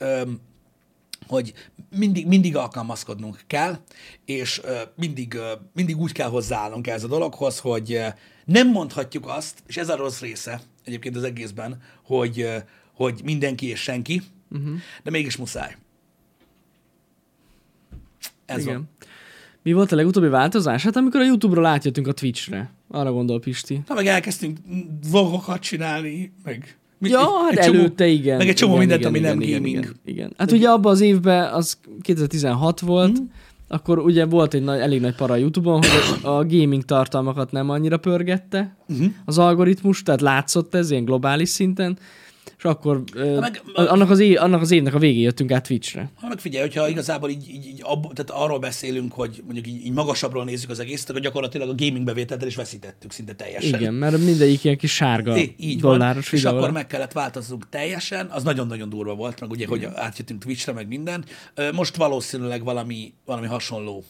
hogy 1.33 1.53
mindig, 1.97 2.27
mindig 2.27 2.57
alkalmazkodnunk 2.57 3.41
kell, 3.47 3.79
és 4.25 4.61
mindig, 4.97 5.39
mindig 5.75 5.99
úgy 5.99 6.13
kell 6.13 6.29
hozzáállnunk 6.29 6.87
ez 6.87 7.05
a 7.05 7.09
dologhoz, 7.09 7.59
hogy 7.59 8.01
nem 8.45 8.69
mondhatjuk 8.69 9.29
azt, 9.29 9.63
és 9.67 9.77
ez 9.77 9.89
a 9.89 9.97
rossz 9.97 10.21
része 10.21 10.61
egyébként 10.85 11.17
az 11.17 11.23
egészben, 11.23 11.83
hogy, 12.03 12.49
hogy 12.93 13.21
mindenki 13.25 13.67
és 13.67 13.81
senki, 13.81 14.23
uh-huh. 14.51 14.75
de 15.03 15.11
mégis 15.11 15.37
muszáj. 15.37 15.77
Ez 18.47 18.61
Igen. 18.61 18.75
van. 18.75 18.91
Mi 19.63 19.73
volt 19.73 19.93
a 19.93 19.97
legutóbbi 19.97 20.29
változás? 20.29 20.83
Hát 20.83 20.97
amikor 20.97 21.21
a 21.21 21.25
YouTube-ról 21.25 21.67
átjöttünk 21.67 22.07
a 22.07 22.13
Twitch-re. 22.13 22.71
Arra 22.89 23.13
gondol 23.13 23.41
Pisti. 23.41 23.83
Na, 23.87 23.95
meg 23.95 24.07
elkezdtünk 24.07 24.59
vlogokat 25.11 25.61
csinálni, 25.61 26.33
meg... 26.45 26.77
Ja, 27.11 27.19
hát 27.19 27.51
egy 27.53 27.65
csomó- 27.65 27.79
előtte 27.79 28.07
igen. 28.07 28.37
Meg 28.37 28.49
egy 28.49 28.55
csomó 28.55 28.75
igen, 28.75 28.87
mindent, 28.87 29.01
igen, 29.01 29.11
ami 29.11 29.19
igen, 29.19 29.33
nem 29.33 29.43
igen, 29.49 29.63
gaming. 29.63 29.77
Igen, 29.85 29.95
igen. 30.05 30.33
Hát 30.37 30.53
ugye 30.53 30.69
abban 30.69 30.93
az 30.93 31.01
évben, 31.01 31.53
az 31.53 31.79
2016 32.01 32.81
volt, 32.81 33.13
Mhm. 33.13 33.23
akkor 33.69 33.99
ugye 33.99 34.25
volt 34.25 34.55
egy 34.55 34.63
nagy, 34.63 34.81
elég 34.81 35.01
nagy 35.01 35.15
para 35.15 35.33
a 35.33 35.37
YouTube-on, 35.37 35.81
hogy 35.83 36.19
a 36.23 36.45
gaming 36.47 36.83
tartalmakat 36.83 37.53
nem 37.53 37.71
annyira 37.71 37.97
pörgette 37.97 38.77
Mhm. 38.89 39.05
az 39.25 39.39
algoritmus, 39.39 40.03
tehát 40.03 40.21
látszott 40.21 40.75
ez 40.75 40.91
ilyen 40.91 41.05
globális 41.05 41.49
szinten, 41.49 41.99
és 42.59 42.65
akkor 42.65 43.03
meg- 43.41 43.63
annak, 43.75 44.11
az 44.11 44.19
év, 44.19 44.37
annak 44.41 44.61
az 44.61 44.71
évnek 44.71 44.95
a 44.95 44.99
végén 44.99 45.23
jöttünk 45.23 45.53
át 45.53 45.67
Twitchre. 45.67 46.11
Ha 46.15 46.29
meg 46.29 46.39
figyelj, 46.39 46.63
hogyha 46.67 46.89
igazából 46.89 47.31
így, 47.31 47.49
így, 47.49 47.67
így 47.67 47.81
abba, 47.83 48.11
tehát 48.15 48.43
arról 48.45 48.59
beszélünk, 48.59 49.13
hogy 49.13 49.43
mondjuk 49.45 49.67
így, 49.67 49.85
így 49.87 49.93
magasabbról 49.93 50.45
nézzük 50.45 50.71
az 50.71 50.79
egészet, 50.79 51.11
akkor 51.11 51.21
gyakorlatilag 51.21 51.69
a 51.69 51.75
gaming 51.77 52.05
bevételt 52.05 52.41
el 52.43 52.49
is 52.49 52.57
veszítettük 52.57 53.13
szinte 53.13 53.33
teljesen. 53.35 53.81
Igen, 53.81 53.95
mert 53.95 54.19
mindegyik 54.19 54.65
ilyen 54.65 54.77
kis 54.77 54.95
sárga 54.95 55.37
Í- 55.37 55.55
így 55.57 55.81
dolláros 55.81 56.31
van, 56.31 56.41
és 56.41 56.47
akkor 56.47 56.71
meg 56.71 56.87
kellett 56.87 57.13
változzunk 57.13 57.69
teljesen, 57.69 58.27
az 58.31 58.43
nagyon-nagyon 58.43 58.89
durva 58.89 59.15
volt, 59.15 59.41
meg 59.41 59.51
ugye, 59.51 59.67
hogy 59.67 59.89
átjöttünk 59.95 60.43
Twitchre, 60.45 60.73
meg 60.73 60.89
minden. 60.89 61.25
Most 61.73 61.97
valószínűleg 61.97 62.65
valami, 62.65 63.13
valami 63.25 63.47
hasonló. 63.47 64.05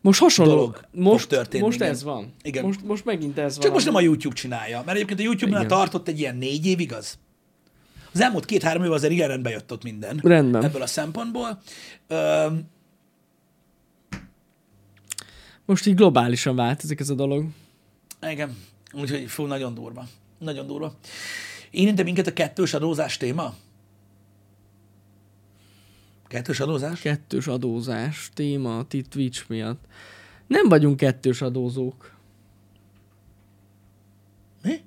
Most 0.00 0.20
hasonló. 0.20 0.52
dolog 0.52 0.80
most, 0.92 1.28
történni, 1.28 1.62
most 1.64 1.76
igen. 1.76 1.88
ez 1.88 2.02
van. 2.02 2.34
Igen. 2.42 2.64
Most, 2.64 2.84
most 2.84 3.04
megint 3.04 3.38
ez 3.38 3.52
Csak 3.54 3.62
van. 3.62 3.72
most 3.72 3.84
nem 3.86 3.94
a 3.94 4.00
YouTube 4.00 4.34
csinálja, 4.34 4.82
mert 4.86 4.96
egyébként 4.96 5.20
a 5.20 5.22
YouTube-nál 5.22 5.64
Igen. 5.64 5.76
tartott 5.78 6.08
egy 6.08 6.18
ilyen 6.18 6.36
négy 6.36 6.66
év, 6.66 6.80
igaz? 6.80 7.18
Az 8.12 8.20
elmúlt 8.20 8.44
két-három 8.44 8.84
év 8.84 8.92
azért 8.92 9.12
igen 9.12 9.28
rendbe 9.28 9.50
jött 9.50 9.72
ott 9.72 9.82
minden. 9.82 10.20
Rendben. 10.22 10.64
Ebből 10.64 10.82
a 10.82 10.86
szempontból. 10.86 11.60
Ö, 12.06 12.46
Most 15.64 15.86
így 15.86 15.94
globálisan 15.94 16.56
változik 16.56 17.00
ez 17.00 17.10
a 17.10 17.14
dolog. 17.14 17.46
igen, 18.30 18.56
úgyhogy 18.92 19.24
fú, 19.30 19.44
nagyon 19.44 19.74
durva. 19.74 20.06
Nagyon 20.38 20.66
durva. 20.66 20.94
Érinte 21.70 22.02
minket 22.02 22.26
a 22.26 22.32
kettős 22.32 22.74
adózás 22.74 23.16
téma? 23.16 23.54
Kettős 26.26 26.60
adózás? 26.60 27.00
Kettős 27.00 27.46
adózás 27.46 28.30
téma 28.34 28.78
a 28.78 28.86
Twitch 29.08 29.44
miatt. 29.48 29.84
Nem 30.46 30.68
vagyunk 30.68 30.96
kettős 30.96 31.42
adózók. 31.42 32.16
Mi? 34.62 34.80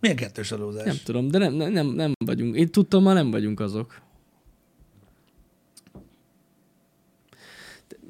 Milyen 0.00 0.16
kettős 0.16 0.52
adózás? 0.52 0.84
Nem 0.84 0.98
tudom, 1.04 1.28
de 1.28 1.38
nem, 1.38 1.54
nem, 1.54 1.86
nem, 1.86 2.12
vagyunk. 2.24 2.56
Én 2.56 2.70
tudtam, 2.70 3.02
ma 3.02 3.12
nem 3.12 3.30
vagyunk 3.30 3.60
azok. 3.60 4.00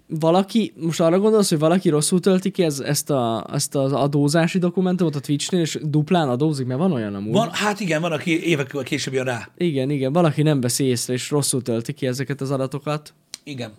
Valaki, 0.07 0.73
most 0.77 1.01
arra 1.01 1.19
gondolsz, 1.19 1.49
hogy 1.49 1.59
valaki 1.59 1.89
rosszul 1.89 2.21
tölti 2.21 2.51
ki 2.51 2.63
ez, 2.63 2.81
ezt, 2.81 3.11
a, 3.11 3.47
ezt 3.53 3.75
az 3.75 3.93
adózási 3.93 4.59
dokumentumot 4.59 5.15
a 5.15 5.21
Twitchnél, 5.21 5.61
és 5.61 5.79
duplán 5.83 6.29
adózik, 6.29 6.67
mert 6.67 6.81
van 6.81 6.93
olyan 6.93 7.15
amúgy. 7.15 7.33
Van, 7.33 7.51
hát 7.53 7.81
igen, 7.81 8.01
van, 8.01 8.13
aki 8.13 8.49
évekkel 8.49 8.83
később 8.83 9.15
jön 9.15 9.25
rá. 9.25 9.49
Igen, 9.57 9.91
igen, 9.91 10.13
valaki 10.13 10.43
nem 10.43 10.61
veszi 10.61 10.85
észre, 10.85 11.13
és 11.13 11.31
rosszul 11.31 11.63
tölti 11.63 11.93
ki 11.93 12.07
ezeket 12.07 12.41
az 12.41 12.51
adatokat. 12.51 13.15
Igen. 13.45 13.73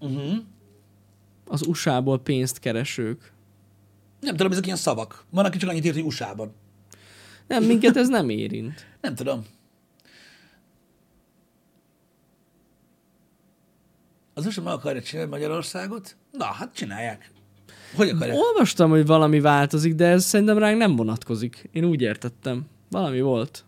Uh-huh. 0.00 0.36
Az 1.46 1.66
USA-ból 1.66 2.18
pénzt 2.18 2.58
keresők. 2.58 3.31
Nem 4.22 4.36
tudom, 4.36 4.52
ezek 4.52 4.64
ilyen 4.64 4.76
szavak. 4.76 5.24
Van, 5.30 5.44
aki 5.44 5.58
csak 5.58 5.70
annyit 5.70 5.84
írt, 5.84 5.94
hogy 5.94 6.04
USA-ban. 6.04 6.52
Nem, 7.46 7.64
minket 7.64 7.96
ez 7.96 8.08
nem 8.08 8.28
érint. 8.28 8.86
Nem 9.00 9.14
tudom. 9.14 9.44
Az 14.34 14.46
USA 14.46 14.62
meg 14.62 14.72
akarja 14.72 15.02
csinálni 15.02 15.30
Magyarországot? 15.30 16.16
Na, 16.30 16.44
hát 16.44 16.74
csinálják. 16.74 17.30
Hogy 17.96 18.08
akarják? 18.08 18.36
Olvastam, 18.38 18.90
hogy 18.90 19.06
valami 19.06 19.40
változik, 19.40 19.94
de 19.94 20.06
ez 20.06 20.24
szerintem 20.24 20.58
ránk 20.58 20.78
nem 20.78 20.96
vonatkozik. 20.96 21.68
Én 21.72 21.84
úgy 21.84 22.00
értettem. 22.00 22.66
Valami 22.90 23.20
volt. 23.20 23.64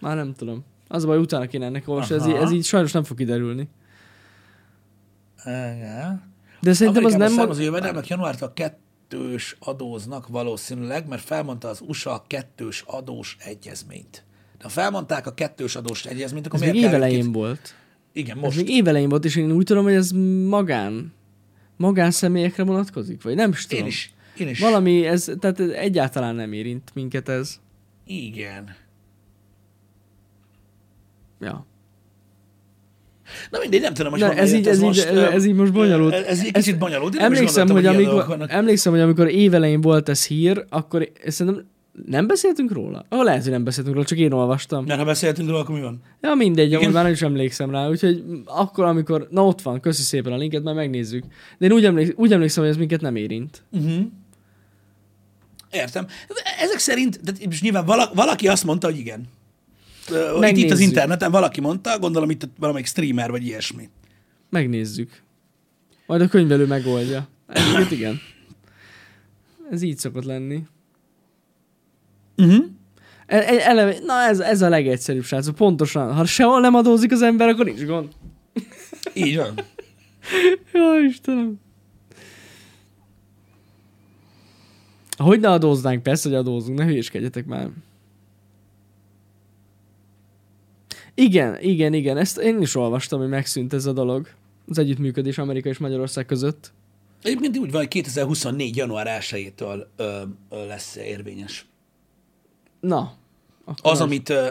Már 0.00 0.16
nem 0.16 0.34
tudom. 0.34 0.64
Az 0.88 1.04
a 1.04 1.06
baj, 1.06 1.18
utána 1.18 1.46
kéne 1.46 1.66
ennek 1.66 1.88
olvasni, 1.88 2.14
ez, 2.14 2.24
ez 2.24 2.50
így 2.50 2.64
sajnos 2.64 2.92
nem 2.92 3.04
fog 3.04 3.16
kiderülni. 3.16 3.68
Igen. 5.44 6.32
De 6.60 6.72
szerintem 6.72 7.04
az 7.04 7.12
Amerikában 7.12 7.18
nem... 7.18 7.36
származó 7.36 7.62
jövedelmek 7.62 8.08
januártól 8.08 8.52
kettős 9.14 9.56
adóznak 9.58 10.28
valószínűleg, 10.28 11.08
mert 11.08 11.22
felmondta 11.22 11.68
az 11.68 11.80
USA 11.86 12.12
a 12.12 12.24
kettős 12.26 12.82
adós 12.86 13.36
egyezményt. 13.40 14.24
De 14.58 14.64
ha 14.64 14.68
felmondták 14.68 15.26
a 15.26 15.34
kettős 15.34 15.76
adós 15.76 16.04
egyezményt, 16.04 16.46
akkor 16.46 16.58
Ez 16.58 16.64
még 16.64 16.72
miért 16.74 16.86
kell 16.90 16.96
évelején 16.96 17.24
két- 17.24 17.34
volt. 17.34 17.74
Igen, 18.12 18.36
Ez 18.36 18.42
most. 18.42 18.56
még 18.56 18.68
évelején 18.68 19.08
volt, 19.08 19.24
és 19.24 19.36
én 19.36 19.50
úgy 19.52 19.64
tudom, 19.64 19.84
hogy 19.84 19.92
ez 19.92 20.10
magán, 20.48 21.12
magánszemélyekre 21.76 22.62
vonatkozik, 22.64 23.22
vagy 23.22 23.34
nem 23.34 23.50
is 23.50 23.66
tudom. 23.66 23.84
Én 23.84 23.90
is. 23.90 24.12
Én 24.38 24.48
is. 24.48 24.58
Valami, 24.60 25.06
ez, 25.06 25.30
tehát 25.40 25.60
ez 25.60 25.68
egyáltalán 25.68 26.34
nem 26.34 26.52
érint 26.52 26.90
minket 26.94 27.28
ez. 27.28 27.60
Igen. 28.06 28.76
Ja. 31.40 31.66
Na 33.50 33.58
mindegy, 33.58 33.80
nem 33.80 33.94
tudom, 33.94 34.12
hogy 34.12 34.20
honnan 34.20 34.36
ez 34.36 34.52
így, 34.52 34.66
ez, 34.66 34.76
így, 34.76 34.82
most, 34.82 35.04
ez 35.04 35.44
így 35.44 35.54
most 35.54 35.72
bonyolult. 35.72 36.14
Ez, 36.14 36.26
ez 36.26 36.40
egy 36.40 36.52
kicsit 36.52 36.78
bonyolult. 36.78 37.14
Én 37.14 37.20
nem 37.20 37.32
is 37.32 37.38
Emlékszem, 37.38 37.68
hogy 37.68 37.86
amikor, 37.86 38.46
emlékszem, 38.48 38.92
hogy 38.92 39.00
amikor 39.00 39.28
évelején 39.28 39.80
volt 39.80 40.08
ez 40.08 40.26
hír, 40.26 40.64
akkor 40.68 41.08
szerintem 41.26 41.66
nem 42.06 42.26
beszéltünk 42.26 42.72
róla? 42.72 43.04
Ah, 43.08 43.24
lehet, 43.24 43.42
hogy 43.42 43.50
nem 43.50 43.64
beszéltünk 43.64 43.94
róla, 43.94 44.06
csak 44.06 44.18
én 44.18 44.32
olvastam. 44.32 44.84
Mert 44.84 44.98
ha 44.98 45.04
beszéltünk 45.04 45.48
róla, 45.48 45.60
akkor 45.60 45.74
mi 45.74 45.80
van? 45.80 46.02
Ja, 46.20 46.34
mindegy, 46.34 46.66
Igen. 46.66 46.80
amúgy 46.80 46.92
már 46.92 47.02
nem 47.02 47.12
is 47.12 47.22
emlékszem 47.22 47.70
rá, 47.70 47.88
úgyhogy 47.88 48.24
akkor, 48.44 48.84
amikor, 48.84 49.28
na 49.30 49.46
ott 49.46 49.62
van, 49.62 49.80
köszi 49.80 50.02
szépen 50.02 50.32
a 50.32 50.36
linket, 50.36 50.62
már 50.62 50.74
megnézzük. 50.74 51.24
De 51.58 51.66
én 51.66 51.72
úgy, 51.72 51.84
emlék, 51.84 52.12
úgy 52.16 52.32
emlékszem, 52.32 52.62
hogy 52.62 52.72
ez 52.72 52.78
minket 52.78 53.00
nem 53.00 53.16
érint. 53.16 53.62
Uh-huh. 53.72 54.04
Értem. 55.70 56.06
Ezek 56.60 56.78
szerint, 56.78 57.20
de 57.22 57.32
most 57.44 57.62
nyilván 57.62 57.84
vala, 57.84 58.10
valaki 58.14 58.48
azt 58.48 58.64
mondta, 58.64 58.86
hogy 58.86 58.98
igen. 58.98 59.28
Itt, 60.40 60.56
itt 60.56 60.70
az 60.70 60.80
interneten 60.80 61.30
valaki 61.30 61.60
mondta, 61.60 61.98
gondolom 61.98 62.30
itt 62.30 62.48
valamelyik 62.58 62.86
streamer 62.86 63.30
vagy 63.30 63.46
ilyesmi. 63.46 63.88
Megnézzük. 64.50 65.22
Majd 66.06 66.20
a 66.20 66.28
könyvelő 66.28 66.66
megoldja. 66.66 67.28
Egyébként 67.48 67.90
igen. 67.90 68.20
Ez 69.70 69.82
így 69.82 69.98
szokott 69.98 70.24
lenni. 70.24 70.62
Uh-huh. 72.36 72.64
Eleve, 73.26 73.96
na 74.06 74.22
ez, 74.22 74.38
ez 74.38 74.62
a 74.62 74.68
legegyszerűbb, 74.68 75.24
srácok. 75.24 75.54
Pontosan. 75.54 76.14
Ha 76.14 76.24
sehol 76.24 76.60
nem 76.60 76.74
adózik 76.74 77.12
az 77.12 77.22
ember, 77.22 77.48
akkor 77.48 77.64
nincs 77.64 77.84
gond. 77.84 78.08
Így 79.14 79.36
van. 79.36 79.54
Jó, 80.72 80.98
Istenem. 81.08 81.60
Hogy 85.16 85.40
ne 85.40 85.50
adóznánk? 85.50 86.02
Persze, 86.02 86.28
hogy 86.28 86.38
adózunk, 86.38 86.78
ne 86.78 86.84
hülyéskedjetek 86.84 87.46
már. 87.46 87.68
Igen, 91.14 91.60
igen, 91.60 91.92
igen, 91.92 92.16
ezt 92.16 92.38
én 92.38 92.60
is 92.60 92.74
olvastam, 92.74 93.18
hogy 93.20 93.28
megszűnt 93.28 93.72
ez 93.72 93.86
a 93.86 93.92
dolog. 93.92 94.28
Az 94.68 94.78
együttműködés 94.78 95.38
Amerika 95.38 95.68
és 95.68 95.78
Magyarország 95.78 96.26
között. 96.26 96.72
Egyébként 97.22 97.58
úgy 97.58 97.70
van, 97.70 97.80
hogy 97.80 97.88
2024. 97.88 98.76
január 98.76 99.20
1-től 99.20 99.84
ö, 99.96 100.22
ö, 100.50 100.66
lesz 100.66 100.96
érvényes. 100.96 101.66
Na. 102.80 103.12
Akkor 103.64 103.92
Az, 103.92 104.00
amit 104.00 104.28
ö, 104.28 104.50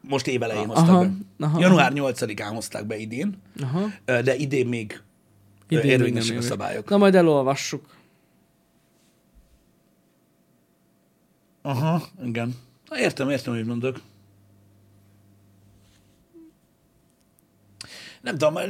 most 0.00 0.26
évelején 0.26 0.66
hoztak 0.66 0.88
Aha, 0.88 1.00
be. 1.36 1.46
aha. 1.46 1.60
Január 1.60 1.92
8-án 1.94 2.50
hozták 2.54 2.86
be 2.86 2.96
idén, 2.96 3.36
Aha. 3.62 3.88
de 4.04 4.36
idén 4.36 4.66
még 4.66 5.00
Idén 5.68 5.90
érvényesek 5.90 6.38
a 6.38 6.42
szabályok. 6.42 6.88
Na 6.88 6.96
majd 6.96 7.14
elolvassuk. 7.14 7.84
Aha, 11.62 12.02
igen. 12.24 12.54
Értem, 12.96 13.30
értem, 13.30 13.54
hogy 13.54 13.64
mondok. 13.64 14.00
Nem 18.22 18.38
tudom, 18.38 18.62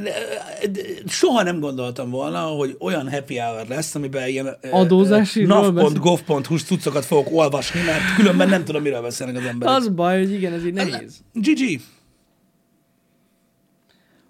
soha 1.06 1.42
nem 1.42 1.60
gondoltam 1.60 2.10
volna, 2.10 2.40
hogy 2.40 2.76
olyan 2.78 3.10
happy 3.10 3.38
hour 3.38 3.66
lesz, 3.66 3.94
amiben 3.94 4.28
ilyen 4.28 4.46
ö, 4.46 4.68
Adózásiról 4.70 5.72
nav.gov.hu 5.72 6.56
cuccokat 6.56 7.04
fogok 7.04 7.32
olvasni, 7.32 7.80
mert 7.80 8.14
különben 8.16 8.48
nem 8.48 8.64
tudom, 8.64 8.82
miről 8.82 9.02
beszélnek 9.02 9.36
az 9.36 9.44
emberek. 9.44 9.74
Az 9.74 9.88
baj, 9.88 10.18
hogy 10.18 10.32
igen, 10.32 10.52
ez 10.52 10.66
így 10.66 10.72
nehéz. 10.72 11.20
GG. 11.32 11.80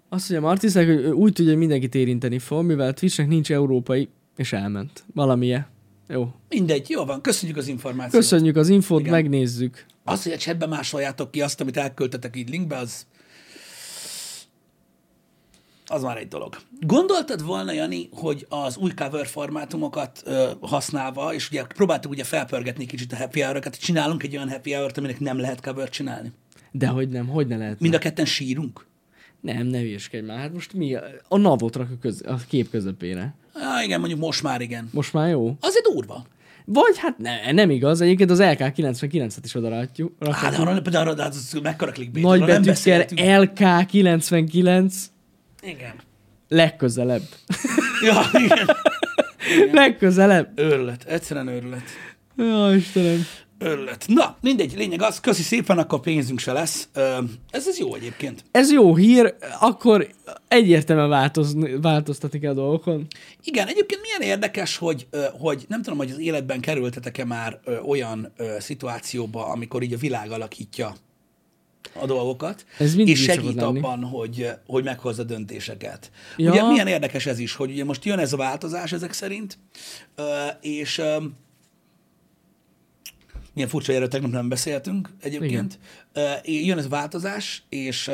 Azt 0.09 0.29
mondja 0.29 0.47
Martiszek, 0.47 0.87
hogy 0.87 1.05
úgy 1.05 1.33
tudja, 1.33 1.51
hogy 1.51 1.59
mindenkit 1.59 1.95
érinteni 1.95 2.39
fog, 2.39 2.65
mivel 2.65 2.93
Twitchnek 2.93 3.27
nincs 3.27 3.51
európai, 3.51 4.09
és 4.37 4.53
elment. 4.53 5.03
Valamilyen. 5.13 5.67
Jó. 6.07 6.33
Mindegy, 6.49 6.89
jó 6.89 7.05
van, 7.05 7.21
köszönjük 7.21 7.57
az 7.57 7.67
információt. 7.67 8.21
Köszönjük 8.21 8.55
az 8.55 8.69
infót, 8.69 8.99
Igen. 8.99 9.11
megnézzük. 9.11 9.85
Az, 10.03 10.23
hogy 10.23 10.31
a 10.31 10.37
chatben 10.37 10.69
másoljátok 10.69 11.31
ki 11.31 11.41
azt, 11.41 11.61
amit 11.61 11.77
elköltetek 11.77 12.35
így 12.35 12.49
linkbe, 12.49 12.77
az 12.77 13.05
az 15.87 16.03
már 16.03 16.17
egy 16.17 16.27
dolog. 16.27 16.57
Gondoltad 16.79 17.45
volna, 17.45 17.71
Jani, 17.71 18.09
hogy 18.11 18.45
az 18.49 18.77
új 18.77 18.91
cover 18.95 19.27
formátumokat 19.27 20.21
ö, 20.25 20.49
használva, 20.61 21.33
és 21.33 21.49
ugye 21.49 21.63
próbáltuk 21.63 22.11
ugye 22.11 22.23
felpörgetni 22.23 22.85
kicsit 22.85 23.13
a 23.13 23.15
happy 23.15 23.41
hour 23.41 23.69
csinálunk 23.69 24.23
egy 24.23 24.35
olyan 24.35 24.49
happy 24.49 24.73
hour 24.73 24.91
aminek 24.95 25.19
nem 25.19 25.39
lehet 25.39 25.61
cover 25.61 25.89
csinálni. 25.89 26.31
De 26.71 26.87
hogy 26.87 27.09
nem, 27.09 27.27
hogy 27.27 27.47
ne 27.47 27.57
lehet. 27.57 27.79
Mind 27.79 27.93
a 27.93 27.97
ketten 27.97 28.25
sírunk. 28.25 28.85
Nem, 29.41 29.65
ne 29.67 29.79
hülyeskedj 29.79 30.25
már. 30.25 30.37
Hát 30.37 30.53
most 30.53 30.73
mi? 30.73 30.95
A 31.27 31.37
navot 31.37 31.75
rak 31.75 31.89
a, 31.91 31.97
köz, 32.01 32.23
a 32.27 32.35
kép 32.47 32.69
közepére. 32.69 33.35
Ah, 33.53 33.83
igen, 33.83 33.99
mondjuk 33.99 34.19
most 34.19 34.43
már 34.43 34.61
igen. 34.61 34.89
Most 34.91 35.13
már 35.13 35.29
jó? 35.29 35.57
Azért 35.59 35.85
durva. 35.85 36.25
Vagy 36.65 36.97
hát 36.97 37.17
ne, 37.17 37.51
nem 37.51 37.69
igaz. 37.69 38.01
Egyébként 38.01 38.31
az 38.31 38.39
LK99-et 38.41 39.37
is 39.43 39.55
oda 39.55 39.69
rakjuk. 39.69 40.13
Hát, 40.31 40.55
de 40.55 40.61
arra, 40.61 40.79
de 40.79 40.99
arra, 40.99 41.13
de 41.13 41.23
az 41.23 41.59
mekkora 41.63 41.91
clickbait. 41.91 42.25
Nagy 42.25 42.39
betűkkel 42.39 42.63
beszéltünk. 42.63 43.21
LK99 43.23 44.93
Igen. 45.63 46.01
legközelebb. 46.47 47.23
Ja, 48.03 48.21
igen. 48.33 48.69
legközelebb. 49.81 50.59
Őrület, 50.59 51.03
egyszerűen 51.03 51.47
őrület. 51.47 51.83
Ja, 52.35 52.75
Istenem. 52.75 53.25
Örület. 53.57 54.05
Na, 54.07 54.37
mindegy, 54.41 54.73
lényeg 54.77 55.01
az, 55.01 55.19
köszi 55.19 55.41
szépen, 55.41 55.77
akkor 55.77 55.99
pénzünk 55.99 56.39
se 56.39 56.51
lesz. 56.51 56.89
Ez, 57.49 57.67
ez 57.67 57.77
jó 57.79 57.95
egyébként. 57.95 58.43
Ez 58.51 58.71
jó 58.71 58.95
hír, 58.95 59.35
akkor 59.59 60.07
egyértelműen 60.47 61.09
változni, 61.09 61.79
változtatni 61.81 62.39
kell 62.39 62.51
a 62.51 62.53
dolgokon. 62.53 63.07
Igen, 63.43 63.67
egyébként 63.67 64.01
milyen 64.01 64.31
érdekes, 64.31 64.77
hogy, 64.77 65.07
hogy 65.39 65.65
nem 65.67 65.81
tudom, 65.81 65.97
hogy 65.97 66.11
az 66.11 66.19
életben 66.19 66.59
kerültetek-e 66.59 67.25
már 67.25 67.59
olyan 67.85 68.33
szituációba, 68.59 69.47
amikor 69.47 69.83
így 69.83 69.93
a 69.93 69.97
világ 69.97 70.31
alakítja 70.31 70.95
a 71.93 72.05
dolgokat, 72.05 72.65
Ez 72.77 72.97
és 72.97 73.23
segít 73.23 73.39
szokott 73.41 73.55
lenni. 73.55 73.77
abban, 73.77 74.03
hogy, 74.03 74.49
hogy 74.67 74.83
meghozza 74.83 75.23
döntéseket. 75.23 76.11
Ja. 76.37 76.51
Ugye 76.51 76.67
milyen 76.67 76.87
érdekes 76.87 77.25
ez 77.25 77.39
is, 77.39 77.55
hogy 77.55 77.71
ugye 77.71 77.83
most 77.83 78.05
jön 78.05 78.19
ez 78.19 78.33
a 78.33 78.37
változás 78.37 78.91
ezek 78.91 79.13
szerint, 79.13 79.57
és 80.61 81.01
milyen 83.53 83.69
furcsa, 83.69 83.93
erről 83.93 84.07
tegnap 84.07 84.31
nem 84.31 84.49
beszéltünk 84.49 85.09
egyébként. 85.21 85.79
Ö, 86.13 86.31
Jön 86.43 86.77
ez 86.77 86.85
a 86.85 86.89
változás, 86.89 87.63
és 87.69 88.11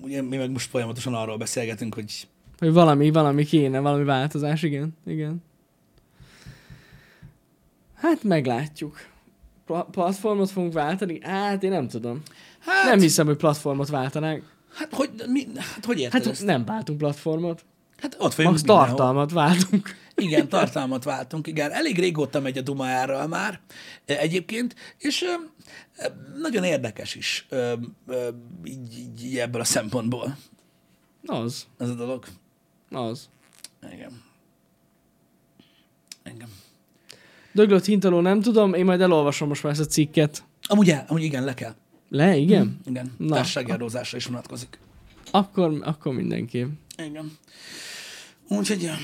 ugye 0.00 0.22
mi 0.22 0.36
meg 0.36 0.50
most 0.50 0.70
folyamatosan 0.70 1.14
arról 1.14 1.36
beszélgetünk, 1.36 1.94
hogy 1.94 2.28
Hogy 2.58 2.72
valami, 2.72 3.10
valami 3.10 3.44
kéne, 3.44 3.78
valami 3.78 4.04
változás, 4.04 4.62
igen, 4.62 4.96
igen. 5.06 5.42
Hát 7.94 8.22
meglátjuk. 8.22 8.96
Pla- 9.66 9.88
platformot 9.90 10.50
fogunk 10.50 10.72
váltani? 10.72 11.18
Hát 11.22 11.62
én 11.62 11.70
nem 11.70 11.88
tudom. 11.88 12.22
Hát, 12.58 12.84
Nem 12.90 13.00
hiszem, 13.00 13.26
hogy 13.26 13.36
platformot 13.36 13.88
váltanánk. 13.88 14.42
hát, 14.74 14.94
hogy, 14.94 15.10
mi, 15.26 15.46
hát 15.56 15.84
hogy 15.84 16.00
érted 16.00 16.22
Hát 16.22 16.32
ezt? 16.32 16.44
nem 16.44 16.64
váltunk 16.64 16.98
platformot. 16.98 17.64
Hát 17.96 18.16
ott 18.18 18.34
vagyunk 18.34 18.54
Max 18.54 18.66
tartalmat 18.66 19.32
váltunk. 19.32 19.96
Igen, 20.14 20.48
tartalmat 20.48 21.04
váltunk, 21.04 21.46
igen. 21.46 21.70
Elég 21.70 21.98
régóta 21.98 22.40
megy 22.40 22.58
a 22.58 22.62
Duma 22.62 22.88
erről 22.88 23.26
már 23.26 23.60
e, 24.06 24.18
egyébként, 24.18 24.74
és 24.98 25.22
ö, 25.22 25.32
nagyon 26.40 26.64
érdekes 26.64 27.14
is 27.14 27.46
így, 28.64 28.98
így, 28.98 29.24
így 29.24 29.38
ebből 29.38 29.60
a 29.60 29.64
szempontból 29.64 30.36
Az, 31.26 31.66
ez 31.78 31.88
a 31.88 31.94
dolog. 31.94 32.24
az. 32.90 33.28
Igen. 33.92 34.22
Igen. 36.34 36.48
Döglött 37.52 37.84
hintaló 37.84 38.20
nem 38.20 38.40
tudom, 38.40 38.74
én 38.74 38.84
majd 38.84 39.00
elolvasom 39.00 39.48
most 39.48 39.62
már 39.62 39.72
ezt 39.72 39.80
a 39.80 39.86
cikket. 39.86 40.44
Amúgy, 40.62 40.90
el, 40.90 41.04
amúgy 41.08 41.22
igen, 41.22 41.44
le 41.44 41.54
kell. 41.54 41.74
Le, 42.08 42.36
igen? 42.36 42.80
Igen, 42.86 43.12
Na. 43.16 43.34
társasági 43.34 43.70
adózásra 43.70 44.16
is 44.16 44.26
vonatkozik. 44.26 44.78
Akkor, 45.30 45.78
akkor 45.82 46.14
mindenképp. 46.14 46.68
Igen. 46.96 47.32
Úgyhogy, 48.48 48.82
ja. 48.82 48.94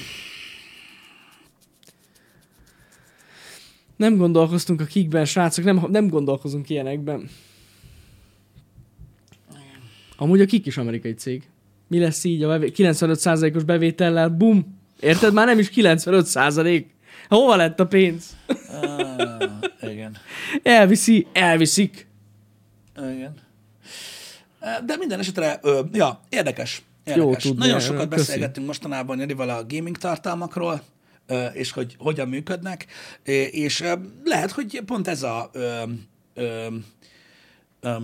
Nem 3.96 4.16
gondolkoztunk 4.16 4.80
a 4.80 4.84
kikben, 4.84 5.24
srácok, 5.24 5.64
nem, 5.64 5.86
nem 5.88 6.08
gondolkozunk 6.08 6.70
ilyenekben. 6.70 7.28
Amúgy 10.16 10.40
a 10.40 10.44
kik 10.46 10.66
is 10.66 10.76
amerikai 10.76 11.14
cég. 11.14 11.48
Mi 11.88 11.98
lesz 11.98 12.24
így 12.24 12.42
a 12.42 12.48
bevé- 12.48 12.74
95%-os 12.76 13.62
bevétellel? 13.64 14.28
Bum! 14.28 14.78
Érted? 15.00 15.32
Már 15.32 15.46
nem 15.46 15.58
is 15.58 15.70
95%. 15.74 16.84
Hova 17.28 17.56
lett 17.56 17.80
a 17.80 17.86
pénz? 17.86 18.36
Ah, 18.68 19.90
igen. 19.90 20.16
Elviszi, 20.62 21.26
elviszik. 21.32 22.06
Igen. 22.96 23.34
De 24.86 24.96
minden 24.96 25.18
esetre, 25.18 25.58
ö, 25.62 25.80
ja, 25.92 26.20
érdekes. 26.28 26.82
érdekes. 27.04 27.42
tudni 27.42 27.58
Nagyon 27.58 27.80
sokat 27.80 28.08
köszi. 28.08 28.24
beszélgettünk 28.24 28.66
mostanában 28.66 29.18
Janival 29.18 29.48
a 29.48 29.66
gaming 29.66 29.96
tartalmakról, 29.96 30.82
és 31.52 31.70
hogy 31.70 31.94
hogyan 31.98 32.28
működnek, 32.28 32.86
és 33.50 33.84
lehet, 34.24 34.50
hogy 34.50 34.82
pont 34.86 35.08
ez 35.08 35.22
a 35.22 35.50
ö, 35.52 35.82
ö, 36.34 36.66
ö, 37.80 37.96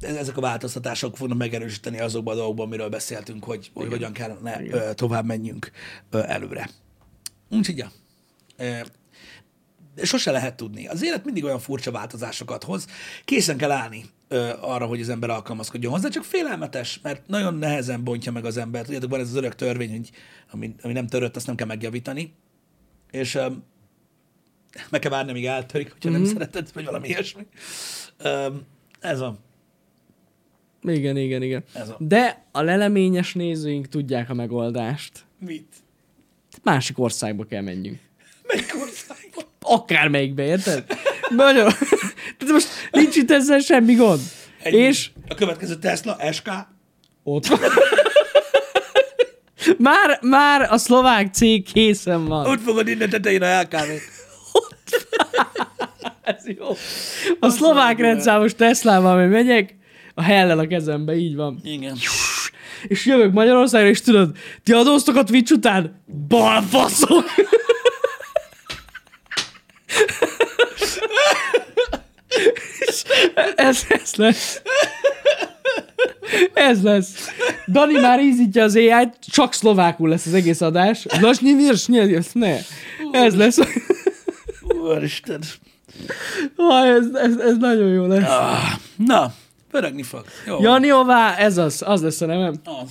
ezek 0.00 0.36
a 0.36 0.40
változtatások 0.40 1.16
fognak 1.16 1.38
megerősíteni 1.38 2.00
azokban 2.00 2.34
a 2.34 2.36
dolgokban, 2.36 2.66
amiről 2.66 2.88
beszéltünk, 2.88 3.44
hogy, 3.44 3.70
hogy 3.74 3.88
hogyan 3.88 4.12
kellene 4.12 4.62
ö, 4.70 4.94
tovább 4.94 5.24
menjünk 5.24 5.70
előre. 6.10 6.70
Úgyhogy, 7.50 7.76
ja. 7.78 7.90
Sose 9.96 10.30
lehet 10.30 10.56
tudni. 10.56 10.86
Az 10.86 11.04
élet 11.04 11.24
mindig 11.24 11.44
olyan 11.44 11.58
furcsa 11.58 11.90
változásokat 11.90 12.64
hoz. 12.64 12.86
Készen 13.24 13.56
kell 13.56 13.70
állni 13.70 14.04
ö, 14.28 14.50
arra, 14.60 14.86
hogy 14.86 15.00
az 15.00 15.08
ember 15.08 15.30
alkalmazkodjon 15.30 15.92
hozzá, 15.92 16.08
csak 16.08 16.24
félelmetes, 16.24 17.00
mert 17.02 17.26
nagyon 17.26 17.54
nehezen 17.54 18.04
bontja 18.04 18.32
meg 18.32 18.44
az 18.44 18.56
embert. 18.56 18.84
Tudjátok, 18.84 19.10
van 19.10 19.20
ez 19.20 19.28
az 19.28 19.34
örök 19.34 19.54
törvény, 19.54 19.90
hogy 19.90 20.10
ami, 20.50 20.74
ami 20.82 20.92
nem 20.92 21.06
törött, 21.06 21.36
azt 21.36 21.46
nem 21.46 21.54
kell 21.54 21.66
megjavítani. 21.66 22.34
És 23.10 23.34
ö, 23.34 23.46
meg 24.90 25.00
kell 25.00 25.10
várni, 25.10 25.30
amíg 25.30 25.46
eltörik, 25.46 25.92
hogyha 25.92 26.10
mm-hmm. 26.10 26.22
nem 26.22 26.32
szereted, 26.32 26.70
vagy 26.74 26.84
valami 26.84 27.08
ilyesmi. 27.08 27.46
Ö, 28.18 28.54
ez 29.00 29.20
a... 29.20 29.38
Igen, 30.82 31.16
igen, 31.16 31.42
igen. 31.42 31.64
Ez 31.72 31.88
a... 31.88 31.96
De 31.98 32.46
a 32.52 32.62
leleményes 32.62 33.34
nézőink 33.34 33.88
tudják 33.88 34.30
a 34.30 34.34
megoldást. 34.34 35.24
Mit? 35.38 35.74
Másik 36.62 36.98
országba 36.98 37.44
kell 37.44 37.62
menjünk. 37.62 37.98
Melyik? 38.46 38.72
Akármelyikbe, 39.72 40.42
érted? 40.44 40.84
Nagyon. 41.28 41.72
Tehát 42.38 42.52
most 42.52 42.68
nincs 42.90 43.16
itt 43.16 43.30
ezzel 43.30 43.58
semmi 43.58 43.94
gond. 43.94 44.20
Ennyi. 44.62 44.76
És 44.76 45.10
A 45.28 45.34
következő 45.34 45.74
Tesla, 45.76 46.16
SK. 46.32 46.48
ott 47.22 47.46
van. 47.46 47.58
Már, 49.78 50.18
már 50.22 50.72
a 50.72 50.78
szlovák 50.78 51.34
cég 51.34 51.72
készen 51.72 52.24
van. 52.24 52.46
Ott 52.46 52.60
fogod 52.62 52.88
innen 52.88 53.10
tetején 53.10 53.42
a 53.42 53.60
LKV-t. 53.60 54.02
Ez 56.22 56.46
jó. 56.58 56.66
A 57.40 57.48
szlovák 57.48 57.98
rendszámos 57.98 58.54
Teslával 58.54 59.14
majd 59.14 59.30
megyek, 59.30 59.74
a 60.14 60.22
hellel 60.22 60.58
a 60.58 60.66
kezembe, 60.66 61.14
így 61.16 61.36
van. 61.36 61.60
Igen. 61.64 61.96
És 62.88 63.06
jövök 63.06 63.32
Magyarországra, 63.32 63.88
és 63.88 64.00
tudod, 64.00 64.36
ti 64.62 64.72
adóztok 64.72 65.16
a 65.16 65.24
Twitch 65.24 65.52
után? 65.52 66.02
Balfaszok! 66.28 67.24
Ez, 73.56 73.84
ez 73.88 74.14
lesz. 74.14 74.62
Ez 76.54 76.82
lesz. 76.82 77.28
Dani 77.68 78.00
már 78.00 78.20
ízítja 78.20 78.62
az 78.62 78.76
AI-t, 78.76 79.16
csak 79.20 79.52
szlovákul 79.52 80.08
lesz 80.08 80.26
az 80.26 80.34
egész 80.34 80.60
adás. 80.60 81.06
Lasnyi 81.20 81.54
virs, 81.54 81.86
ne. 82.32 82.56
Ez 83.12 83.34
lesz. 83.34 83.58
Úristen. 84.60 85.42
Ah, 86.56 86.88
ez, 86.88 87.06
ez, 87.14 87.36
ez 87.36 87.56
nagyon 87.56 87.88
jó 87.88 88.06
lesz. 88.06 88.30
Ah, 88.30 88.72
na, 88.96 89.32
pörögni 89.70 90.02
fog. 90.02 90.24
Jó. 90.46 90.60
Janiová, 90.60 91.36
ez 91.36 91.58
az, 91.58 91.82
az 91.86 92.02
lesz 92.02 92.20
a 92.20 92.26
nevem. 92.26 92.54
Az. 92.64 92.90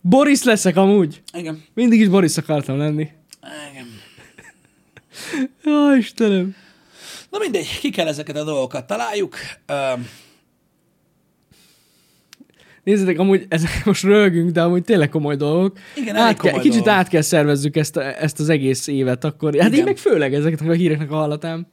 Boris 0.00 0.42
leszek 0.42 0.76
amúgy. 0.76 1.22
Igen. 1.32 1.64
Mindig 1.74 2.00
is 2.00 2.08
Boris 2.08 2.36
akartam 2.36 2.78
lenni. 2.78 3.08
Igen. 3.70 3.86
Jó, 5.64 5.94
Istenem. 5.94 6.54
Na 7.30 7.38
mindegy, 7.38 7.78
ki 7.80 7.90
kell 7.90 8.06
ezeket 8.06 8.36
a 8.36 8.44
dolgokat 8.44 8.86
találjuk. 8.86 9.36
Um, 9.68 10.08
Nézzétek, 12.84 13.18
amúgy 13.18 13.46
ezek 13.48 13.70
most 13.84 14.02
rögünk, 14.02 14.50
de 14.50 14.62
amúgy 14.62 14.82
tényleg 14.82 15.08
komoly 15.08 15.36
dolgok. 15.36 15.78
Igen, 15.96 16.16
át 16.16 16.40
kell, 16.40 16.50
komoly 16.50 16.62
Kicsit 16.62 16.82
dolgok. 16.84 16.98
át 16.98 17.08
kell 17.08 17.20
szervezzük 17.20 17.76
ezt, 17.76 17.96
a, 17.96 18.22
ezt 18.22 18.40
az 18.40 18.48
egész 18.48 18.86
évet 18.86 19.24
akkor. 19.24 19.54
Hát 19.54 19.66
Igen. 19.66 19.78
én 19.78 19.84
meg 19.84 19.96
főleg 19.96 20.34
ezeknek 20.34 20.68
a 20.68 20.72
híreknek 20.72 21.10
a 21.10 21.14
hallatám. 21.14 21.66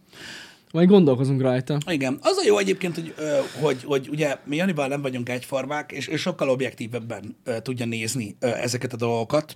Majd 0.72 0.88
gondolkozunk 0.90 1.42
rajta. 1.42 1.78
igen. 1.90 2.18
Az 2.22 2.38
a 2.38 2.44
jó 2.46 2.58
egyébként, 2.58 2.96
hogy, 2.96 3.14
hogy, 3.62 3.84
hogy 3.84 4.08
ugye 4.12 4.36
mi 4.46 4.56
Janival 4.56 4.88
nem 4.88 5.02
vagyunk 5.02 5.30
egyformák, 5.30 5.92
és, 5.92 6.08
és 6.08 6.22
sokkal 6.22 6.50
objektívebben 6.50 7.38
tudja 7.62 7.86
nézni 7.86 8.36
ezeket 8.40 8.94
a 8.94 8.98
dolgokat, 8.98 9.54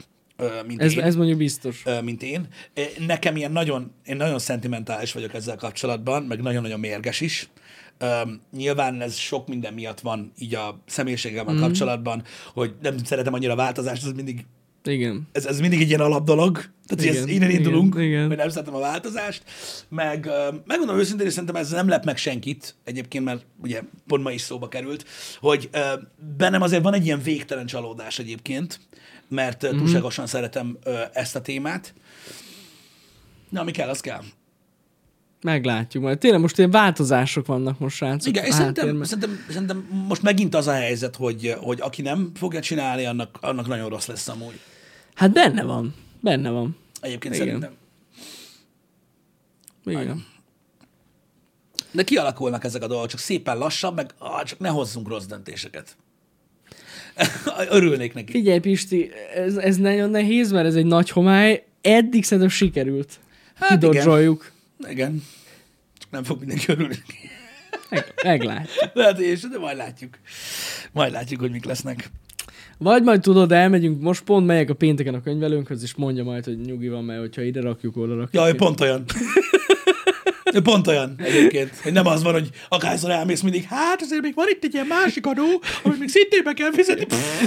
mint 0.67 0.81
Ez, 0.81 0.95
én. 0.95 1.03
ez 1.03 1.15
mondjuk 1.15 1.37
biztos. 1.37 1.83
mint 2.03 2.23
én. 2.23 2.47
Nekem 3.07 3.35
ilyen 3.35 3.51
nagyon, 3.51 3.91
én 4.05 4.15
nagyon 4.15 4.39
szentimentális 4.39 5.11
vagyok 5.11 5.33
ezzel 5.33 5.55
kapcsolatban, 5.55 6.23
meg 6.23 6.41
nagyon-nagyon 6.41 6.79
mérges 6.79 7.21
is. 7.21 7.49
Um, 8.01 8.41
nyilván 8.51 9.01
ez 9.01 9.15
sok 9.15 9.47
minden 9.47 9.73
miatt 9.73 9.99
van 9.99 10.31
így 10.37 10.55
a 10.55 10.81
személyiségemmel 10.85 11.53
mm. 11.53 11.59
kapcsolatban, 11.59 12.23
hogy 12.53 12.75
nem 12.81 12.97
szeretem 12.97 13.33
annyira 13.33 13.55
változást, 13.55 14.05
ez 14.05 14.11
mindig 14.11 14.45
Igen. 14.87 15.27
ez, 15.31 15.45
ez 15.45 15.59
mindig 15.59 15.81
egy 15.81 15.87
ilyen 15.87 15.99
alapdolog. 15.99 16.53
Tehát, 16.55 17.05
hogy 17.05 17.07
ez 17.07 17.15
Igen, 17.15 17.27
innen 17.27 17.49
igen, 17.49 17.61
indulunk, 17.61 17.95
igen. 17.99 18.27
hogy 18.27 18.37
nem 18.37 18.49
szeretem 18.49 18.75
a 18.75 18.79
változást. 18.79 19.43
Meg 19.89 20.29
megmondom 20.65 20.97
őszintén, 20.97 21.25
és 21.27 21.33
szerintem 21.33 21.55
ez 21.55 21.69
nem 21.69 21.87
lep 21.87 22.05
meg 22.05 22.17
senkit, 22.17 22.75
egyébként, 22.83 23.25
mert 23.25 23.45
ugye 23.61 23.81
pont 24.07 24.23
ma 24.23 24.31
is 24.31 24.41
szóba 24.41 24.67
került, 24.67 25.05
hogy 25.39 25.69
bennem 26.37 26.61
azért 26.61 26.83
van 26.83 26.93
egy 26.93 27.05
ilyen 27.05 27.21
végtelen 27.21 27.65
csalódás 27.65 28.19
egyébként, 28.19 28.79
mert 29.29 29.61
Mhm. 29.61 29.71
uh, 29.71 29.77
túlságosan 29.77 30.27
szeretem 30.27 30.77
ezt 31.13 31.35
a 31.35 31.41
témát. 31.41 31.93
Na, 33.49 33.59
ami 33.61 33.71
kell, 33.71 33.89
az 33.89 33.99
kell. 33.99 34.21
Meglátjuk 35.41 36.03
majd. 36.03 36.17
Tényleg 36.17 36.41
most 36.41 36.57
ilyen 36.57 36.71
változások 36.71 37.45
vannak 37.45 37.79
most, 37.79 37.95
srácok. 37.95 38.27
Igen, 38.27 38.45
és 38.45 38.53
szerintem, 38.53 39.03
szerintem, 39.03 39.45
szerintem 39.49 39.87
most 40.07 40.21
megint 40.21 40.55
az 40.55 40.67
a 40.67 40.71
helyzet, 40.73 41.15
hogy, 41.15 41.55
hogy 41.57 41.81
aki 41.81 42.01
nem 42.01 42.31
fogja 42.35 42.59
csinálni, 42.59 43.05
annak, 43.05 43.37
annak 43.41 43.67
nagyon 43.67 43.89
rossz 43.89 44.07
lesz 44.07 44.27
amúgy. 44.27 44.59
Hát 45.17 45.31
benne 45.31 45.63
van. 45.63 45.95
Benne 46.19 46.49
van. 46.49 46.77
Egyébként 47.01 47.33
Igen. 47.35 47.45
szerintem. 47.45 47.75
Igen. 49.85 50.25
De 51.91 52.03
kialakulnak 52.03 52.63
ezek 52.63 52.83
a 52.83 52.87
dolgok, 52.87 53.09
csak 53.09 53.19
szépen 53.19 53.57
lassan, 53.57 53.93
meg 53.93 54.11
ah, 54.17 54.43
csak 54.43 54.59
ne 54.59 54.69
hozzunk 54.69 55.07
rossz 55.07 55.25
döntéseket. 55.25 55.97
Örülnék 57.69 58.13
neki. 58.13 58.31
Figyelj, 58.31 58.59
Pisti, 58.59 59.11
ez, 59.33 59.55
ez 59.55 59.77
nagyon 59.77 60.09
nehéz, 60.09 60.51
mert 60.51 60.65
ez 60.65 60.75
egy 60.75 60.85
nagy 60.85 61.09
homály. 61.09 61.65
Eddig 61.81 62.23
szerintem 62.23 62.49
sikerült. 62.49 63.19
Hát 63.55 63.69
Kidodzsoljuk. 63.69 64.51
Igen. 64.89 65.23
Csak 65.97 66.11
nem 66.11 66.23
fog 66.23 66.39
mindenki 66.39 66.71
örülni. 66.71 67.03
Meg, 67.89 68.13
meglátjuk. 68.23 68.91
Lehet, 68.93 69.19
és 69.19 69.39
de 69.39 69.57
majd 69.57 69.77
látjuk. 69.77 70.17
Majd 70.91 71.11
látjuk, 71.11 71.39
hogy 71.39 71.51
mik 71.51 71.65
lesznek. 71.65 72.09
Vagy 72.77 73.03
majd 73.03 73.21
tudod, 73.21 73.51
elmegyünk, 73.51 74.01
most 74.01 74.23
pont 74.23 74.45
megyek 74.45 74.69
a 74.69 74.73
pénteken 74.73 75.13
a 75.13 75.21
könyvelőnkhöz, 75.21 75.83
és 75.83 75.95
mondja 75.95 76.23
majd, 76.23 76.45
hogy 76.45 76.59
nyugi 76.59 76.89
van, 76.89 77.03
mert 77.03 77.19
hogyha 77.19 77.41
ide 77.41 77.61
rakjuk, 77.61 77.97
oda 77.97 78.15
rakjuk. 78.15 78.43
Jaj, 78.43 78.55
pont 78.55 78.81
olyan. 78.81 79.03
Pont 80.63 80.87
olyan 80.87 81.15
egyébként, 81.23 81.69
hogy 81.83 81.91
nem 81.91 82.07
az 82.07 82.23
van, 82.23 82.33
hogy 82.33 82.49
akárszor 82.69 83.09
elmész 83.11 83.41
mindig, 83.41 83.63
hát 83.69 84.01
azért 84.01 84.21
még 84.21 84.33
van 84.35 84.45
itt 84.49 84.63
egy 84.63 84.73
ilyen 84.73 84.85
másik 84.85 85.25
adó, 85.25 85.43
amit 85.83 85.99
még 85.99 86.09
szintén 86.09 86.43
be 86.43 86.53
kell 86.53 86.71
fizetni. 86.71 87.05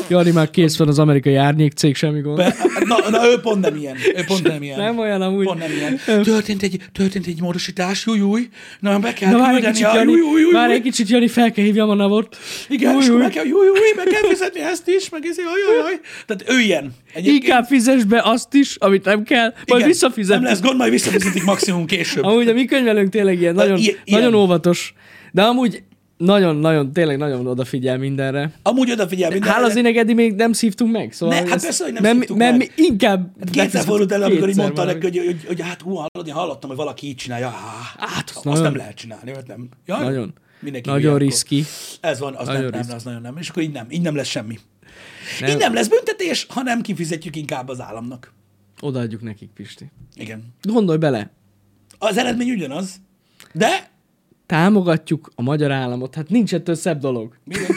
Jani 0.08 0.30
már 0.30 0.50
kész 0.50 0.76
van 0.76 0.88
az 0.88 0.98
amerikai 0.98 1.34
árnyék 1.34 1.72
cég, 1.72 1.96
semmi 1.96 2.20
gond. 2.20 2.36
Be- 2.36 2.56
Na, 2.84 3.10
na, 3.10 3.26
ő 3.26 3.40
pont 3.40 3.60
nem 3.60 3.76
ilyen. 3.76 3.96
Ő 4.16 4.24
pont 4.26 4.42
nem 4.42 4.62
ilyen. 4.62 4.78
Nem 4.78 4.98
olyan 4.98 5.22
amúgy. 5.22 5.44
Pont 5.44 5.58
nem 5.58 5.70
ilyen. 5.70 6.22
Történt 6.22 6.62
egy, 6.62 6.80
történt 6.92 7.26
egy 7.26 7.40
módosítás, 7.40 8.06
júj, 8.06 8.18
júj. 8.18 8.48
Na, 8.80 8.98
be 8.98 9.12
kell 9.12 9.30
Na 9.30 9.44
küldeni 9.50 9.66
kicsit, 9.72 9.86
a 9.86 9.94
Jani, 9.94 10.12
júj, 10.12 10.20
júj, 10.30 10.40
júj. 10.40 10.52
várj 10.52 10.72
egy 10.72 10.82
kicsit, 10.82 11.08
Jani, 11.08 11.28
fel 11.28 11.52
kell 11.52 11.64
hívjam 11.64 11.90
a 11.90 11.94
navot. 11.94 12.36
Igen, 12.68 12.94
Júj, 13.02 13.16
meg 13.16 13.30
kell, 13.30 13.44
júj, 13.46 13.66
júj, 13.66 13.78
meg 13.96 14.06
kell 14.06 14.28
fizetni 14.28 14.60
ezt 14.60 14.88
is, 14.88 15.08
meg 15.08 15.24
ez, 15.26 15.36
jaj, 15.36 15.46
jaj, 15.66 15.76
jaj. 15.76 16.00
Tehát 16.26 16.44
ő 16.58 16.60
ilyen. 16.60 16.92
Egyébként, 17.14 17.42
Inkább 17.42 17.64
fizes 17.64 18.04
be 18.04 18.20
azt 18.24 18.54
is, 18.54 18.76
amit 18.76 19.04
nem 19.04 19.22
kell, 19.22 19.48
majd 19.48 19.64
igen, 19.66 19.86
visszafizet. 19.88 20.40
Nem 20.40 20.44
lesz 20.50 20.60
gond, 20.60 20.76
majd 20.78 20.90
visszafizetik 20.90 21.44
maximum 21.44 21.86
később. 21.86 22.24
Amúgy 22.24 22.48
a 22.48 22.52
mi 22.52 22.64
könyvelőnk 22.90 23.12
tényleg 23.12 23.40
ilyen, 23.40 23.54
nagyon, 23.54 23.78
ilyen- 23.78 23.96
nagyon 24.04 24.34
óvatos. 24.34 24.94
De 25.32 25.42
amúgy 25.42 25.82
nagyon-nagyon, 26.16 26.92
tényleg 26.92 27.16
nagyon 27.18 27.46
odafigyel 27.46 27.98
mindenre. 27.98 28.52
Amúgy 28.62 28.90
odafigyel 28.90 29.30
mindenre. 29.30 29.54
Hála 29.54 29.66
az 29.66 29.76
ének 29.76 29.96
eddig 29.96 30.14
még 30.14 30.34
nem 30.34 30.52
szívtunk 30.52 30.92
meg. 30.92 31.12
Szóval 31.12 31.40
Ne, 31.40 31.48
hát 31.48 31.62
persze, 31.62 31.84
hogy 31.84 31.92
nem 31.92 32.02
mert, 32.02 32.16
szívtuk 32.16 32.36
mert 32.36 32.56
meg. 32.58 32.72
mi 32.76 32.84
inkább... 32.84 33.32
Kétszer 33.38 33.54
befizetünk 33.54 33.84
fordult 33.88 34.12
elő, 34.12 34.24
amikor 34.24 34.48
így 34.48 34.54
kétszer 34.54 34.64
mondta 34.64 34.84
neki, 34.84 35.06
hogy, 35.06 35.26
hogy, 35.26 35.44
hogy, 35.46 35.60
hát 35.60 35.80
hú, 35.82 35.90
hallod, 35.94 36.26
én 36.26 36.32
hallottam, 36.34 36.68
hogy 36.68 36.78
valaki 36.78 37.06
így 37.06 37.14
csinálja. 37.14 37.48
Há, 37.48 38.06
hát, 38.06 38.30
azt 38.34 38.44
nagyon- 38.44 38.62
nem 38.62 38.76
lehet 38.76 38.94
csinálni, 38.94 39.32
vagy 39.32 39.46
nem. 39.46 39.68
Ja, 39.86 39.98
Nagyon. 39.98 40.32
Mindenki 40.60 40.88
Nagyon 40.90 41.18
riszki. 41.18 41.64
Ez 42.00 42.18
van, 42.18 42.34
az 42.34 42.46
Nagyon 42.46 42.70
nem, 42.70 42.80
nem, 42.86 42.96
az 42.96 43.02
nagyon 43.02 43.20
nem. 43.20 43.36
És 43.36 43.48
akkor 43.48 43.62
így 43.62 43.72
nem, 43.72 43.86
így 43.90 44.00
nem 44.02 44.16
lesz 44.16 44.28
semmi. 44.28 44.58
Nem. 45.40 45.50
Így 45.50 45.56
nem 45.56 45.74
lesz 45.74 45.88
büntetés, 45.88 46.46
ha 46.48 46.62
nem 46.62 46.80
kifizetjük 46.80 47.36
inkább 47.36 47.68
az 47.68 47.80
államnak. 47.80 48.32
Odaadjuk 48.80 49.22
nekik, 49.22 49.50
Pisti. 49.54 49.90
Igen. 50.16 50.42
Gondolj 50.62 50.98
bele, 50.98 51.30
Az 52.02 52.16
eredmény 52.16 52.50
ugyanaz, 52.50 53.00
de 53.52 53.90
támogatjuk 54.46 55.30
a 55.34 55.42
magyar 55.42 55.70
államot. 55.70 56.14
Hát 56.14 56.28
nincs 56.28 56.54
ettől 56.54 56.74
szebb 56.74 57.00
dolog. 57.00 57.36
igen. 57.46 57.70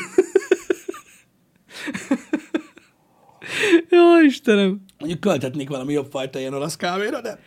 Jó, 3.90 4.22
Istenem. 4.26 4.82
mondjuk 5.00 5.20
költetnék 5.22 5.70
valami 5.70 5.94
jobb 5.94 6.12
fajta 6.12 6.40
ilyen 6.40 6.54
olasz 6.54 6.76
kávéra, 6.76 7.22
de 7.22 7.40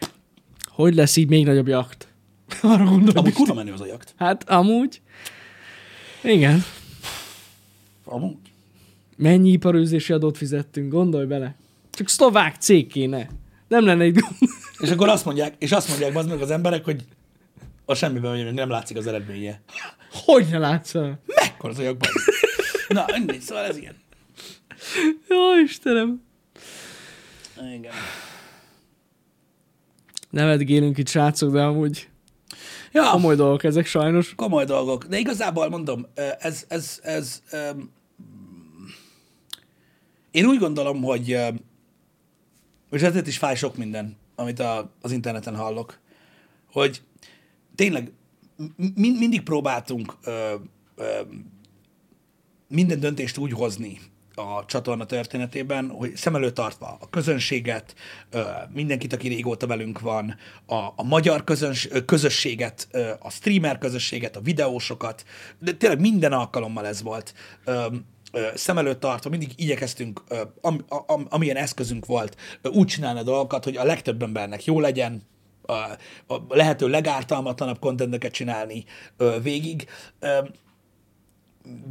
Hogy 0.66 0.94
lesz 0.94 1.16
így 1.16 1.28
még 1.28 1.44
nagyobb 1.44 1.68
jakt? 1.68 2.08
Arra 2.62 2.84
gondolom. 2.84 3.16
amúgy 3.16 3.32
kurva 3.32 3.54
menő 3.54 3.72
az 3.72 3.80
a 3.80 3.86
jakt. 3.86 4.14
Hát 4.16 4.48
amúgy. 4.50 5.00
Igen. 6.22 6.62
Amúgy. 8.04 8.36
Mennyi 9.16 9.50
iparőzési 9.50 10.12
adót 10.12 10.36
fizettünk, 10.36 10.92
gondolj 10.92 11.26
bele. 11.26 11.54
Csak 11.90 12.08
szlovák 12.08 12.56
cég 12.56 12.86
kéne. 12.86 13.28
Nem 13.68 13.84
lenne 13.84 14.04
egy 14.04 14.12
gond. 14.14 14.34
És 14.78 14.90
akkor 14.90 15.08
azt 15.08 15.24
mondják, 15.24 15.54
és 15.58 15.72
azt 15.72 15.88
mondják 15.88 16.16
az 16.16 16.26
meg 16.26 16.40
az 16.40 16.50
emberek, 16.50 16.84
hogy 16.84 17.04
a 17.84 17.94
semmiben 17.94 18.44
hogy 18.44 18.54
nem 18.54 18.68
látszik 18.70 18.96
az 18.96 19.06
eredménye. 19.06 19.60
Hogy 20.24 20.46
ne 20.50 20.58
látszol? 20.58 21.18
Mekkora 21.26 21.72
az 21.72 21.78
jakban? 21.80 22.10
Na, 22.88 23.04
mindegy, 23.12 23.40
szóval 23.40 23.64
ez 23.64 23.76
ilyen. 23.76 23.96
Jó, 25.28 25.58
Istenem. 25.64 26.22
Igen. 27.74 27.92
Nevetgélünk 30.30 30.98
itt, 30.98 31.08
srácok, 31.08 31.52
de 31.52 31.62
amúgy 31.62 32.08
Ja, 32.92 33.10
komoly 33.10 33.34
dolgok 33.36 33.64
ezek 33.64 33.86
sajnos. 33.86 34.32
komoly 34.36 34.64
dolgok. 34.64 35.04
De 35.04 35.18
igazából 35.18 35.68
mondom, 35.68 36.06
ez, 36.38 36.64
ez, 36.68 36.98
ez, 37.02 37.42
um, 37.52 37.90
én 40.30 40.46
úgy 40.46 40.58
gondolom, 40.58 41.02
hogy 41.02 41.34
um, 41.34 41.56
és 42.90 43.02
ezért 43.02 43.26
is 43.26 43.38
fáj 43.38 43.54
sok 43.54 43.76
minden, 43.76 44.16
amit 44.34 44.60
a, 44.60 44.92
az 45.00 45.12
interneten 45.12 45.56
hallok, 45.56 45.98
hogy 46.72 47.02
tényleg 47.74 48.12
mi, 48.76 49.10
mindig 49.18 49.42
próbáltunk 49.42 50.16
ö, 50.24 50.54
ö, 50.94 51.04
minden 52.68 53.00
döntést 53.00 53.38
úgy 53.38 53.52
hozni 53.52 54.00
a 54.34 54.64
csatorna 54.64 55.06
történetében, 55.06 55.90
hogy 55.90 56.16
szem 56.16 56.34
előtt 56.34 56.54
tartva 56.54 56.96
a 57.00 57.10
közönséget, 57.10 57.94
ö, 58.30 58.42
mindenkit, 58.72 59.12
aki 59.12 59.28
régóta 59.28 59.66
velünk 59.66 60.00
van, 60.00 60.36
a, 60.66 60.74
a 60.74 61.02
magyar 61.02 61.44
közöns, 61.44 61.88
közösséget, 62.06 62.88
ö, 62.90 63.10
a 63.18 63.30
streamer 63.30 63.78
közösséget, 63.78 64.36
a 64.36 64.40
videósokat, 64.40 65.24
de 65.58 65.72
tényleg 65.72 66.00
minden 66.00 66.32
alkalommal 66.32 66.86
ez 66.86 67.02
volt. 67.02 67.34
Ö, 67.64 67.86
szem 68.54 68.78
előtt 68.78 69.00
tartva 69.00 69.30
mindig 69.30 69.52
igyekeztünk, 69.56 70.22
am, 70.60 70.84
am, 71.06 71.26
amilyen 71.28 71.56
eszközünk 71.56 72.06
volt, 72.06 72.36
úgy 72.62 72.86
csinálni 72.86 73.20
a 73.20 73.22
dolgokat, 73.22 73.64
hogy 73.64 73.76
a 73.76 73.84
legtöbb 73.84 74.22
embernek 74.22 74.64
jó 74.64 74.80
legyen, 74.80 75.22
a, 75.62 75.72
a 76.34 76.42
lehető 76.48 76.88
legártalmatlanabb 76.88 77.78
kontenteket 77.78 78.32
csinálni 78.32 78.84
végig. 79.42 79.86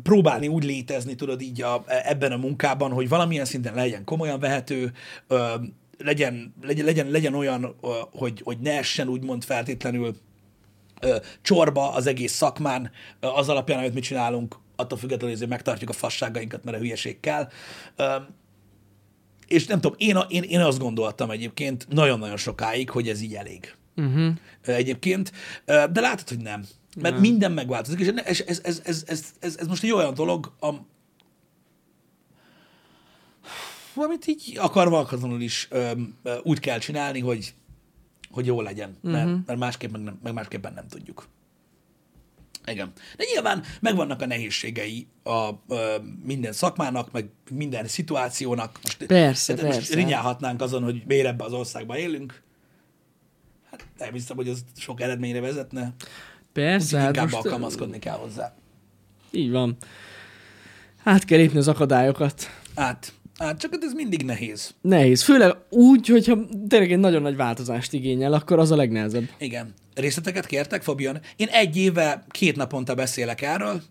Próbálni 0.04 0.48
úgy 0.48 0.64
létezni, 0.64 1.16
tudod, 1.16 1.42
így 1.42 1.62
a, 1.62 1.84
ebben 1.88 2.32
a 2.32 2.38
munkában, 2.38 2.92
hogy 2.92 3.10
valamilyen 3.10 3.46
szinten 3.46 3.74
legyen 3.74 4.04
komolyan 4.04 4.40
vehető, 4.40 4.94
legyen, 5.98 6.54
legyen, 6.62 6.86
legyen, 6.86 7.08
legyen 7.08 7.34
olyan, 7.34 7.76
hogy, 8.12 8.42
hogy 8.44 8.58
ne 8.60 8.78
essen 8.78 9.08
úgymond 9.08 9.44
feltétlenül 9.44 10.16
csorba 11.42 11.94
az 11.94 12.08
egész 12.08 12.34
szakmán, 12.34 12.92
az 13.20 13.50
alapján, 13.50 13.80
amit 13.80 13.94
mi 13.94 14.00
csinálunk, 14.00 14.56
attól 14.76 14.98
függetlenül, 14.98 15.38
hogy 15.38 15.48
megtartjuk 15.48 15.90
a 15.90 15.94
fasságainkat, 15.94 16.64
mert 16.64 16.78
a 16.78 16.80
hülyeség 16.80 17.20
kell. 17.20 17.50
És 19.48 19.66
nem 19.66 19.82
tudom, 19.82 19.98
én, 20.00 20.18
én, 20.30 20.44
én 20.44 20.60
azt 20.60 20.80
gondoltam 20.80 21.32
egyébként 21.32 21.88
nagyon-nagyon 21.90 22.38
sokáig, 22.38 22.90
hogy 22.90 23.08
ez 23.10 23.22
így 23.22 23.34
elég. 23.34 23.76
Uh-huh. 23.96 24.34
Egyébként, 24.62 25.32
de 25.66 26.02
látod, 26.02 26.28
hogy 26.28 26.38
nem. 26.42 26.66
Mert 27.02 27.14
nem. 27.14 27.22
minden 27.24 27.52
megváltozik, 27.52 28.00
és 28.00 28.08
ez, 28.08 28.44
ez, 28.48 28.60
ez, 28.64 28.82
ez, 28.86 29.04
ez, 29.08 29.34
ez, 29.40 29.58
ez 29.58 29.68
most 29.68 29.84
egy 29.84 29.92
olyan 29.92 30.14
dolog, 30.14 30.54
am, 30.60 30.88
amit 33.96 34.28
így 34.28 34.58
akarva 34.58 35.00
akaratlanul 35.00 35.42
is 35.42 35.68
ö, 35.72 35.92
ö, 36.24 36.38
úgy 36.44 36.60
kell 36.60 36.80
csinálni, 36.80 37.20
hogy, 37.20 37.54
hogy 38.30 38.46
jó 38.46 38.62
legyen, 38.62 38.98
mert, 39.02 39.26
Mhm. 39.26 39.38
mert 39.46 39.60
másképp 39.60 39.92
meg, 39.92 40.02
nem, 40.02 40.20
meg 40.24 40.34
másképpen 40.34 40.74
nem 40.74 40.88
tudjuk. 40.88 41.28
Igen. 42.66 42.92
De 43.18 43.24
nyilván 43.34 43.64
megvannak 43.80 44.22
a 44.22 44.26
nehézségei 44.26 45.08
a 45.24 45.50
ö, 45.68 45.96
minden 46.24 46.54
szakmának, 46.54 47.12
meg 47.12 47.30
minden 47.52 47.88
szituációnak. 47.88 48.80
Most, 48.84 49.06
Persze, 49.06 49.54
Most 49.54 49.66
persze. 49.66 49.96
rinyálhatnánk 49.96 50.62
azon, 50.62 50.84
hogy 50.84 51.04
miért 51.08 51.28
ebbe 51.28 51.44
az 51.44 51.54
országban 51.54 51.98
élünk. 51.98 52.42
Hát 53.72 53.86
nem 53.98 54.14
hiszem, 54.14 54.36
hogy 54.36 54.48
ez 54.48 54.60
sok 54.78 55.02
eredményre 55.02 55.40
vezetne. 55.40 55.94
Persze, 56.54 56.86
Úgyhogy 56.86 57.00
hát 57.00 57.10
inkább 57.10 57.32
most 57.32 57.46
alkalmazkodni 57.46 58.00
kell 58.00 58.16
hozzá. 58.18 58.56
így 59.32 59.52
van. 59.52 59.78
Át 61.04 61.26
kell 61.26 61.38
lépni 61.38 61.58
az 61.58 61.68
akadályokat. 61.68 62.50
Hát, 62.76 63.14
hát 63.38 63.60
csak 63.60 63.78
ez 63.82 63.94
mindig 63.94 64.24
nehéz. 64.24 64.74
Nehéz. 64.82 65.24
Főleg 65.24 65.56
úgy, 65.70 66.08
hogyha 66.08 66.38
tényleg 66.68 66.92
egy 66.92 67.00
nagyon 67.00 67.22
nagy 67.22 67.36
változást 67.36 67.94
igényel, 67.94 68.34
akkor 68.34 68.60
az 68.60 68.72
a 68.72 68.76
legnehezebb. 68.76 69.30
Igen. 69.38 69.74
Részleteket 69.94 70.46
kértek, 70.46 70.84
Fabian? 70.84 71.20
Én 71.36 71.48
egy 71.48 71.78
éve, 71.78 72.26
két 72.30 72.56
naponta 72.56 72.96
beszélek 72.96 73.42
erről, 73.42 73.82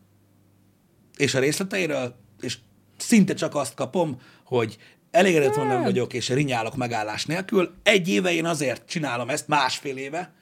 és 1.17 1.35
a 1.35 1.39
részleteiről, 1.39 2.15
és 2.41 2.59
szinte 2.97 3.35
csak 3.35 3.55
azt 3.55 3.75
kapom, 3.75 4.21
hogy 4.45 4.77
elégedett 5.11 5.57
nem 5.57 5.83
vagyok, 5.83 6.13
és 6.13 6.29
rinyálok 6.29 6.77
megállás 6.77 7.27
nélkül. 7.27 7.75
Egy 7.83 8.09
éve 8.09 8.33
én 8.33 8.45
azért 8.45 8.89
csinálom 8.89 9.29
ezt, 9.29 9.49
másfél 9.49 9.97
éve, 9.97 10.33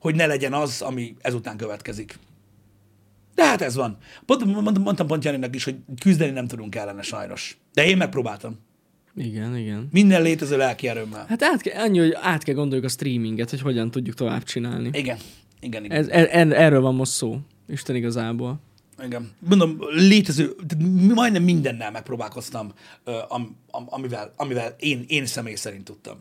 hogy 0.00 0.14
ne 0.14 0.26
legyen 0.26 0.52
az, 0.52 0.82
ami 0.82 1.14
ezután 1.20 1.56
következik. 1.56 2.18
De 3.34 3.44
hát 3.46 3.60
ez 3.62 3.74
van. 3.74 3.96
Pont, 4.26 4.44
mond- 4.44 4.78
mondtam 4.78 5.06
pont 5.06 5.24
Janinak 5.24 5.54
is, 5.54 5.64
hogy 5.64 5.76
küzdeni 6.00 6.30
nem 6.30 6.46
tudunk 6.46 6.74
ellene 6.74 7.02
sajnos. 7.02 7.58
De 7.72 7.86
én 7.86 7.96
megpróbáltam. 7.96 8.58
Igen, 9.16 9.56
igen. 9.56 9.88
Minden 9.92 10.22
létező 10.22 10.56
lelki 10.56 10.88
erőmmel. 10.88 11.26
Hát 11.28 11.42
át 11.42 11.60
kell, 11.62 11.82
annyi, 11.82 11.98
hogy 11.98 12.16
át 12.20 12.42
kell 12.42 12.54
gondoljuk 12.54 12.84
a 12.86 12.88
streaminget, 12.88 13.50
hogy 13.50 13.60
hogyan 13.60 13.90
tudjuk 13.90 14.14
tovább 14.14 14.42
csinálni. 14.42 14.90
Igen. 14.92 15.18
Igen, 15.60 15.84
igen. 15.84 15.98
Ez, 15.98 16.08
er, 16.08 16.28
er, 16.30 16.52
erről 16.52 16.80
van 16.80 16.94
most 16.94 17.12
szó. 17.12 17.38
Isten 17.68 17.96
igazából. 17.96 18.60
Igen. 19.04 19.30
Mondom, 19.48 19.78
létező, 19.90 20.54
majdnem 21.14 21.42
mindennel 21.42 21.90
megpróbálkoztam, 21.90 22.72
am, 23.28 23.56
am, 23.70 23.84
amivel, 23.88 24.32
amivel 24.36 24.74
én, 24.78 25.04
én 25.06 25.26
személy 25.26 25.54
szerint 25.54 25.84
tudtam. 25.84 26.16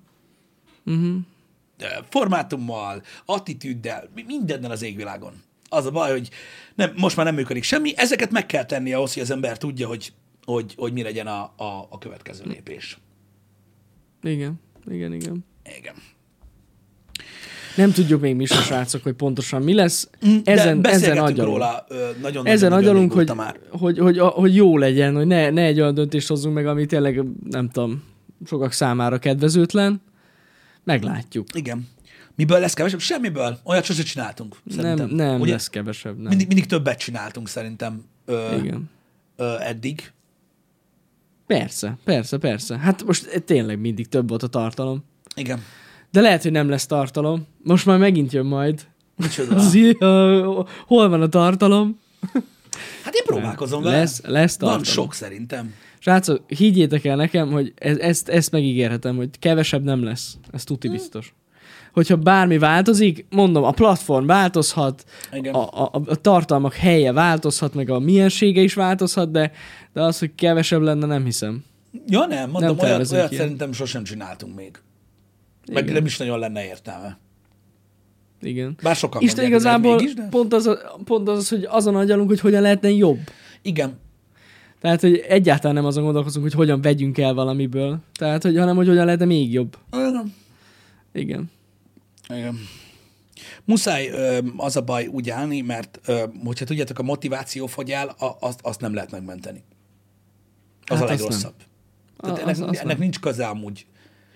Uh-huh. 0.86 1.16
formátummal, 2.10 3.02
attitűddel, 3.26 4.10
mi- 4.16 4.24
mindennel 4.28 4.72
az 4.72 4.82
égvilágon. 4.82 5.34
Az 5.74 5.86
a 5.86 5.92
baj, 5.92 6.12
hogy 6.12 6.30
nem, 6.76 6.94
most 6.96 7.16
már 7.16 7.26
nem 7.26 7.36
működik 7.36 7.64
semmi, 7.64 7.94
ezeket 7.96 8.32
meg 8.32 8.46
kell 8.46 8.66
tenni 8.66 8.94
ahhoz, 8.94 9.14
hogy 9.14 9.24
az 9.24 9.32
ember 9.32 9.58
tudja, 9.58 9.88
hogy, 9.88 10.14
hogy, 10.46 10.74
hogy 10.78 10.94
mi 10.94 11.04
legyen 11.04 11.28
a, 11.28 11.42
a, 11.42 11.88
a 11.90 11.98
következő 11.98 12.44
lépés. 12.48 12.98
Igen, 14.24 14.60
igen, 14.92 15.14
igen. 15.14 15.46
Igen. 15.78 15.96
Nem 17.76 17.92
tudjuk 17.92 18.22
még 18.22 18.36
mi 18.36 18.46
se, 18.46 18.56
srácok, 18.62 19.04
hogy 19.04 19.14
pontosan 19.14 19.62
mi 19.62 19.74
lesz. 19.74 20.10
Ezen, 20.44 20.82
De 20.82 20.90
ezen 20.90 21.18
agyalunk. 21.18 21.58
róla 21.58 21.86
nagyon 22.22 22.48
Ezen 22.48 22.70
nagyon 22.70 22.90
agyalunk, 22.90 23.14
hogy, 23.14 23.32
már. 23.36 23.60
hogy, 23.70 23.98
hogy, 24.00 24.20
hogy, 24.20 24.56
jó 24.56 24.78
legyen, 24.78 25.16
hogy 25.16 25.28
ne, 25.28 25.50
ne 25.50 25.62
egy 25.62 25.80
olyan 25.80 25.94
döntést 25.94 26.28
hozzunk 26.28 26.56
meg, 26.56 26.68
ami 26.68 26.86
tényleg, 26.86 27.24
nem 27.50 27.70
tudom, 27.70 28.04
sokak 28.46 28.72
számára 28.72 29.18
kedvezőtlen. 29.18 30.02
Meglátjuk. 30.84 31.48
Igen. 31.54 31.88
Miből 32.36 32.60
lesz 32.60 32.74
kevesebb? 32.74 33.00
Semmiből. 33.00 33.60
Olyat 33.64 33.84
sose 33.84 34.04
csináltunk. 34.04 34.56
Szerintem. 34.70 35.08
Nem, 35.10 35.16
nem 35.30 35.42
Ugye? 35.42 35.52
lesz 35.52 35.70
kevesebb. 35.70 36.16
Nem. 36.18 36.28
Mindig, 36.28 36.48
mindig 36.48 36.66
többet 36.66 37.00
csináltunk 37.00 37.50
szerintem 37.50 38.04
ö, 38.26 38.56
Igen. 38.56 38.90
ö, 39.36 39.56
eddig. 39.60 40.12
Persze, 41.48 41.98
persze, 42.04 42.38
persze. 42.38 42.78
Hát 42.78 43.04
most 43.06 43.44
tényleg 43.46 43.80
mindig 43.80 44.08
több 44.08 44.30
volt 44.30 44.44
a 44.44 44.48
tartalom. 44.48 45.04
Igen. 45.36 45.62
De 46.12 46.22
lehet, 46.22 46.42
hogy 46.44 46.52
nem 46.52 46.70
lesz 46.70 46.86
tartalom. 46.86 47.48
Most 47.64 47.86
már 47.86 47.98
megint 47.98 48.32
jön 48.34 48.46
majd. 48.46 48.82
Micsoda? 49.16 49.62
Hol 50.88 51.10
van 51.10 51.22
a 51.22 51.28
tartalom? 51.30 52.00
Hát 53.04 53.14
én 53.14 53.24
próbálkozom 53.26 53.84
vele. 53.84 53.98
Lesz, 53.98 54.22
lesz 54.22 54.60
Van 54.60 54.70
tartalom. 54.70 54.84
sok 54.94 55.14
szerintem. 55.14 55.74
Srácok, 56.00 56.44
higgyétek 56.52 57.06
el 57.06 57.16
nekem, 57.16 57.52
hogy 57.52 57.74
ez, 57.76 57.98
ezt, 57.98 58.30
ezt 58.30 58.52
megígérhetem, 58.52 59.16
hogy 59.16 59.30
kevesebb 59.40 59.84
nem 59.84 60.04
lesz. 60.04 60.38
Ez 60.52 60.64
tuti 60.64 60.90
biztos. 60.90 61.34
Hogyha 61.94 62.16
bármi 62.16 62.58
változik, 62.58 63.26
mondom, 63.30 63.64
a 63.64 63.72
platform 63.72 64.26
változhat, 64.26 65.06
Igen. 65.34 65.54
a, 65.54 65.84
a, 65.84 65.92
a 66.06 66.16
tartalmak 66.16 66.74
helye 66.74 67.12
változhat, 67.12 67.74
meg 67.74 67.90
a 67.90 68.00
miensége 68.00 68.62
is 68.62 68.74
változhat, 68.74 69.32
de, 69.32 69.52
de 69.94 70.02
az, 70.02 70.20
hogy 70.20 70.36
kevesebb 70.36 70.82
lenne, 70.82 71.06
nem 71.06 71.24
hiszem. 71.24 71.64
Ja 72.08 72.26
nem, 72.26 72.50
mondom, 72.50 72.76
Nem 72.76 72.86
olyat, 72.86 73.12
olyat 73.12 73.32
ilyen. 73.32 73.44
szerintem 73.44 73.72
sosem 73.72 74.04
csináltunk 74.04 74.56
még. 74.56 74.80
Meg 75.72 75.84
Igen. 75.84 75.96
nem 75.96 76.06
is 76.06 76.18
nagyon 76.18 76.40
lenne 76.40 76.66
értelme. 76.66 77.18
Igen. 78.42 78.76
Bár 78.82 78.96
sokan 78.96 79.22
Isten 79.22 79.46
igazából 79.46 79.96
mégis, 79.96 80.14
de... 80.14 80.28
pont, 80.30 80.54
az, 80.54 80.78
pont 81.04 81.30
az, 81.30 81.50
hogy 81.50 81.68
azon 81.70 81.96
agyalunk, 81.96 82.30
hogy 82.30 82.40
hogyan 82.40 82.62
lehetne 82.62 82.90
jobb. 82.90 83.20
Igen. 83.62 84.00
Tehát, 84.82 85.02
hogy 85.02 85.24
egyáltalán 85.28 85.76
nem 85.76 85.86
azon 85.86 86.04
gondolkozunk, 86.04 86.46
hogy 86.46 86.54
hogyan 86.54 86.82
vegyünk 86.82 87.18
el 87.18 87.34
valamiből. 87.34 87.98
Tehát, 88.16 88.44
hogy, 88.44 88.58
hanem, 88.58 88.76
hogy 88.76 88.88
hogyan 88.88 89.06
lehetne 89.06 89.26
még 89.26 89.54
jobb. 89.54 89.78
Igen. 89.92 90.34
Igen. 91.14 91.52
Igen. 92.30 92.60
Muszáj 93.66 94.08
ö, 94.10 94.40
az 94.58 94.76
a 94.76 94.82
baj 94.82 95.06
úgy 95.08 95.30
állni, 95.30 95.62
mert 95.62 96.00
ö, 96.06 96.24
hogyha 96.44 96.66
tudjátok, 96.66 97.00
a 97.00 97.04
motiváció 97.04 97.66
fogy 97.68 97.92
el, 97.92 98.08
a, 98.08 98.38
azt, 98.40 98.60
azt 98.62 98.82
nem 98.82 98.94
lehet 98.94 99.12
megmenteni. 99.12 99.64
Az 100.86 100.98
Hát 100.98 101.08
a 101.08 101.12
legrosszabb. 101.12 101.54
Tehát 102.18 102.38
A- 102.38 102.42
ennek, 102.42 102.54
az- 102.56 102.62
az 102.62 102.68
ennek 102.68 102.86
nem. 102.86 102.98
nincs 103.00 103.20
köze 103.20 103.46
amúgy. 103.48 103.86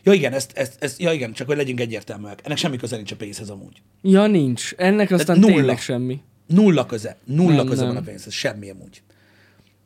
Ja 0.03 0.13
igen, 0.13 0.33
ezt, 0.33 0.51
ezt, 0.57 0.83
ezt, 0.83 0.99
ja 0.99 1.11
igen, 1.11 1.33
csak 1.33 1.47
hogy 1.47 1.57
legyünk 1.57 1.79
egyértelműek. 1.79 2.41
Ennek 2.45 2.57
semmi 2.57 2.77
köze 2.77 2.95
nincs 2.95 3.11
a 3.11 3.15
pénzhez 3.15 3.49
amúgy. 3.49 3.81
Ja, 4.01 4.27
nincs. 4.27 4.73
Ennek 4.77 5.11
aztán 5.11 5.39
nulla. 5.39 5.53
tényleg 5.55 5.79
semmi. 5.79 6.21
Nulla 6.47 6.85
köze. 6.85 7.17
Nulla 7.25 7.55
Nem, 7.55 7.65
köze 7.67 7.83
nem. 7.85 7.93
van 7.93 8.03
a 8.03 8.05
pénzhez. 8.05 8.33
Semmi 8.33 8.69
amúgy. 8.69 9.01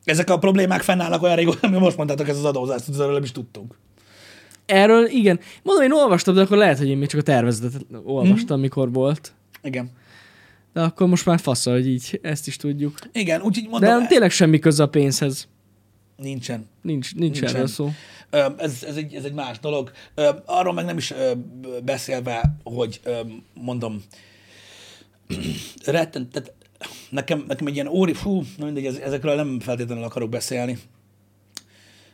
Ezek 0.04 0.30
a 0.30 0.38
problémák 0.38 0.82
fennállnak 0.82 1.22
olyan 1.22 1.36
régóta, 1.36 1.66
ami 1.66 1.78
most 1.78 1.96
mondtátok, 1.96 2.28
ez 2.28 2.36
az 2.36 2.44
adózás, 2.44 2.82
erről 2.92 3.12
nem 3.12 3.22
is 3.22 3.32
tudtunk. 3.32 3.78
Erről 4.72 5.06
igen. 5.06 5.40
Mondom, 5.62 5.84
én 5.84 5.92
olvastam, 5.92 6.34
de 6.34 6.40
akkor 6.40 6.56
lehet, 6.56 6.78
hogy 6.78 6.88
én 6.88 6.98
még 6.98 7.08
csak 7.08 7.20
a 7.20 7.22
tervezetet 7.22 7.82
olvastam, 8.04 8.56
Mhm. 8.56 8.60
mikor 8.60 8.92
volt. 8.92 9.32
Igen. 9.62 9.90
De 10.72 10.80
akkor 10.82 11.06
most 11.08 11.26
már 11.26 11.38
fasz, 11.40 11.64
hogy 11.64 11.88
így 11.88 12.18
ezt 12.22 12.46
is 12.46 12.56
tudjuk. 12.56 12.98
Igen, 13.12 13.40
úgyhogy 13.42 13.68
mondom, 13.68 14.00
De 14.00 14.06
tényleg 14.06 14.30
semmi 14.30 14.58
köze 14.58 14.82
a 14.82 14.88
pénzhez. 14.88 15.48
nincsen. 16.16 16.66
Nincs, 16.82 17.14
nincs 17.14 17.40
Nincsen. 17.40 17.54
erről 17.54 17.66
szó. 17.66 17.90
Ez, 18.56 18.82
ez, 18.86 18.96
egy, 18.96 19.14
ez 19.14 19.24
egy 19.24 19.32
más 19.32 19.58
dolog. 19.58 19.90
Arról 20.44 20.72
meg 20.72 20.84
nem 20.84 20.96
is 20.96 21.14
beszélve, 21.84 22.56
hogy 22.64 23.00
mondom, 23.54 24.02
rettent, 25.84 26.30
tehát 26.32 26.52
nekem, 27.10 27.44
nekem 27.48 27.66
egy 27.66 27.74
ilyen 27.74 27.86
óri, 27.88 28.12
fú, 28.12 28.42
na 28.56 28.64
mindegy, 28.64 28.86
ez- 28.86 28.96
ezekről 28.98 29.34
nem 29.34 29.60
feltétlenül 29.60 30.04
akarok 30.04 30.28
beszélni. 30.28 30.78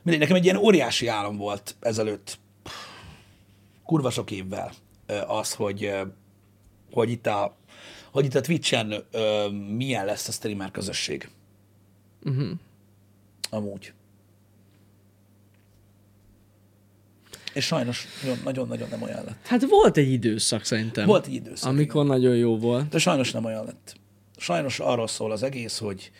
Mindegy, 0.02 0.20
nekem 0.22 0.36
egy 0.36 0.44
ilyen 0.44 0.56
óriási 0.56 1.06
álom 1.06 1.36
volt 1.36 1.76
ezelőtt, 1.80 2.38
kurva 3.88 4.10
sok 4.10 4.30
évvel 4.30 4.72
az, 5.26 5.54
hogy, 5.54 5.92
hogy 6.92 7.10
itt 7.10 7.26
a, 7.26 7.56
hogy 8.10 8.24
itt 8.24 8.34
a 8.34 8.40
Twitch-en 8.40 8.94
ö, 9.10 9.48
milyen 9.76 10.04
lesz 10.04 10.28
a 10.28 10.32
streamer 10.32 10.70
közösség. 10.70 11.28
Uh-huh. 12.24 12.50
Amúgy. 13.50 13.92
És 17.52 17.64
sajnos 17.64 18.06
nagyon- 18.22 18.40
nagyon-nagyon 18.44 18.88
nem 18.88 19.02
olyan 19.02 19.24
lett. 19.24 19.46
Hát 19.46 19.64
volt 19.68 19.96
egy 19.96 20.12
időszak 20.12 20.64
szerintem. 20.64 21.06
Volt 21.06 21.26
egy 21.26 21.34
időszak, 21.34 21.70
Amikor 21.70 22.06
nagyon 22.06 22.36
jó 22.36 22.58
volt. 22.58 22.88
De 22.88 22.98
sajnos 22.98 23.32
nem 23.32 23.44
olyan 23.44 23.64
lett. 23.64 23.96
Sajnos 24.36 24.80
arról 24.80 25.08
szól 25.08 25.30
az 25.32 25.42
egész, 25.42 25.78
hogy 25.78 26.10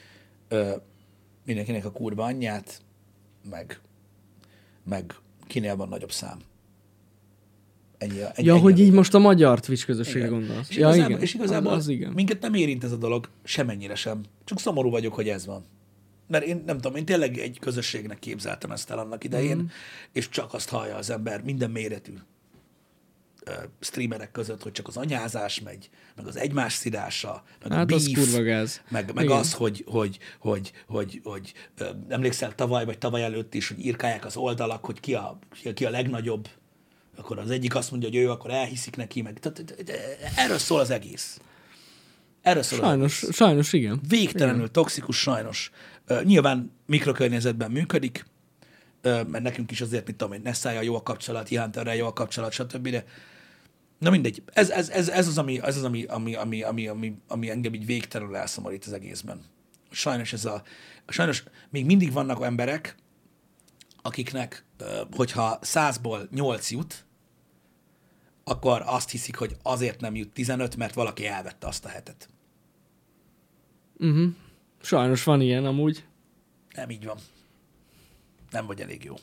ö, 0.49 0.77
mindenkinek 1.45 1.85
a 1.85 1.93
kurva 1.93 2.25
anyját, 2.25 2.83
meg, 3.51 3.81
meg 4.85 5.14
kinél 5.47 5.77
van 5.77 5.89
nagyobb 5.89 6.12
szám. 6.12 6.39
Ennyi, 7.99 8.20
a- 8.20 8.32
ennyi, 8.34 8.46
Ja, 8.46 8.53
ennyi 8.53 8.62
hogy 8.62 8.80
a 8.80 8.84
így 8.84 8.92
most 8.92 9.14
a 9.14 9.18
magyar 9.18 9.61
Twitch 9.61 9.86
közösségre 9.86 10.26
Igen. 10.26 10.30
gondolsz. 10.30 10.68
És 10.68 10.76
Ja, 10.76 10.86
igazából, 10.86 11.11
igen. 11.11 11.22
és 11.22 11.34
igazából 11.34 11.72
az, 11.72 11.78
az 11.78 11.88
igen. 11.88 12.12
minket 12.12 12.40
nem 12.40 12.55
érint 12.55 12.84
ez 12.84 12.92
a 12.92 12.96
dolog 12.96 13.28
semennyire 13.44 13.94
sem. 13.94 14.20
Csak 14.44 14.61
szomorú 14.61 14.90
vagyok, 14.90 15.14
hogy 15.14 15.28
ez 15.28 15.46
van. 15.46 15.64
Mert 16.26 16.44
én 16.44 16.62
nem 16.66 16.76
tudom, 16.76 16.96
én 16.96 17.05
tényleg 17.05 17.38
egy 17.38 17.59
közösségnek 17.59 18.18
képzeltem 18.18 18.70
ezt 18.70 18.90
el 18.90 18.99
annak 18.99 19.24
idején, 19.24 19.57
mm. 19.57 19.66
és 20.12 20.28
csak 20.28 20.55
azt 20.55 20.68
hallja 20.68 20.96
az 20.96 21.11
ember 21.11 21.42
minden 21.42 21.70
méretű 21.70 22.12
streamerek 23.80 24.30
között, 24.30 24.62
hogy 24.62 24.72
csak 24.72 24.88
az 24.88 24.96
anyázás 24.96 25.61
megy, 25.61 25.90
meg 26.16 26.26
az 26.26 26.36
egymás 26.36 26.72
szidása, 26.72 27.42
meg 27.62 27.72
a 27.72 27.74
Hát 27.74 27.92
az 27.92 28.12
beef, 28.12 28.18
kurva 28.24 28.42
gáz. 28.42 28.82
meg, 28.88 29.14
meg 29.14 29.24
Igen. 29.24 29.36
az, 29.36 29.53
hogy, 29.53 29.84
hogy, 29.86 30.18
hogy, 30.38 30.72
hogy, 30.86 31.20
hogy 31.24 31.53
ö, 31.78 31.84
emlékszel 32.09 32.55
tavaly 32.55 32.84
vagy 32.84 32.99
tavaly 32.99 33.22
előtt 33.22 33.55
is, 33.55 33.68
hogy 33.68 33.84
írkálják 33.84 34.24
az 34.24 34.36
oldalak, 34.36 34.84
hogy 34.84 34.96
a, 34.96 35.01
ki 35.01 35.14
a, 35.14 35.38
ki 35.74 35.84
a 35.84 35.90
legnagyobb, 35.90 36.49
akkor 37.19 37.39
az 37.39 37.51
egyik 37.51 37.75
azt 37.75 37.91
mondja, 37.91 38.09
hogy 38.09 38.19
ő, 38.19 38.31
akkor 38.31 38.51
elhiszik 38.51 38.97
neki, 38.97 39.23
meg 39.23 39.39
tehát, 39.39 39.85
erről 40.37 40.59
szól 40.59 40.81
az 40.81 40.91
egész. 40.91 41.41
Erről 42.43 42.62
szól 42.62 42.79
az 42.79 42.85
Sajnos, 42.85 43.23
egész. 43.23 43.35
sajnos 43.37 43.73
igen. 43.73 44.01
Végtelenül 44.09 44.61
igen. 44.61 44.73
toxikus, 44.73 45.16
sajnos. 45.19 45.71
Nyilván 46.23 46.73
mikrokörnyezetben 46.87 47.71
működik, 47.71 48.27
mert 49.03 49.41
nekünk 49.41 49.71
is 49.71 49.81
azért, 49.81 50.07
mit 50.07 50.16
tudom 50.16 50.33
én, 50.33 50.41
Nessája 50.45 50.81
jó 50.81 50.95
a 50.95 51.03
kapcsolat, 51.03 51.49
Hunterrel 51.49 51.97
jó 51.97 52.07
a 52.07 52.12
kapcsolat, 52.12 52.53
stb. 52.53 52.89
De 52.89 53.05
na 53.99 54.11
mindegy, 54.11 54.43
ez, 54.53 54.71
ez, 54.71 54.89
ez, 54.89 55.09
ez 55.09 55.27
az, 55.27 55.39
ami, 55.39 55.61
ez 55.62 55.77
az 55.77 55.85
ami, 55.85 56.05
ami, 56.05 56.35
ami, 56.35 56.62
ami, 56.62 56.89
ami, 56.89 57.19
ami 57.29 57.51
engem 57.51 57.75
így 57.75 57.87
végtelenül 57.87 58.37
elszomorít 58.37 58.85
az 58.85 58.93
egészben. 58.93 59.45
Sajnos 59.91 60.33
ez 60.33 60.45
a, 60.45 60.62
sajnos 61.09 61.45
még 61.71 61.85
mindig 61.85 62.12
vannak 62.12 62.45
emberek, 62.45 62.97
akiknek, 64.03 64.64
ö, 64.79 65.03
hogyha 65.16 65.59
százból 65.61 66.29
nyolc 66.35 66.71
jut, 66.71 67.07
akkor 68.49 68.82
azt 68.86 69.11
hiszik, 69.11 69.36
hogy 69.36 69.57
azért 69.62 70.01
nem 70.01 70.14
jut 70.14 70.32
15, 70.32 70.76
mert 70.76 70.94
valaki 70.94 71.26
elvette 71.26 71.66
azt 71.66 71.84
a 71.84 71.88
hetet. 71.88 72.28
Uh-huh. 73.99 74.28
Sajnos 74.82 75.24
van 75.24 75.40
ilyen 75.40 75.64
amúgy. 75.64 76.05
Nem 76.74 76.90
így 76.90 77.05
van. 77.05 77.16
Nem 78.51 78.66
vagy 78.66 78.80
elég 78.80 79.05
jó. 79.05 79.14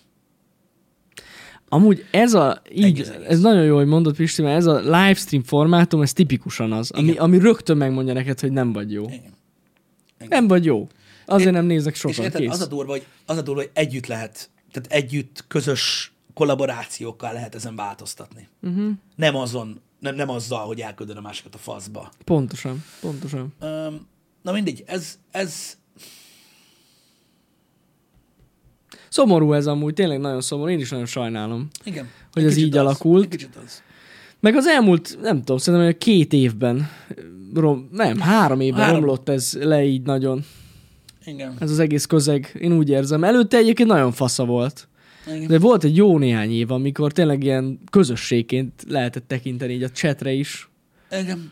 Amúgy 1.69 2.05
ez 2.11 2.33
a, 2.33 2.61
így, 2.71 2.83
egész. 2.83 3.09
ez 3.27 3.39
nagyon 3.39 3.63
jó, 3.63 3.75
hogy 3.75 3.87
mondod 3.87 4.15
Pisti, 4.15 4.41
mert 4.41 4.57
ez 4.57 4.65
a 4.65 4.79
livestream 4.79 5.43
formátum, 5.43 6.01
ez 6.01 6.13
tipikusan 6.13 6.71
az, 6.71 6.91
ami, 6.91 7.07
Igen. 7.07 7.23
ami 7.23 7.39
rögtön 7.39 7.77
megmondja 7.77 8.13
neked, 8.13 8.39
hogy 8.39 8.51
nem 8.51 8.73
vagy 8.73 8.91
jó. 8.91 9.03
Igen. 9.03 9.33
Nem 10.29 10.47
vagy 10.47 10.65
jó. 10.65 10.87
Azért 11.25 11.51
nem 11.51 11.65
nézek 11.65 11.93
És 11.93 11.99
sokan, 11.99 12.23
érted, 12.23 12.41
kész. 12.41 12.51
az 12.51 12.61
a, 12.61 12.67
durva, 12.67 12.91
hogy, 12.91 13.05
az 13.25 13.37
a 13.37 13.41
durva, 13.41 13.61
hogy 13.61 13.71
együtt 13.73 14.05
lehet, 14.05 14.49
tehát 14.71 14.91
együtt 14.91 15.43
közös 15.47 16.14
kollaborációkkal 16.35 17.33
lehet 17.33 17.55
ezen 17.55 17.75
változtatni. 17.75 18.47
Uh-huh. 18.61 18.91
Nem 19.15 19.35
azon, 19.35 19.81
nem, 19.99 20.15
nem 20.15 20.29
azzal, 20.29 20.65
hogy 20.65 20.81
elküldöd 20.81 21.17
a 21.17 21.21
másikat 21.21 21.55
a 21.55 21.57
faszba. 21.57 22.11
Pontosan, 22.23 22.83
pontosan. 23.01 23.53
Um, 23.61 24.07
na 24.41 24.51
mindegy, 24.51 24.83
ez, 24.85 25.19
ez, 25.31 25.77
Szomorú 29.09 29.53
ez 29.53 29.67
amúgy, 29.67 29.93
tényleg 29.93 30.19
nagyon 30.19 30.41
szomorú, 30.41 30.69
én 30.69 30.79
is 30.79 30.89
nagyon 30.89 31.05
sajnálom. 31.05 31.67
igen. 31.83 32.09
Hogy 32.31 32.43
Egy 32.43 32.49
ez 32.49 32.57
így 32.57 32.77
az, 32.77 32.85
alakult. 32.85 33.23
Egy 33.23 33.29
kicsit 33.29 33.55
az. 33.65 33.81
Meg 34.39 34.55
az 34.55 34.67
elmúlt, 34.67 35.17
nem 35.21 35.37
tudom, 35.37 35.57
szerintem 35.57 35.89
hogy 35.89 35.97
két 35.97 36.33
évben, 36.33 36.89
rom, 37.53 37.89
nem, 37.91 38.19
három 38.19 38.59
évben 38.59 38.81
Három. 38.81 38.99
romlott 38.99 39.29
ez 39.29 39.57
le 39.59 39.83
így 39.83 40.01
nagyon. 40.01 40.45
Igen. 41.25 41.55
Ez 41.59 41.71
az 41.71 41.79
egész 41.79 42.05
közeg, 42.05 42.57
én 42.59 42.71
úgy 42.71 42.89
érzem. 42.89 43.23
Előtte 43.23 43.57
egyébként 43.57 43.89
nagyon 43.89 44.11
fasza 44.11 44.45
volt. 44.45 44.87
Igen. 45.27 45.47
De 45.47 45.59
volt 45.59 45.83
egy 45.83 45.95
jó 45.95 46.17
néhány 46.17 46.51
év, 46.51 46.71
amikor 46.71 47.11
tényleg 47.11 47.43
ilyen 47.43 47.79
közösségként 47.91 48.83
lehetett 48.87 49.27
tekinteni 49.27 49.73
így 49.73 49.83
a 49.83 49.89
chatre 49.89 50.31
is, 50.31 50.69
Igen. 51.11 51.51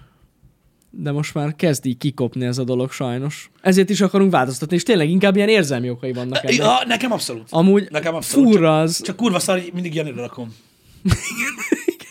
de 0.90 1.12
most 1.12 1.34
már 1.34 1.56
kezd 1.56 1.86
így 1.86 1.98
kikopni 1.98 2.46
ez 2.46 2.58
a 2.58 2.64
dolog 2.64 2.92
sajnos. 2.92 3.52
Ezért 3.62 3.90
is 3.90 4.02
akarunk 4.02 4.32
változtatni, 4.32 4.76
és 4.76 4.84
tényleg 4.84 5.10
inkább 5.10 5.36
ilyen 5.36 5.50
érzelmi 5.50 5.90
okai 5.90 6.14
vannak 6.14 6.44
ennek. 6.44 6.56
Ja, 6.56 6.74
nekem 6.88 7.12
abszolút. 7.12 7.48
Amúgy 7.50 7.88
Nekem 7.92 8.16
abszolút. 8.16 8.52
furra 8.54 8.80
az, 8.82 9.02
Csak 9.02 9.16
kurva 9.16 9.40
szar, 9.40 9.64
mindig 9.74 9.94
Janira 9.96 10.22
rakom. 10.22 10.56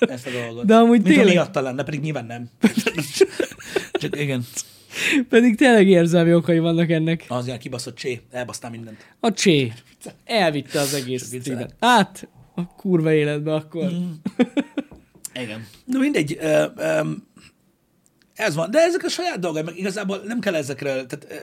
Ezt 0.00 0.26
a 0.26 0.30
dolgot. 0.30 0.64
De 0.66 0.74
amúgy 0.74 1.02
Mint 1.02 1.04
tényleg- 1.14 1.26
miatta 1.34 1.60
lenne, 1.60 1.82
pedig 1.82 2.00
nyilván 2.00 2.26
nem. 2.26 2.48
Csak 4.00 4.20
igen. 4.20 4.44
Pedig 5.28 5.57
tényleg 5.57 5.88
érzelmi 5.88 6.34
okai 6.34 6.59
vannak 6.59 6.90
ennek. 6.90 7.24
Az 7.28 7.47
ilyen 7.47 7.59
kibaszott 7.59 7.97
csé, 7.97 8.20
elbasztál 8.30 8.70
mindent. 8.70 9.07
A 9.20 9.32
csé 9.32 9.72
elvitte 10.24 10.80
az 10.80 10.95
egész. 10.95 11.36
Hát, 11.80 12.28
a 12.55 12.66
kurva 12.66 13.12
életbe 13.12 13.55
akkor. 13.55 13.93
Mm. 13.93 14.11
Igen. 15.43 15.66
Na 15.84 15.99
mindegy, 15.99 16.38
ö, 16.40 16.64
ö, 16.76 17.01
ez 18.35 18.55
van, 18.55 18.70
de 18.70 18.78
ezek 18.78 19.03
a 19.05 19.09
saját 19.09 19.39
dolgai, 19.39 19.62
meg 19.62 19.78
igazából 19.78 20.20
nem 20.26 20.41
kell 20.41 20.55
ezekről, 20.55 21.07
tehát, 21.07 21.26
ö, 21.28 21.35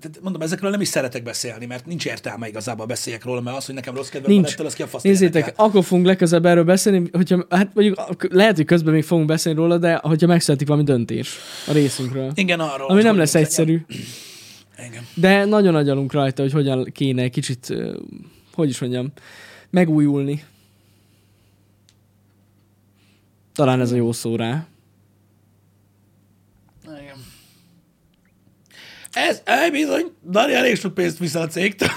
tehát 0.00 0.20
mondom, 0.22 0.42
ezekről 0.42 0.70
nem 0.70 0.80
is 0.80 0.88
szeretek 0.88 1.22
beszélni, 1.22 1.66
mert 1.66 1.86
nincs 1.86 2.06
értelme 2.06 2.48
igazából 2.48 2.86
beszéljek 2.86 3.24
róla, 3.24 3.40
mert 3.40 3.56
az, 3.56 3.66
hogy 3.66 3.74
nekem 3.74 3.94
rossz 3.94 4.08
kedvem 4.08 4.30
van, 4.30 4.40
Nincs. 4.40 4.52
ettől 4.52 4.66
az 4.66 4.74
ki 4.74 4.82
a 4.82 4.86
fasz 4.86 5.02
Nézzétek, 5.02 5.34
érdekel. 5.34 5.64
akkor 5.66 5.84
fogunk 5.84 6.06
legközelebb 6.06 6.46
erről 6.46 6.64
beszélni, 6.64 7.08
hogyha, 7.12 7.46
hát 7.50 7.74
mondjuk 7.74 8.26
lehet, 8.32 8.56
hogy 8.56 8.64
közben 8.64 8.92
még 8.94 9.04
fogunk 9.04 9.26
beszélni 9.26 9.58
róla, 9.58 9.78
de 9.78 9.94
hogyha 10.02 10.26
megszületik 10.26 10.66
valami 10.66 10.84
döntés 10.84 11.36
a 11.66 11.72
részünkről. 11.72 12.30
Igen, 12.34 12.60
arról. 12.60 12.88
Ami 12.88 13.02
nem 13.02 13.16
lesz 13.16 13.34
egyszerű, 13.34 13.84
Igen. 14.88 15.06
de 15.14 15.44
nagyon 15.44 15.74
agyalunk 15.74 16.12
rajta, 16.12 16.42
hogy 16.42 16.52
hogyan 16.52 16.84
kéne 16.92 17.28
kicsit, 17.28 17.70
ö, 17.70 17.96
hogy 18.54 18.68
is 18.68 18.78
mondjam, 18.78 19.12
megújulni. 19.70 20.44
Talán 23.54 23.80
ez 23.80 23.92
a 23.92 23.96
jó 23.96 24.12
szó 24.12 24.36
rá. 24.36 24.66
Igen. 27.00 27.16
Ez, 29.12 29.42
ej, 29.44 29.70
bizony, 29.70 30.12
Dani 30.30 30.54
elég 30.54 30.76
sok 30.76 30.94
pénzt 30.94 31.18
viszel 31.18 31.42
a 31.42 31.46
cégtől. 31.46 31.88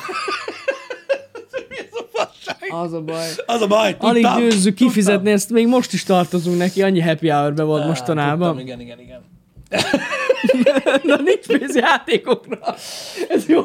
Mi 1.70 1.76
ez 1.78 1.86
a 1.92 2.06
fasság? 2.12 2.70
Az 2.72 2.94
a 2.94 3.02
baj. 3.02 3.28
Az 3.46 3.62
a 3.62 3.68
baj, 3.68 3.92
tudtam. 3.92 4.10
Alig 4.10 4.26
győzzük 4.38 4.64
tudtam. 4.76 4.88
kifizetni, 4.88 5.32
ezt 5.32 5.50
még 5.50 5.68
most 5.68 5.94
is 5.94 6.04
tartozunk 6.04 6.58
neki, 6.58 6.82
annyi 6.84 7.02
happy 7.02 7.30
hour 7.30 7.56
volt 7.56 7.84
Á, 7.84 7.88
mostanában. 7.88 8.56
tudtam, 8.58 8.60
Igen, 8.66 8.80
igen, 8.80 9.00
igen. 9.00 9.24
Na 11.04 11.16
nincs 11.22 11.46
pénz 11.48 11.76
játékokra. 11.76 12.60
Ez 13.30 13.48
jó. 13.48 13.64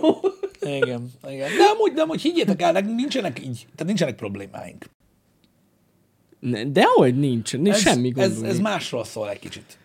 Igen, 0.60 1.10
igen. 1.30 1.48
De 1.56 1.64
amúgy, 1.74 1.92
de 1.92 2.02
amúgy 2.02 2.20
higgyétek 2.20 2.62
el, 2.62 2.72
nincsenek 2.72 3.38
így, 3.40 3.56
tehát 3.62 3.86
nincsenek 3.86 4.14
problémáink. 4.14 4.84
Ne, 6.40 6.64
dehogy 6.64 7.18
nincs, 7.18 7.52
nincs 7.56 7.74
Ez, 7.74 7.80
semmi 7.80 8.12
ez, 8.16 8.28
gondunk. 8.28 8.46
ez 8.52 8.58
másról 8.58 9.04
szól 9.04 9.30
egy 9.30 9.38
kicsit. 9.38 9.78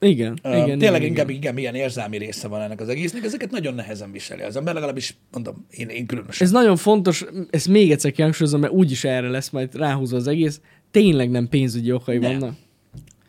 Igen, 0.00 0.38
Ö, 0.42 0.48
igen, 0.48 0.78
Tényleg 0.78 1.00
igen, 1.00 1.10
inkább, 1.10 1.28
igen. 1.28 1.42
inkább 1.42 1.58
ilyen 1.58 1.74
érzelmi 1.74 2.18
része 2.18 2.48
van 2.48 2.60
ennek 2.60 2.80
az 2.80 2.88
egésznek, 2.88 3.24
ezeket 3.24 3.50
nagyon 3.50 3.74
nehezen 3.74 4.12
viseli 4.12 4.42
az 4.42 4.56
ember, 4.56 4.74
legalábbis 4.74 5.16
mondom, 5.32 5.66
én, 5.70 5.88
én 5.88 6.06
különösen. 6.06 6.46
Ez 6.46 6.52
nagyon 6.52 6.76
fontos, 6.76 7.24
ezt 7.50 7.68
még 7.68 7.90
egyszer 7.90 8.12
kihangsúlyozom, 8.12 8.60
mert 8.60 8.72
úgyis 8.72 9.04
erre 9.04 9.28
lesz 9.28 9.50
majd 9.50 9.76
ráhúzva 9.76 10.16
az 10.16 10.26
egész. 10.26 10.60
Tényleg 10.90 11.30
nem 11.30 11.48
pénzügyi 11.48 11.92
okai 11.92 12.18
Nem. 12.18 12.38
vannak. 12.38 12.56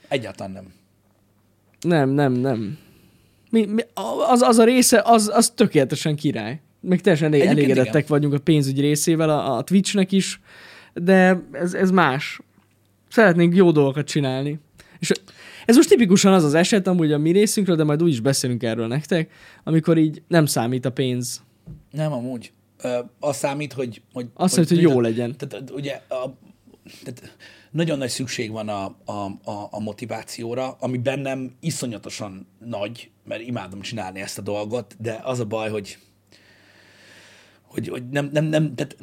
Egyáltalán 0.08 0.52
nem. 0.52 0.74
Nem, 1.82 2.10
nem, 2.10 2.34
nem. 2.34 2.78
Mi, 3.50 3.66
mi, 3.66 3.82
az, 4.30 4.42
az 4.42 4.58
a 4.58 4.64
része, 4.64 5.02
az, 5.06 5.32
az 5.34 5.50
tökéletesen 5.50 6.16
király. 6.16 6.60
Meg 6.80 7.02
teljesen 7.02 7.28
elég, 7.28 7.42
Egyébként 7.42 7.66
elégedettek 7.66 8.04
igen. 8.04 8.18
vagyunk 8.18 8.34
a 8.34 8.40
pénzügyi 8.40 8.82
részével, 8.82 9.30
a, 9.30 9.58
a 9.58 9.64
Twitchnek 9.64 10.12
is, 10.12 10.40
de 10.94 11.42
ez, 11.52 11.74
ez 11.74 11.92
más. 11.92 12.40
Szeretnénk 13.10 13.56
jó 13.56 13.72
dolgokat 13.72 14.08
csinálni. 14.08 14.60
És 15.00 15.12
ez 15.66 15.76
most 15.76 15.90
tipikusan 15.90 16.34
az 16.34 16.44
az 16.44 16.54
eset, 16.54 16.88
amúgy 16.88 17.12
a 17.12 17.18
mi 17.18 17.32
részünkről, 17.32 17.76
de 17.76 17.84
majd 17.84 18.04
úgy 18.04 18.12
is 18.12 18.20
beszélünk 18.20 18.64
erről 18.64 18.88
nektek, 18.88 19.32
amikor 19.64 19.98
így 19.98 20.22
nem 20.28 20.46
számít 20.46 20.86
a 20.86 20.92
pénz. 20.92 21.44
Nem, 21.92 22.12
amúgy. 22.12 22.52
Ö, 22.82 23.00
az 23.20 23.38
számít, 23.38 23.74
hogy... 23.74 24.02
hogy 24.14 24.28
Azt 24.34 24.54
számít, 24.54 24.70
hogy 24.70 24.82
jó 24.82 25.02
legyen. 25.02 25.36
Tehát 25.38 25.72
ugye 25.72 26.02
a, 26.10 26.34
tehát 27.04 27.38
nagyon 27.72 27.98
nagy 27.98 28.10
szükség 28.10 28.52
van 28.52 28.70
a, 28.70 28.96
a, 29.06 29.12
a, 29.44 29.68
a 29.72 29.80
motivációra, 29.80 30.78
ami 30.80 30.98
bennem 30.98 31.56
iszonyatosan 31.60 32.48
nagy, 32.66 33.10
mert 33.26 33.42
imádom 33.42 33.82
csinálni 33.82 34.22
ezt 34.22 34.38
a 34.38 34.42
dolgot, 34.42 34.96
de 35.00 35.20
az 35.24 35.40
a 35.40 35.46
baj, 35.46 35.70
hogy 35.70 35.98
hogy, 37.72 37.88
hogy 37.88 38.10
nem, 38.10 38.30
nem, 38.32 38.46
nem, 38.46 38.76
tehát, 38.76 38.98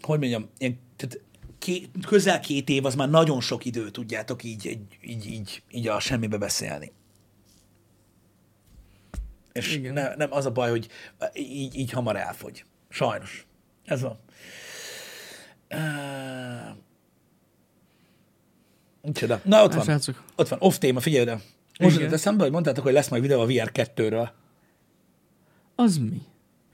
hogy 0.00 0.18
mondjam, 0.18 0.48
ilyen, 0.58 0.78
tehát 0.96 1.20
ké, 1.64 1.88
közel 2.06 2.40
két 2.40 2.68
év 2.68 2.84
az 2.84 2.94
már 2.94 3.10
nagyon 3.10 3.40
sok 3.40 3.64
idő, 3.64 3.90
tudjátok 3.90 4.44
így, 4.44 4.66
így, 4.66 4.98
így, 5.02 5.26
így, 5.26 5.62
így 5.70 5.88
a 5.88 6.00
semmibe 6.00 6.36
beszélni. 6.36 6.92
És 9.52 9.74
Igen. 9.74 9.92
ne, 9.92 10.14
nem 10.14 10.32
az 10.32 10.46
a 10.46 10.50
baj, 10.50 10.70
hogy 10.70 10.88
így, 11.34 11.74
így 11.74 11.90
hamar 11.90 12.16
elfogy. 12.16 12.64
Sajnos. 12.88 13.46
Ez 13.84 14.00
van. 14.00 14.18
Uh, 15.70 16.76
Micsoda. 19.02 19.40
Na, 19.44 19.62
ott 19.62 19.74
van. 19.74 19.84
srácok. 19.84 20.24
Ott 20.36 20.48
van. 20.48 20.58
Off 20.62 20.78
téma, 20.78 21.00
figyelj 21.00 21.22
ide. 21.22 21.40
Most 21.78 21.96
jutott 21.96 22.12
eszembe, 22.12 22.42
hogy 22.42 22.52
mondtátok, 22.52 22.84
hogy 22.84 22.92
lesz 22.92 23.08
majd 23.08 23.22
videó 23.22 23.40
a 23.40 23.46
VR 23.46 23.70
2-ről. 23.72 24.28
Az 25.74 25.96
mi? 25.98 26.20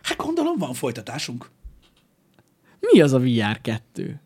Hát 0.02 0.16
gondolom, 0.16 0.58
van 0.58 0.74
folytatásunk. 0.74 1.50
Mi 2.80 3.00
az 3.00 3.12
a 3.12 3.18
VR 3.18 3.60
2? 3.60 4.20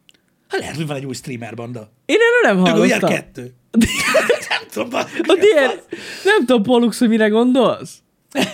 Hát 0.48 0.60
lehet, 0.60 0.76
hogy 0.76 0.86
van 0.86 0.96
egy 0.96 1.04
új 1.06 1.14
streamer 1.14 1.54
banda. 1.54 1.92
Én 2.06 2.16
erről 2.16 2.54
nem 2.56 2.64
hallottam. 2.66 3.10
2. 3.10 3.54
nem 4.48 4.68
tudom, 4.72 4.88
A 5.22 5.34
DR... 5.34 5.82
Nem 6.24 6.46
tudom, 6.46 6.62
Pollux, 6.62 6.98
hogy 6.98 7.08
mire 7.08 7.28
gondolsz? 7.28 7.98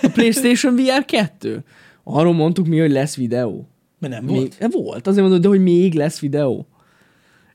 A 0.02 0.08
PlayStation 0.12 0.74
VR 0.76 1.04
2? 1.04 1.64
Arról 2.04 2.32
mondtuk 2.32 2.66
mi, 2.66 2.78
hogy 2.78 2.90
lesz 2.90 3.16
videó. 3.16 3.68
Mert 3.98 4.12
nem 4.14 4.24
Még, 4.24 4.34
volt. 4.36 4.56
volt. 4.58 4.72
volt, 4.72 5.06
azért 5.06 5.22
mondod, 5.22 5.42
de 5.42 5.48
hogy 5.48 5.62
még 5.62 5.94
lesz 5.94 6.18
videó. 6.18 6.66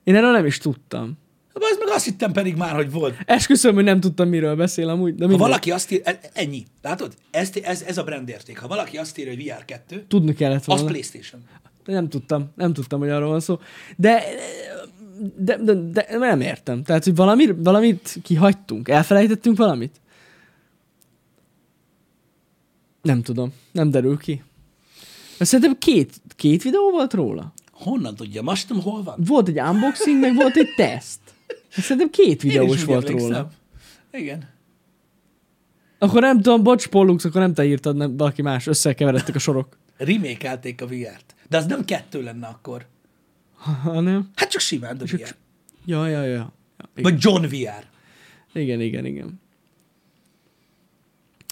Én 0.04 0.16
erről 0.16 0.32
nem 0.32 0.46
is 0.46 0.58
tudtam. 0.58 1.18
Az 1.54 1.78
meg 1.80 1.88
azt 1.96 2.06
hittem 2.06 2.32
pedig 2.32 2.56
már, 2.56 2.76
hogy 2.76 2.92
volt. 2.92 3.16
Esküszöm, 3.26 3.74
hogy 3.76 3.84
nem 3.84 4.00
tudtam, 4.00 4.30
miről 4.30 4.56
beszél 4.56 4.90
amúgy. 4.90 5.16
De 5.16 5.28
Ha 5.28 5.38
valaki 5.38 5.72
azt 5.72 5.92
ír, 5.92 6.02
e- 6.04 6.20
ennyi. 6.34 6.64
Látod? 6.82 7.14
Ez, 7.32 7.50
ez, 7.64 7.82
ez 7.82 7.98
a 7.98 8.04
brandérték. 8.04 8.58
Ha 8.60 8.68
valaki 8.68 8.98
azt 8.98 9.18
írja, 9.18 9.34
hogy 9.34 9.44
VR 9.44 9.66
2, 9.66 10.06
Tudni 10.08 10.34
kellett 10.34 10.60
az 10.60 10.66
volna. 10.66 10.86
PlayStation. 10.86 11.42
Nem 11.86 12.10
tudtam, 12.10 12.52
nem 12.56 12.74
tudtam, 12.74 13.00
hogy 13.00 13.10
arról 13.10 13.30
van 13.30 13.40
szó. 13.40 13.60
De, 13.98 14.24
de, 15.38 15.58
de, 15.58 15.74
de 15.74 16.08
nem 16.10 16.42
értem. 16.42 16.84
Tehát, 16.84 17.04
hogy 17.04 17.16
valami, 17.16 17.46
valamit 17.58 18.18
kihagytunk, 18.24 18.90
elfelejtettünk 18.90 19.58
valamit? 19.58 20.02
Nem 23.02 23.22
tudom, 23.22 23.54
nem 23.72 23.90
derül 23.90 24.18
ki. 24.18 24.44
Szerintem 25.40 25.78
két, 25.78 26.14
két 26.36 26.64
videó 26.64 26.90
volt 26.92 27.14
róla. 27.14 27.54
Honnan 27.72 28.16
tudja? 28.16 28.42
Most 28.42 28.68
tudom, 28.68 28.84
hol 28.84 29.04
van. 29.04 29.16
Volt 29.18 29.48
egy 29.48 29.60
unboxing, 29.60 30.20
meg 30.20 30.36
volt 30.36 30.56
egy 30.56 30.74
teszt. 30.76 31.20
Szerintem 31.70 32.10
két 32.10 32.44
Én 32.44 32.50
videó 32.50 32.66
is 32.66 32.74
is 32.74 32.82
úgy 32.82 32.88
volt 32.88 33.06
emlékszem. 33.10 33.32
róla. 33.32 33.52
Igen. 34.12 34.50
Akkor 36.00 36.22
nem 36.22 36.42
tudom, 36.42 36.64
bocs, 36.64 36.88
Pollux, 36.88 37.26
akkor 37.26 37.42
nem 37.42 37.54
te 37.54 37.66
írtad, 37.66 37.96
nem, 37.96 38.18
valaki 38.18 38.42
más, 38.42 38.68
összekeveredtek 38.68 39.36
a 39.36 39.40
sorok. 39.40 39.78
Remékelték 39.98 40.82
a 40.82 40.88
VR-t. 40.88 41.36
De 41.50 41.58
az 41.58 41.66
nem 41.66 41.86
kettő 41.86 42.24
lenne 42.24 42.48
akkor. 42.48 42.86
Hanem? 43.84 44.32
Hát 44.36 44.50
csak 44.50 44.62
simán 44.62 44.98
a 44.98 45.04
VR. 45.04 45.36
Ja, 45.86 46.08
ja, 46.08 46.24
ja. 46.24 46.24
ja. 46.24 46.54
Igen. 46.96 47.12
Vagy 47.12 47.16
John 47.24 47.46
VR. 47.46 47.86
Igen, 48.54 48.82
igen, 48.82 49.06
igen. 49.06 49.40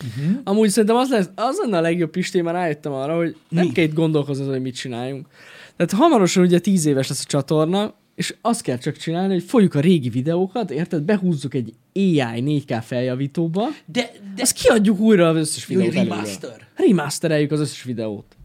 Uh-huh. 0.03 0.41
Amúgy 0.43 0.69
szerintem 0.69 0.95
az, 0.95 1.09
lesz, 1.09 1.29
az 1.35 1.59
lenne 1.61 1.77
a 1.77 1.81
legjobb 1.81 2.09
Pisti, 2.09 2.41
már 2.41 2.53
rájöttem 2.53 2.91
arra, 2.91 3.15
hogy 3.15 3.37
nem 3.49 3.65
Mi? 3.65 3.71
kell 3.71 3.83
itt 3.83 3.93
gondolkozni, 3.93 4.47
hogy 4.47 4.61
mit 4.61 4.75
csináljunk. 4.75 5.27
Tehát 5.75 5.91
hamarosan 5.91 6.43
ugye 6.43 6.59
tíz 6.59 6.85
éves 6.85 7.07
lesz 7.07 7.21
a 7.21 7.27
csatorna, 7.27 7.93
és 8.16 8.36
azt 8.41 8.61
kell 8.61 8.78
csak 8.78 8.97
csinálni, 8.97 9.34
hogy 9.34 9.43
fogjuk 9.43 9.74
a 9.76 9.80
régi 9.80 10.09
videókat, 10.09 10.72
érted? 10.72 11.01
Behúzzuk 11.03 11.53
egy 11.53 11.74
AI 11.93 12.64
4K 12.68 12.82
feljavítóba, 12.86 13.68
De, 13.86 14.11
de 14.36 14.41
ezt 14.41 14.53
kiadjuk 14.53 14.99
újra 14.99 15.30
az 15.30 15.36
összes 15.36 15.66
videót 15.66 15.93
remaster. 15.93 16.68
Remastereljük 16.76 17.51
az 17.51 17.59
összes 17.59 17.84
videót. 17.84 18.36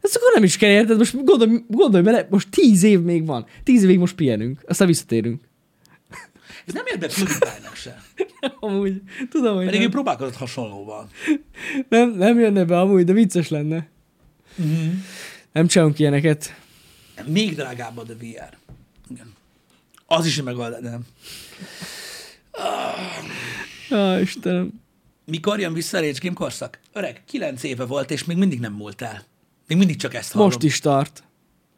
Ezt 0.00 0.16
akkor 0.16 0.30
nem 0.34 0.42
is 0.44 0.56
kell, 0.56 0.70
érted? 0.70 0.98
Most 0.98 1.24
gondolj, 1.24 1.62
gondolj 1.68 2.02
bele, 2.04 2.26
most 2.30 2.48
tíz 2.50 2.82
év 2.82 3.00
még 3.00 3.26
van. 3.26 3.46
Tíz 3.62 3.82
évig 3.82 3.98
most 3.98 4.14
pihenünk, 4.14 4.60
aztán 4.66 4.86
visszatérünk. 4.86 5.40
ez 6.66 6.74
nem 6.74 6.86
ér 6.86 6.98
be 6.98 7.06
PewDiePie-nak 7.06 7.74
se. 7.74 8.02
Amúgy, 8.60 9.02
tudom, 9.30 9.54
hogy 9.54 9.64
Pedig 9.64 9.80
ő 9.80 9.82
nem, 9.82 9.90
próbálkozott 9.90 10.36
hasonlóval. 10.36 11.08
nem, 11.88 12.10
nem 12.10 12.38
jönne 12.38 12.64
be 12.64 12.80
amúgy, 12.80 13.04
de 13.04 13.12
vicces 13.12 13.48
lenne. 13.48 13.88
Mm-hmm. 14.62 14.98
Nem 15.52 15.66
csinálunk 15.66 15.98
ilyeneket. 15.98 16.60
Még 17.26 17.54
drágább 17.54 17.98
a 17.98 18.02
VR. 18.04 18.56
Az 20.10 20.26
is 20.26 20.36
nem. 20.36 21.06
Á, 23.90 24.20
Istenem. 24.20 24.80
Mikor 25.24 25.60
jön 25.60 25.72
vissza 25.72 25.98
a 25.98 26.00
Rage 26.00 26.18
Game 26.22 26.34
korszak? 26.34 26.80
Öreg, 26.92 27.22
kilenc 27.26 27.62
éve 27.62 27.84
volt, 27.84 28.10
és 28.10 28.24
még 28.24 28.36
mindig 28.36 28.60
nem 28.60 28.72
múlt 28.72 29.02
el. 29.02 29.22
Még 29.66 29.78
mindig 29.78 29.96
csak 29.96 30.14
ezt 30.14 30.32
hallom. 30.32 30.46
Most 30.48 30.62
is 30.62 30.80
tart. 30.80 31.22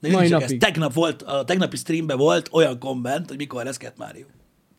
De 0.01 0.11
Mai 0.11 0.29
napig. 0.29 0.51
ez. 0.51 0.59
Tegnap 0.59 0.93
volt, 0.93 1.23
a 1.23 1.45
tegnapi 1.45 1.77
streamben 1.77 2.17
volt 2.17 2.49
olyan 2.53 2.79
komment, 2.79 3.29
hogy 3.29 3.37
mikor 3.37 3.65
lesz 3.65 3.77
Cat 3.77 3.97
Mario. 3.97 4.25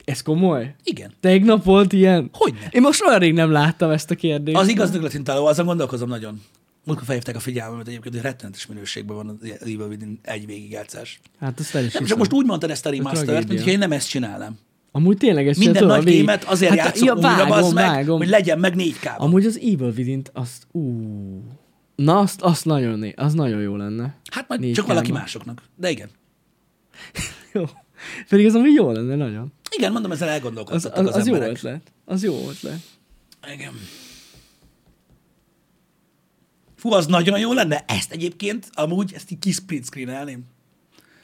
Ez 0.06 0.22
komoly? 0.22 0.76
Igen. 0.84 1.14
Tegnap 1.20 1.64
volt 1.64 1.94
ilyen? 1.94 2.30
Hogyne. 2.34 2.68
Én 2.72 2.82
most 2.82 3.02
olyan 3.02 3.20
rég 3.20 3.34
nem 3.34 3.52
láttam 3.52 3.90
ezt 3.90 4.12
a 4.12 4.16
kérdést. 4.16 4.58
Az 4.58 4.68
igaz 4.68 4.90
dögletintáló, 4.90 5.46
azon 5.46 5.66
gondolkozom 5.66 6.10
nagyon. 6.10 6.42
Múltkor 6.84 7.06
felhívták 7.06 7.36
a 7.36 7.40
figyelmemet 7.40 7.88
egyébként, 7.88 8.14
hogy 8.14 8.24
rettenetes 8.24 8.66
minőségben 8.66 9.16
van 9.16 9.28
az 9.42 9.50
Evil 9.62 9.80
Within 9.88 10.20
egy 10.22 10.46
végigjátszás. 10.46 11.20
Hát 11.40 11.60
azt 11.60 11.76
el 11.76 11.84
is 11.86 11.94
Nem, 11.94 12.06
csak 12.06 12.18
most 12.18 12.34
úgy 12.34 12.46
mondtad 12.46 12.70
ezt 12.70 12.86
a 12.86 12.90
remastert, 12.90 13.48
mint 13.48 13.62
hogy 13.62 13.72
én 13.72 13.78
nem 13.78 13.92
ezt 13.92 14.10
csinálnám. 14.10 14.58
Amúgy 14.92 15.18
tényleg 15.18 15.48
ez 15.48 15.58
Minden 15.58 15.86
nagy 15.86 16.04
végig- 16.04 16.20
gémet 16.20 16.44
azért 16.44 16.72
hát, 16.76 16.86
játszok 16.86 17.06
ja, 17.06 17.14
újra, 17.14 17.48
vágom, 17.48 17.74
meg, 17.74 17.86
vágom. 17.86 18.18
hogy 18.18 18.28
legyen 18.28 18.60
meg 18.60 18.76
4 18.76 19.00
k 19.00 19.14
Amúgy 19.18 19.46
az 19.46 19.58
Evil 19.58 19.94
within 19.98 20.22
azt, 20.34 20.68
ú, 20.72 20.82
na 21.96 22.20
azt, 22.20 22.42
azt 22.42 22.66
nagyon, 22.66 23.06
az 23.16 23.34
nagyon 23.34 23.62
jó 23.62 23.76
lenne. 23.76 24.16
Hát 24.32 24.48
majd 24.48 24.74
csak 24.74 24.88
valaki 24.88 25.12
másoknak. 25.12 25.62
De 25.76 25.90
igen. 25.90 26.10
Jó. 27.54 27.64
Pedig 28.30 28.46
az 28.46 28.56
amúgy 28.56 28.74
jó 28.74 28.92
lenne 28.92 29.16
nagyon. 29.16 29.54
Igen, 29.78 29.92
mondom, 29.92 30.12
ezzel 30.12 30.28
Az, 30.28 30.34
elgondolkodtak 30.34 30.98
az, 30.98 31.08
az, 31.08 31.16
az 31.16 31.28
jó 31.28 31.34
emberek. 31.34 31.56
ötlet. 31.56 31.82
Az 32.06 32.24
jó 32.24 32.50
ötlet. 32.50 32.80
Igen. 33.54 33.74
Fú, 36.82 36.92
az 36.94 37.06
nagyon 37.06 37.40
jó 37.40 37.54
lenne. 37.54 37.84
Ezt 37.88 38.12
egyébként, 38.12 38.70
amúgy, 38.74 39.14
ezt 39.14 39.32
így 39.32 39.40
kis 39.40 39.56
split 39.56 39.86
screen 39.86 40.46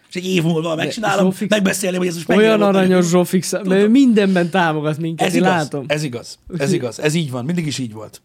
És 0.10 0.16
egy 0.16 0.26
év 0.26 0.44
múlva 0.44 0.76
megcsinálom, 0.76 1.26
Zsófix- 1.26 1.52
megbeszélni, 1.52 1.98
hogy 1.98 2.08
ez 2.08 2.16
most 2.16 2.30
Olyan 2.30 2.60
nagyon 2.60 2.76
aranyos. 2.76 3.06
Zsófix, 3.10 3.52
mert 3.64 3.88
mindenben 3.88 4.50
támogat 4.50 4.98
minket, 4.98 5.28
Ez 5.28 5.36
igaz, 5.36 5.48
látom. 5.50 5.86
ez 5.88 6.04
igaz, 6.04 6.40
ez 6.58 6.72
igaz, 6.72 7.00
ez 7.00 7.14
így 7.14 7.32
van, 7.32 7.46
mindig 7.46 7.66
is 7.66 7.78
így 7.78 7.94
volt. 7.94 8.22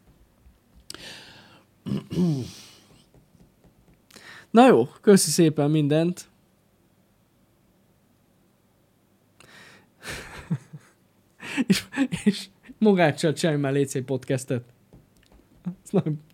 Na 4.50 4.66
jó, 4.66 4.88
köszi 5.00 5.30
szépen 5.30 5.70
mindent. 5.70 6.28
és, 11.66 11.82
és 12.24 12.46
magáccsal 12.78 13.32
csinálj 13.32 13.58
már 13.58 13.72
légy 13.72 14.02
podcastet. 14.02 14.64
Ez 15.84 15.90
nem... 15.90 16.30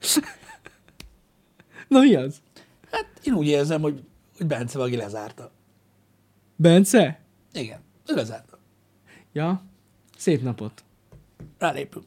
Na 1.88 2.00
mi 2.00 2.14
az? 2.14 2.36
Hát 2.90 3.06
én 3.22 3.32
úgy 3.34 3.46
érzem, 3.46 3.80
hogy, 3.80 4.02
hogy 4.36 4.46
Bence 4.46 4.78
valaki 4.78 4.96
lezárta. 4.96 5.50
Bence? 6.56 7.20
Igen, 7.52 7.80
ő 8.06 8.14
lezárta. 8.14 8.58
Ja, 9.32 9.62
szép 10.16 10.42
napot. 10.42 10.84
Rálépünk. 11.58 12.04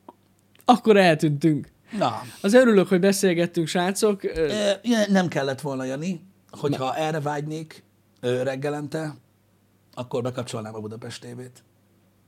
Akkor 0.65 0.97
eltűntünk. 0.97 1.69
Na, 1.97 2.21
Az 2.41 2.53
örülök, 2.53 2.87
hogy 2.87 2.99
beszélgettünk, 2.99 3.67
srácok. 3.67 4.23
E, 4.23 4.79
nem 5.09 5.27
kellett 5.27 5.61
volna, 5.61 5.83
Jani, 5.83 6.21
hogyha 6.49 6.95
erre 6.95 7.19
vágynék 7.19 7.83
reggelente, 8.21 9.15
akkor 9.93 10.21
bekapcsolnám 10.21 10.75
a 10.75 10.79
Budapest 10.79 11.21
tévét. 11.21 11.63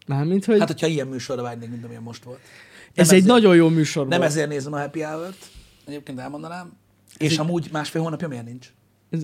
Mármint, 0.07 0.45
hogy 0.45 0.59
Hát, 0.59 0.67
hogyha 0.67 0.87
ilyen 0.87 1.07
műsorra 1.07 1.41
vágynék, 1.41 1.69
mint 1.69 1.83
amilyen 1.83 2.01
most 2.01 2.23
volt. 2.23 2.39
ez 2.39 2.43
nem 2.43 2.89
egy 2.95 3.01
ezért- 3.05 3.25
nagyon 3.25 3.55
jó 3.55 3.69
műsor 3.69 4.07
Nem 4.07 4.19
volt. 4.19 4.31
ezért 4.31 4.49
nézem 4.49 4.73
a 4.73 4.79
Happy 4.79 5.01
Hour-t, 5.01 5.45
egyébként 5.85 6.19
elmondanám. 6.19 6.73
És 7.17 7.37
amúgy 7.37 7.69
másfél 7.71 8.01
hónapja 8.01 8.27
miért 8.27 8.45
nincs? 8.45 8.73
Ez, 9.09 9.23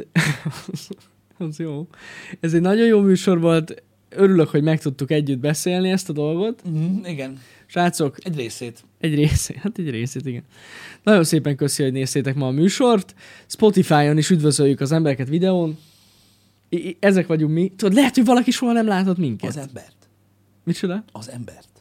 az 1.37 1.59
jó. 1.59 1.87
Ez 2.39 2.53
egy 2.53 2.61
nagyon 2.61 2.85
jó 2.87 3.01
műsor 3.01 3.39
volt. 3.39 3.83
Örülök, 4.09 4.49
hogy 4.49 4.63
meg 4.63 4.79
tudtuk 4.81 5.11
együtt 5.11 5.39
beszélni 5.39 5.89
ezt 5.89 6.09
a 6.09 6.13
dolgot. 6.13 6.69
Mm, 6.69 7.03
igen, 7.03 7.39
Srácok, 7.65 8.25
egy 8.25 8.35
részét. 8.35 8.83
egy 8.99 9.15
részét, 9.15 9.55
hát 9.57 9.77
egy 9.77 9.89
részét, 9.89 10.25
igen. 10.25 10.43
Nagyon 11.03 11.23
szépen 11.23 11.55
köszi, 11.55 11.83
hogy 11.83 11.91
néztétek 11.91 12.35
ma 12.35 12.47
a 12.47 12.51
műsort. 12.51 13.15
Spotify-on 13.47 14.17
is 14.17 14.29
üdvözöljük 14.29 14.79
az 14.79 14.91
embereket 14.91 15.27
videón. 15.29 15.77
I- 16.69 16.97
ezek 16.99 17.27
vagyunk 17.27 17.53
mi. 17.53 17.71
Tudod, 17.75 17.93
lehet, 17.93 18.15
hogy 18.15 18.25
valaki 18.25 18.51
soha 18.51 18.71
nem 18.71 18.87
látott 18.87 19.17
minket. 19.17 19.49
Az 19.49 19.57
embert. 19.57 19.95
Micsoda? 20.63 21.03
Az 21.11 21.29
embert. 21.29 21.78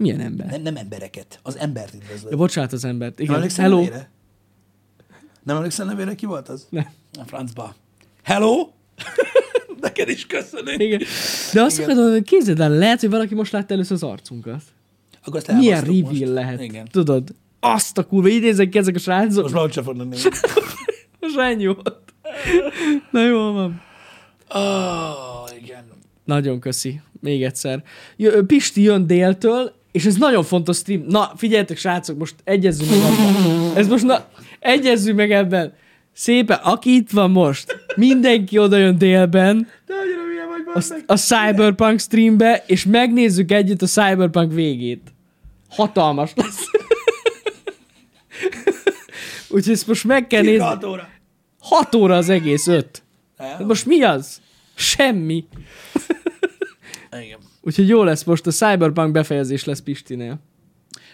Milyen 0.00 0.20
ember? 0.20 0.46
Nem, 0.50 0.62
nem 0.62 0.76
embereket. 0.76 1.38
Az 1.42 1.56
embert 1.58 1.92
Ja, 1.92 1.98
üdvözlöm. 2.02 2.38
bocsánat 2.38 2.72
az 2.72 2.84
embert. 2.84 3.16
Nem 3.16 3.24
Igen. 3.24 3.34
emlékszel 3.36 3.64
Hello. 3.64 3.76
nevére? 3.82 4.10
Nem 5.42 5.56
emlékszel 5.56 5.86
nevére, 5.86 6.14
ki 6.14 6.26
volt 6.26 6.48
az? 6.48 6.66
Nem. 6.70 6.86
A 7.20 7.24
francba. 7.26 7.74
Hello? 8.22 8.68
Neked 9.80 10.08
is 10.08 10.26
köszönöm. 10.26 10.80
Igen. 10.80 11.02
De 11.52 11.62
azt 11.62 11.78
akarod, 11.78 12.12
hogy 12.12 12.22
képzeld 12.22 12.60
el, 12.60 12.70
lehet, 12.70 13.00
hogy 13.00 13.10
valaki 13.10 13.34
most 13.34 13.52
látta 13.52 13.74
először 13.74 13.92
az 13.92 14.02
arcunkat. 14.02 14.62
Akkor 15.24 15.36
ezt 15.36 15.52
Milyen 15.52 15.80
reveal 15.80 16.02
most. 16.02 16.20
lehet. 16.26 16.60
Igen. 16.60 16.88
Tudod? 16.90 17.34
Azt 17.60 17.98
a 17.98 18.06
kurva, 18.06 18.28
így 18.28 18.40
nézek 18.42 18.74
ezek 18.74 18.94
a 18.94 18.98
srácok. 18.98 19.42
Most 19.42 19.54
már 19.54 19.64
úgyse 19.64 19.82
fognak 19.82 20.08
nézni. 20.08 20.30
Most 21.20 21.38
ennyi 21.38 21.66
volt. 21.66 22.12
Na 23.10 23.24
jó 23.26 23.52
van. 23.52 23.80
Oh, 24.48 25.48
igen. 25.62 25.84
Nagyon 26.24 26.60
köszi. 26.60 27.00
Még 27.20 27.42
egyszer. 27.44 27.82
Jö, 28.16 28.46
Pisti 28.46 28.82
jön 28.82 29.06
déltől, 29.06 29.72
és 29.92 30.04
ez 30.04 30.16
nagyon 30.16 30.42
fontos 30.42 30.76
stream. 30.76 31.04
Na, 31.08 31.32
figyeljetek, 31.36 31.78
srácok, 31.78 32.18
most 32.18 32.34
egyezzünk 32.44 32.90
meg 32.90 33.00
ebben. 33.00 33.76
Ez 33.76 33.88
most, 33.88 34.04
na, 34.04 34.26
egyezzünk 34.58 35.16
meg 35.16 35.32
ebben. 35.32 35.74
Szépen, 36.12 36.58
aki 36.62 36.94
itt 36.94 37.10
van 37.10 37.30
most, 37.30 37.84
mindenki 37.96 38.58
oda 38.58 38.76
jön 38.76 38.98
délben 38.98 39.68
a, 40.74 40.82
a 41.06 41.16
Cyberpunk 41.16 42.00
streambe, 42.00 42.64
és 42.66 42.84
megnézzük 42.84 43.50
együtt 43.50 43.82
a 43.82 43.86
Cyberpunk 43.86 44.52
végét. 44.52 45.12
Hatalmas 45.68 46.32
lesz. 46.34 46.64
Úgyhogy 49.48 49.72
ezt 49.72 49.86
most 49.86 50.04
meg 50.04 50.26
kell 50.26 50.42
nézni. 50.42 50.64
6 50.64 50.84
óra. 50.84 51.08
6 51.60 51.94
óra 51.94 52.16
az 52.16 52.28
egész, 52.28 52.66
5. 52.66 53.02
Nem? 53.36 53.66
Most 53.66 53.86
mi 53.86 54.02
az? 54.02 54.40
Semmi. 54.74 55.44
Igen. 57.12 57.38
Úgyhogy 57.62 57.88
jó 57.88 58.02
lesz 58.02 58.24
most, 58.24 58.46
a 58.46 58.50
Cyberpunk 58.50 59.12
befejezés 59.12 59.64
lesz 59.64 59.80
Pistinél. 59.80 60.40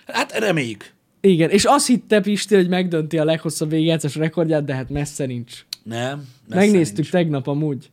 Hát 0.06 0.38
reméljük. 0.38 0.94
Igen, 1.20 1.50
és 1.50 1.64
azt 1.64 1.86
hitte 1.86 2.20
Pisti, 2.20 2.54
hogy 2.54 2.68
megdönti 2.68 3.18
a 3.18 3.24
leghosszabb 3.24 3.70
végigjátszás 3.70 4.14
rekordját, 4.14 4.64
de 4.64 4.74
hát 4.74 4.90
messze 4.90 5.26
nincs. 5.26 5.64
Nem. 5.82 6.28
messze 6.48 6.60
Megnéztük 6.66 6.96
nincs. 6.96 7.10
tegnap 7.10 7.46
amúgy. 7.46 7.90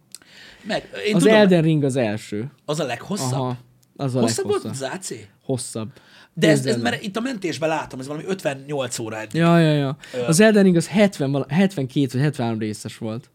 Meg, 0.67 0.89
én 1.07 1.15
Az 1.15 1.21
tudom, 1.21 1.37
Elden 1.37 1.61
Ring 1.61 1.83
az 1.83 1.95
első. 1.95 2.51
az 2.65 2.79
a 2.79 2.85
leghosszabb. 2.85 3.31
Aha, 3.31 3.57
az 3.95 4.15
a 4.15 4.19
Hosszabb 4.19 4.45
volt 4.45 4.63
leghosszabb. 4.63 4.89
az 4.91 4.95
AC? 4.95 5.13
Hosszabb. 5.43 5.89
De 6.33 6.49
ez, 6.49 6.65
ez 6.65 6.81
mert 6.81 7.03
itt 7.03 7.17
a 7.17 7.19
mentésben 7.19 7.69
látom, 7.69 7.99
ez 7.99 8.07
valami 8.07 8.25
58 8.27 8.99
óra 8.99 9.19
eddig. 9.19 9.41
Ja, 9.41 9.59
ja, 9.59 9.73
ja. 9.73 9.97
Az 10.27 10.39
Elden 10.39 10.63
Ring 10.63 10.75
az 10.75 10.87
70, 10.87 11.31
vala- 11.31 11.51
72 11.51 12.07
vagy 12.11 12.21
73 12.21 12.59
részes 12.59 12.97
volt. 12.97 13.29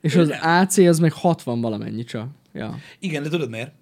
És 0.00 0.16
az 0.16 0.32
AC 0.42 0.78
az 0.78 0.98
meg 0.98 1.12
60 1.12 1.60
valamennyi 1.60 2.04
csak. 2.04 2.28
Ja. 2.52 2.78
Igen, 2.98 3.22
de 3.22 3.28
tudod 3.28 3.50
miért? 3.50 3.72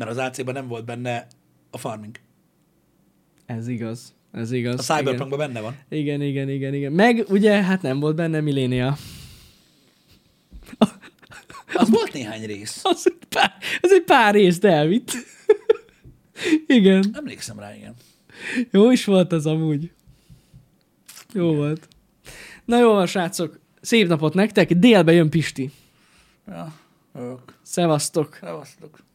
Mert 0.00 0.10
az 0.10 0.16
AC-ban 0.16 0.54
nem 0.54 0.66
volt 0.68 0.84
benne 0.84 1.26
a 1.70 1.78
farming. 1.78 2.16
ez 3.46 3.68
igaz. 3.68 4.14
Ez 4.32 4.52
igaz. 4.52 4.90
A 4.90 4.94
Cyberpunkban 4.94 5.38
benne 5.38 5.60
van. 5.60 5.76
Igen, 5.88 6.22
igen, 6.22 6.48
igen, 6.48 6.74
igen. 6.74 6.92
Meg 6.92 7.24
ugye, 7.28 7.62
hát 7.62 7.82
nem 7.82 8.00
volt 8.00 8.16
benne 8.16 8.40
Millennia. 8.40 8.96
Az 11.74 11.90
volt 11.90 12.12
néhány 12.12 12.46
rész. 12.46 12.80
Az 12.84 13.02
egy 13.06 13.26
pár, 13.28 13.52
ez 13.80 13.92
egy 13.92 14.02
pár 14.02 14.34
részt 14.34 14.64
elvitt. 14.64 15.12
igen. 16.78 17.04
Emlékszem 17.12 17.58
rá, 17.58 17.74
igen. 17.74 17.94
Jó 18.70 18.90
is 18.90 19.04
volt 19.04 19.32
az 19.32 19.46
amúgy. 19.46 19.92
Jó 21.32 21.54
volt. 21.54 21.88
Na 22.64 22.78
jó 22.78 22.92
van, 22.92 23.06
srácok. 23.06 23.58
Szép 23.80 24.08
napot 24.08 24.34
nektek. 24.34 24.72
Délbe 24.72 25.12
jön 25.12 25.30
Pisti. 25.30 25.70
Ja, 26.46 26.72
ők. 27.14 27.52
Szevasztok. 27.62 28.38
Szevasztok. 28.40 29.08